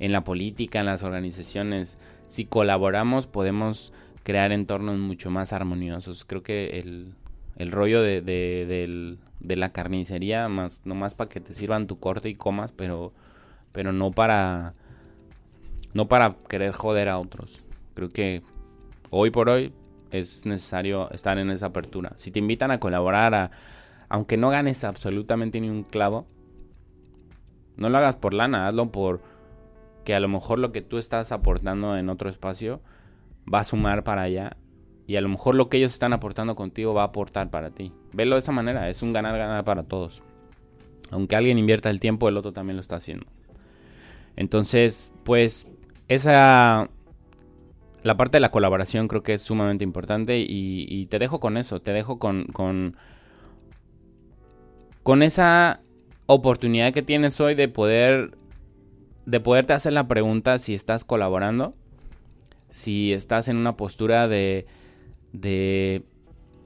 la 0.00 0.24
política, 0.24 0.80
en 0.80 0.86
las 0.86 1.04
organizaciones. 1.04 2.00
Si 2.26 2.44
colaboramos 2.44 3.28
podemos 3.28 3.92
crear 4.24 4.50
entornos 4.52 4.98
mucho 4.98 5.30
más 5.30 5.52
armoniosos. 5.52 6.24
Creo 6.24 6.42
que 6.42 6.84
el, 7.56 7.70
rollo 7.70 8.02
de, 8.02 8.20
de, 8.20 9.16
la 9.40 9.70
carnicería, 9.70 10.48
más, 10.48 10.82
no 10.84 10.94
más 10.94 11.14
para 11.14 11.30
que 11.30 11.40
te 11.40 11.54
sirvan 11.54 11.86
tu 11.86 11.98
corte 11.98 12.28
y 12.28 12.34
comas, 12.34 12.72
pero, 12.72 13.12
pero 13.72 13.92
no 13.92 14.10
para 14.10 14.74
no 15.94 16.08
para 16.08 16.36
querer 16.48 16.72
joder 16.72 17.08
a 17.08 17.18
otros. 17.18 17.64
Creo 17.94 18.08
que 18.08 18.42
hoy 19.10 19.30
por 19.30 19.48
hoy 19.48 19.72
es 20.10 20.46
necesario 20.46 21.10
estar 21.10 21.38
en 21.38 21.50
esa 21.50 21.66
apertura. 21.66 22.12
Si 22.16 22.30
te 22.30 22.38
invitan 22.38 22.70
a 22.70 22.80
colaborar, 22.80 23.50
aunque 24.08 24.36
no 24.36 24.50
ganes 24.50 24.84
absolutamente 24.84 25.60
ni 25.60 25.68
un 25.68 25.82
clavo, 25.82 26.26
no 27.76 27.88
lo 27.88 27.98
hagas 27.98 28.16
por 28.16 28.34
lana, 28.34 28.66
hazlo 28.66 28.90
por 28.90 29.20
que 30.04 30.14
a 30.14 30.20
lo 30.20 30.28
mejor 30.28 30.58
lo 30.58 30.72
que 30.72 30.82
tú 30.82 30.98
estás 30.98 31.32
aportando 31.32 31.96
en 31.96 32.08
otro 32.08 32.30
espacio 32.30 32.80
va 33.52 33.60
a 33.60 33.64
sumar 33.64 34.04
para 34.04 34.22
allá 34.22 34.56
y 35.08 35.16
a 35.16 35.22
lo 35.22 35.30
mejor 35.30 35.54
lo 35.54 35.70
que 35.70 35.78
ellos 35.78 35.94
están 35.94 36.12
aportando 36.12 36.54
contigo 36.54 36.92
va 36.92 37.00
a 37.00 37.06
aportar 37.06 37.48
para 37.48 37.70
ti. 37.70 37.92
Velo 38.12 38.36
de 38.36 38.40
esa 38.40 38.52
manera, 38.52 38.90
es 38.90 39.02
un 39.02 39.14
ganar-ganar 39.14 39.64
para 39.64 39.84
todos. 39.84 40.22
Aunque 41.10 41.34
alguien 41.34 41.58
invierta 41.58 41.88
el 41.88 41.98
tiempo, 41.98 42.28
el 42.28 42.36
otro 42.36 42.52
también 42.52 42.76
lo 42.76 42.82
está 42.82 42.96
haciendo. 42.96 43.24
Entonces, 44.36 45.10
pues 45.24 45.66
esa 46.08 46.90
la 48.02 48.16
parte 48.18 48.36
de 48.36 48.40
la 48.40 48.50
colaboración 48.50 49.08
creo 49.08 49.22
que 49.22 49.32
es 49.32 49.42
sumamente 49.42 49.82
importante 49.82 50.44
y, 50.46 51.06
te 51.06 51.18
dejo 51.18 51.40
con 51.40 51.56
eso, 51.56 51.80
te 51.80 51.92
dejo 51.94 52.18
con, 52.18 52.44
con, 52.44 52.94
con 55.02 55.22
esa 55.22 55.80
oportunidad 56.26 56.92
que 56.92 57.02
tienes 57.02 57.40
hoy 57.40 57.54
de 57.54 57.68
poder 57.68 58.36
de 59.24 59.40
poderte 59.40 59.72
hacer 59.72 59.94
la 59.94 60.06
pregunta 60.06 60.58
si 60.58 60.74
estás 60.74 61.04
colaborando, 61.04 61.74
si 62.68 63.14
estás 63.14 63.48
en 63.48 63.56
una 63.56 63.74
postura 63.74 64.28
de, 64.28 64.66
de, 65.32 66.02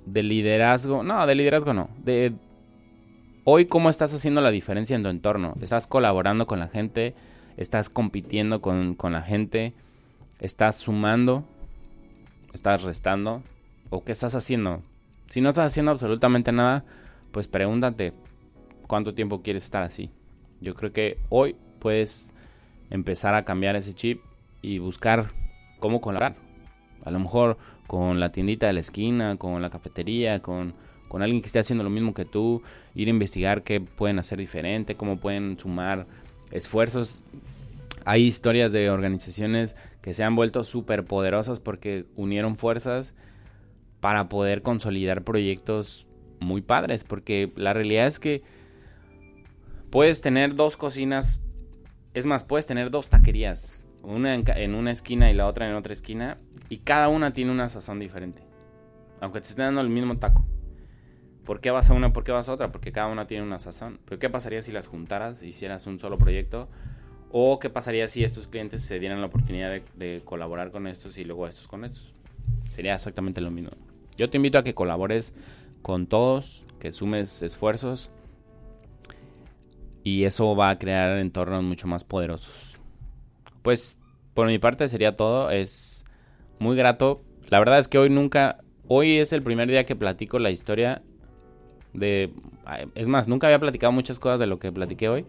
de 0.07 0.23
liderazgo, 0.23 1.03
no, 1.03 1.27
de 1.27 1.35
liderazgo 1.35 1.73
no, 1.75 1.89
de, 2.03 2.33
hoy 3.45 3.67
cómo 3.67 3.91
estás 3.91 4.15
haciendo 4.15 4.41
la 4.41 4.51
diferencia 4.51 4.97
en 4.97 5.03
tu 5.03 5.09
entorno. 5.09 5.55
Estás 5.61 5.87
colaborando 5.87 6.47
con 6.47 6.59
la 6.59 6.69
gente, 6.69 7.15
estás 7.57 7.91
compitiendo 7.91 8.61
con, 8.61 8.95
con 8.95 9.13
la 9.13 9.23
gente, 9.23 9.73
estás 10.39 10.77
sumando, 10.77 11.45
estás 12.53 12.83
restando 12.83 13.43
o 13.91 14.05
qué 14.05 14.13
estás 14.13 14.35
haciendo. 14.35 14.83
Si 15.29 15.41
no 15.41 15.49
estás 15.49 15.73
haciendo 15.73 15.93
absolutamente 15.93 16.53
nada, 16.53 16.85
pues 17.31 17.49
pregúntate 17.49 18.13
cuánto 18.87 19.15
tiempo 19.15 19.43
quieres 19.43 19.65
estar 19.65 19.83
así. 19.83 20.11
Yo 20.61 20.75
creo 20.75 20.93
que 20.93 21.19
hoy 21.29 21.57
puedes 21.79 22.33
empezar 22.91 23.35
a 23.35 23.45
cambiar 23.45 23.75
ese 23.77 23.95
chip 23.95 24.21
y 24.61 24.79
buscar 24.79 25.31
cómo 25.81 26.01
colaborar. 26.01 26.37
A 27.05 27.11
lo 27.11 27.19
mejor 27.19 27.59
con 27.93 28.21
la 28.21 28.33
tiendita 28.33 28.69
de 28.69 28.73
la 28.73 28.81
esquina, 28.81 29.37
con 29.37 29.61
la 29.61 29.69
cafetería, 29.69 30.41
con, 30.41 30.73
con 31.09 31.21
alguien 31.21 31.43
que 31.43 31.49
esté 31.49 31.59
haciendo 31.59 31.85
lo 31.85 31.91
mismo 31.91 32.15
que 32.15 32.25
tú, 32.25 32.63
ir 32.95 33.09
a 33.09 33.11
investigar 33.11 33.65
qué 33.65 33.83
pueden 33.83 34.19
hacer 34.19 34.39
diferente, 34.39 34.97
cómo 34.97 35.19
pueden 35.19 35.59
sumar 35.59 36.07
esfuerzos. 36.53 37.23
Hay 38.07 38.23
historias 38.23 38.73
de 38.73 38.89
organizaciones 38.89 39.77
que 40.01 40.15
se 40.15 40.25
han 40.25 40.35
vuelto 40.35 40.65
súper 40.65 41.05
poderosas 41.05 41.61
porque 41.61 42.07
unieron 42.17 42.57
fuerzas 42.57 43.15
para 44.01 44.31
poder 44.31 44.63
consolidar 44.63 45.23
proyectos 45.23 46.07
muy 46.41 46.63
padres, 46.63 47.05
porque 47.05 47.53
la 47.57 47.75
realidad 47.75 48.07
es 48.07 48.19
que 48.19 48.43
puedes 49.91 50.23
tener 50.23 50.55
dos 50.55 50.79
cocinas, 50.79 51.43
es 52.15 52.25
más, 52.25 52.43
puedes 52.43 52.67
tener 52.67 52.91
dos 52.91 53.11
taquerías, 53.11 53.82
una 54.03 54.35
en, 54.35 54.75
una 54.75 54.91
esquina 54.91 55.31
y 55.31 55.35
la 55.35 55.47
otra 55.47 55.69
en 55.69 55.75
otra 55.75 55.93
esquina, 55.93 56.39
y 56.69 56.79
cada 56.79 57.09
una 57.09 57.33
tiene 57.33 57.51
una 57.51 57.69
sazón 57.69 57.99
diferente, 57.99 58.43
aunque 59.21 59.41
te 59.41 59.49
estén 59.49 59.67
dando 59.67 59.81
el 59.81 59.89
mismo 59.89 60.19
taco. 60.19 60.45
¿Por 61.45 61.61
qué 61.61 61.71
vas 61.71 61.91
a 61.91 61.95
una? 61.95 62.13
¿Por 62.13 62.23
qué 62.25 62.33
vas 62.33 62.49
a 62.49 62.53
otra? 62.53 62.71
Porque 62.71 62.93
cada 62.93 63.09
una 63.09 63.27
tiene 63.27 63.43
una 63.43 63.59
sazón. 63.59 63.99
Pero 64.05 64.21
¿qué 64.21 64.31
pasaría 64.31 64.63
si 64.63 64.71
las 64.71 64.87
juntaras, 64.87 65.43
hicieras 65.43 65.89
un 65.89 65.99
solo 65.99 66.17
proyecto? 66.17 66.69
¿O 67.33 67.59
qué 67.59 67.69
pasaría 67.69 68.07
si 68.07 68.23
estos 68.23 68.47
clientes 68.47 68.83
se 68.83 69.01
dieran 69.01 69.21
la 69.21 69.27
oportunidad 69.27 69.71
de, 69.71 69.83
de 69.97 70.23
colaborar 70.25 70.71
con 70.71 70.87
estos 70.87 71.19
y 71.19 71.25
luego 71.25 71.49
estos 71.49 71.67
con 71.67 71.85
estos? 71.85 72.15
Sería 72.69 72.95
exactamente 72.95 73.41
lo 73.41 73.51
mismo. 73.51 73.71
Yo 74.17 74.31
te 74.31 74.37
invito 74.37 74.59
a 74.59 74.63
que 74.63 74.75
colabores 74.75 75.35
con 75.83 76.07
todos, 76.07 76.67
que 76.79 76.93
sumes 76.93 77.43
esfuerzos 77.43 78.13
y 80.05 80.25
eso 80.25 80.55
va 80.57 80.71
a 80.71 80.79
crear 80.79 81.19
entornos 81.19 81.63
mucho 81.63 81.87
más 81.87 82.05
poderosos. 82.05 82.72
Pues 83.63 83.97
por 84.35 84.47
mi 84.47 84.59
parte 84.59 84.89
sería 84.89 85.17
todo, 85.17 85.51
es 85.51 86.05
muy 86.59 86.77
grato. 86.77 87.23
La 87.49 87.59
verdad 87.59 87.79
es 87.79 87.89
que 87.89 87.99
hoy 87.99 88.11
nunca, 88.11 88.59
hoy 88.89 89.19
es 89.19 89.33
el 89.33 89.43
primer 89.43 89.69
día 89.69 89.85
que 89.85 89.97
platico 89.97 90.39
la 90.39 90.51
historia 90.51 91.03
de... 91.93 92.33
Es 92.95 93.09
más, 93.09 93.29
nunca 93.29 93.47
había 93.47 93.59
platicado 93.59 93.93
muchas 93.93 94.19
cosas 94.19 94.41
de 94.41 94.47
lo 94.47 94.59
que 94.59 94.73
platiqué 94.73 95.09
hoy. 95.09 95.27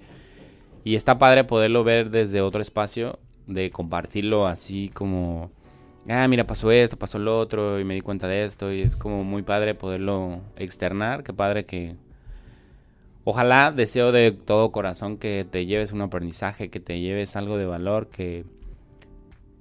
Y 0.84 0.96
está 0.96 1.18
padre 1.18 1.44
poderlo 1.44 1.84
ver 1.84 2.10
desde 2.10 2.42
otro 2.42 2.62
espacio, 2.62 3.20
de 3.48 3.72
compartirlo 3.72 4.48
así 4.48 4.90
como 4.90 5.52
ah, 6.10 6.28
mira, 6.28 6.46
pasó 6.46 6.72
esto, 6.72 6.98
pasó 6.98 7.20
lo 7.20 7.38
otro, 7.40 7.80
y 7.80 7.84
me 7.84 7.96
di 7.96 8.02
cuenta 8.02 8.28
de 8.28 8.44
esto, 8.44 8.72
y 8.72 8.82
es 8.82 8.96
como 8.96 9.24
muy 9.24 9.44
padre 9.44 9.76
poderlo 9.76 10.42
externar, 10.58 11.24
qué 11.24 11.34
padre 11.34 11.66
que... 11.66 11.96
Ojalá 13.26 13.72
deseo 13.72 14.12
de 14.12 14.32
todo 14.32 14.72
corazón 14.72 15.18
que 15.18 15.46
te 15.50 15.66
lleves 15.66 15.94
un 15.94 16.02
aprendizaje, 16.02 16.70
que 16.70 16.80
te 16.80 17.00
lleves 17.00 17.36
algo 17.36 17.58
de 17.58 17.66
valor, 17.66 18.10
que, 18.10 18.44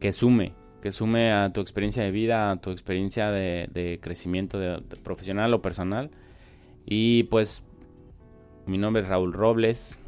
que 0.01 0.13
sume, 0.13 0.53
que 0.81 0.91
sume 0.91 1.33
a 1.33 1.53
tu 1.53 1.61
experiencia 1.61 2.03
de 2.03 2.11
vida, 2.11 2.51
a 2.51 2.57
tu 2.57 2.73
experiencia 2.73 3.31
de, 3.31 4.01
crecimiento 4.03 4.59
profesional 5.05 5.55
o 5.55 5.63
personal. 5.63 6.11
Y 6.85 7.23
pues 7.25 7.63
mi 8.67 8.79
nombre 8.79 9.03
es 9.03 9.09
Raúl 9.09 9.33
Robles, 9.33 10.01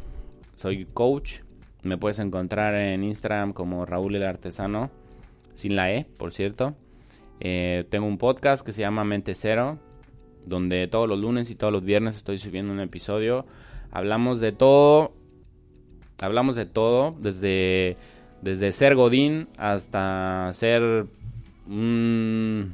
soy 0.57 0.87
coach, 0.87 1.41
me 1.83 1.97
puedes 1.97 2.19
encontrar 2.19 2.75
en 2.75 3.05
Instagram 3.05 3.53
como 3.53 3.87
Raúl 3.87 4.17
el 4.17 4.25
Artesano 4.25 4.91
sin 5.55 5.77
la 5.77 5.93
E, 5.93 6.07
por 6.17 6.33
cierto. 6.33 6.75
Eh, 7.39 7.85
tengo 7.91 8.07
un 8.07 8.19
podcast 8.19 8.67
que 8.67 8.73
se 8.73 8.83
llama 8.83 9.05
Mente 9.05 9.35
Cero, 9.35 9.79
donde 10.47 10.87
todos 10.89 11.09
los 11.09 11.19
lunes 11.19 11.51
y 11.51 11.55
todos 11.55 11.73
los 11.73 11.85
viernes 11.85 12.17
estoy 12.17 12.39
subiendo 12.39 12.73
un 12.73 12.81
episodio. 12.81 13.47
Hablamos 13.91 14.41
de 14.41 14.53
todo, 14.53 15.13
hablamos 16.21 16.57
de 16.57 16.67
todo, 16.67 17.15
desde, 17.19 17.97
desde 18.43 18.73
ser 18.73 18.95
Godín 18.95 19.49
hasta 19.57 20.51
ser 20.53 21.07
un 21.69 22.73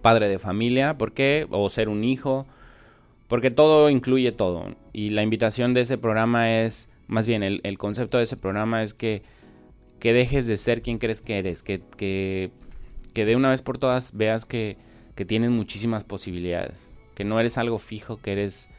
padre 0.00 0.28
de 0.28 0.38
familia, 0.38 0.98
¿por 0.98 1.12
qué? 1.12 1.46
O 1.50 1.68
ser 1.70 1.88
un 1.88 2.04
hijo, 2.04 2.46
porque 3.28 3.50
todo 3.50 3.90
incluye 3.90 4.32
todo. 4.32 4.74
Y 4.92 5.10
la 5.10 5.22
invitación 5.22 5.74
de 5.74 5.82
ese 5.82 5.98
programa 5.98 6.62
es, 6.62 6.88
más 7.06 7.26
bien 7.26 7.42
el, 7.42 7.60
el 7.64 7.78
concepto 7.78 8.18
de 8.18 8.24
ese 8.24 8.36
programa 8.36 8.82
es 8.82 8.94
que 8.94 9.22
que 10.02 10.12
dejes 10.12 10.48
de 10.48 10.56
ser 10.56 10.82
quien 10.82 10.98
crees 10.98 11.20
que 11.20 11.38
eres, 11.38 11.62
que, 11.62 11.80
que, 11.96 12.50
que 13.14 13.24
de 13.24 13.36
una 13.36 13.50
vez 13.50 13.62
por 13.62 13.78
todas 13.78 14.16
veas 14.16 14.44
que, 14.44 14.76
que, 15.14 15.24
tienes 15.24 15.50
muchísimas 15.50 16.04
posibilidades, 16.04 16.90
que 17.14 17.24
no 17.24 17.38
eres 17.38 17.58
algo 17.58 17.78
fijo, 17.78 18.18
que 18.18 18.32
eres, 18.32 18.70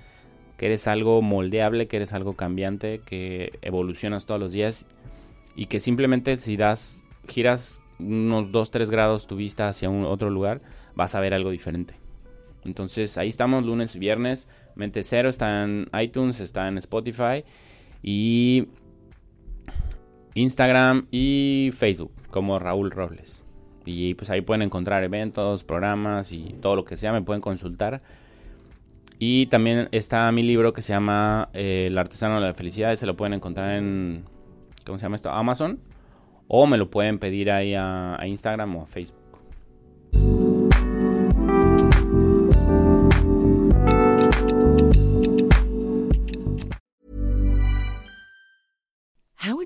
que 0.58 0.68
eres 0.68 0.88
algo 0.88 1.22
moldeable, 1.22 1.88
que 1.88 1.98
eres 1.98 2.14
algo 2.14 2.36
cambiante, 2.36 3.00
que 3.06 3.60
evolucionas 3.62 4.26
todos 4.26 4.40
los 4.40 4.52
días 4.52 4.88
y 5.56 5.68
que 5.68 5.80
simplemente 5.80 6.38
si 6.38 6.58
das, 6.58 7.06
giras 7.28 7.82
unos 8.00 8.52
2, 8.52 8.72
3 8.72 8.90
grados 8.90 9.28
tu 9.28 9.36
vista 9.36 9.68
hacia 9.68 9.90
un 9.90 10.06
otro 10.06 10.30
lugar, 10.30 10.62
vas 10.96 11.16
a 11.16 11.20
ver 11.20 11.34
algo 11.34 11.52
diferente. 11.52 11.96
Entonces 12.66 13.18
ahí 13.18 13.30
estamos 13.30 13.66
lunes 13.66 13.96
y 13.96 14.00
viernes. 14.00 14.48
Mente 14.76 15.04
Cero 15.04 15.30
está 15.30 15.64
en 15.64 15.88
iTunes, 16.00 16.40
está 16.40 16.68
en 16.68 16.78
Spotify. 16.78 17.44
Y 18.02 18.68
Instagram 20.34 21.08
y 21.12 21.72
Facebook 21.74 22.12
como 22.30 22.60
Raúl 22.60 22.92
Robles. 22.92 23.44
Y 23.86 24.14
pues 24.16 24.30
ahí 24.30 24.42
pueden 24.42 24.62
encontrar 24.62 25.04
eventos, 25.04 25.64
programas 25.64 26.32
y 26.32 26.56
todo 26.62 26.76
lo 26.76 26.86
que 26.86 26.98
sea, 26.98 27.12
me 27.12 27.22
pueden 27.22 27.42
consultar. 27.42 28.02
Y 29.20 29.46
también 29.48 29.88
está 29.92 30.32
mi 30.32 30.44
libro 30.44 30.74
que 30.74 30.82
se 30.82 30.94
llama 30.94 31.50
eh, 31.54 31.88
El 31.90 31.98
artesano 31.98 32.36
de 32.36 32.48
la 32.48 32.54
felicidad, 32.54 32.96
se 32.96 33.06
lo 33.06 33.16
pueden 33.16 33.34
encontrar 33.34 33.76
en, 33.76 34.24
¿cómo 34.86 34.98
se 34.98 35.04
llama 35.04 35.16
esto? 35.16 35.30
Amazon. 35.30 35.80
O 36.48 36.68
me 36.68 36.78
lo 36.78 36.90
pueden 36.90 37.20
pedir 37.20 37.52
ahí 37.52 37.74
a 37.74 38.20
Instagram 38.26 38.76
o 38.76 38.84
a 38.84 38.86
Facebook. 38.86 39.24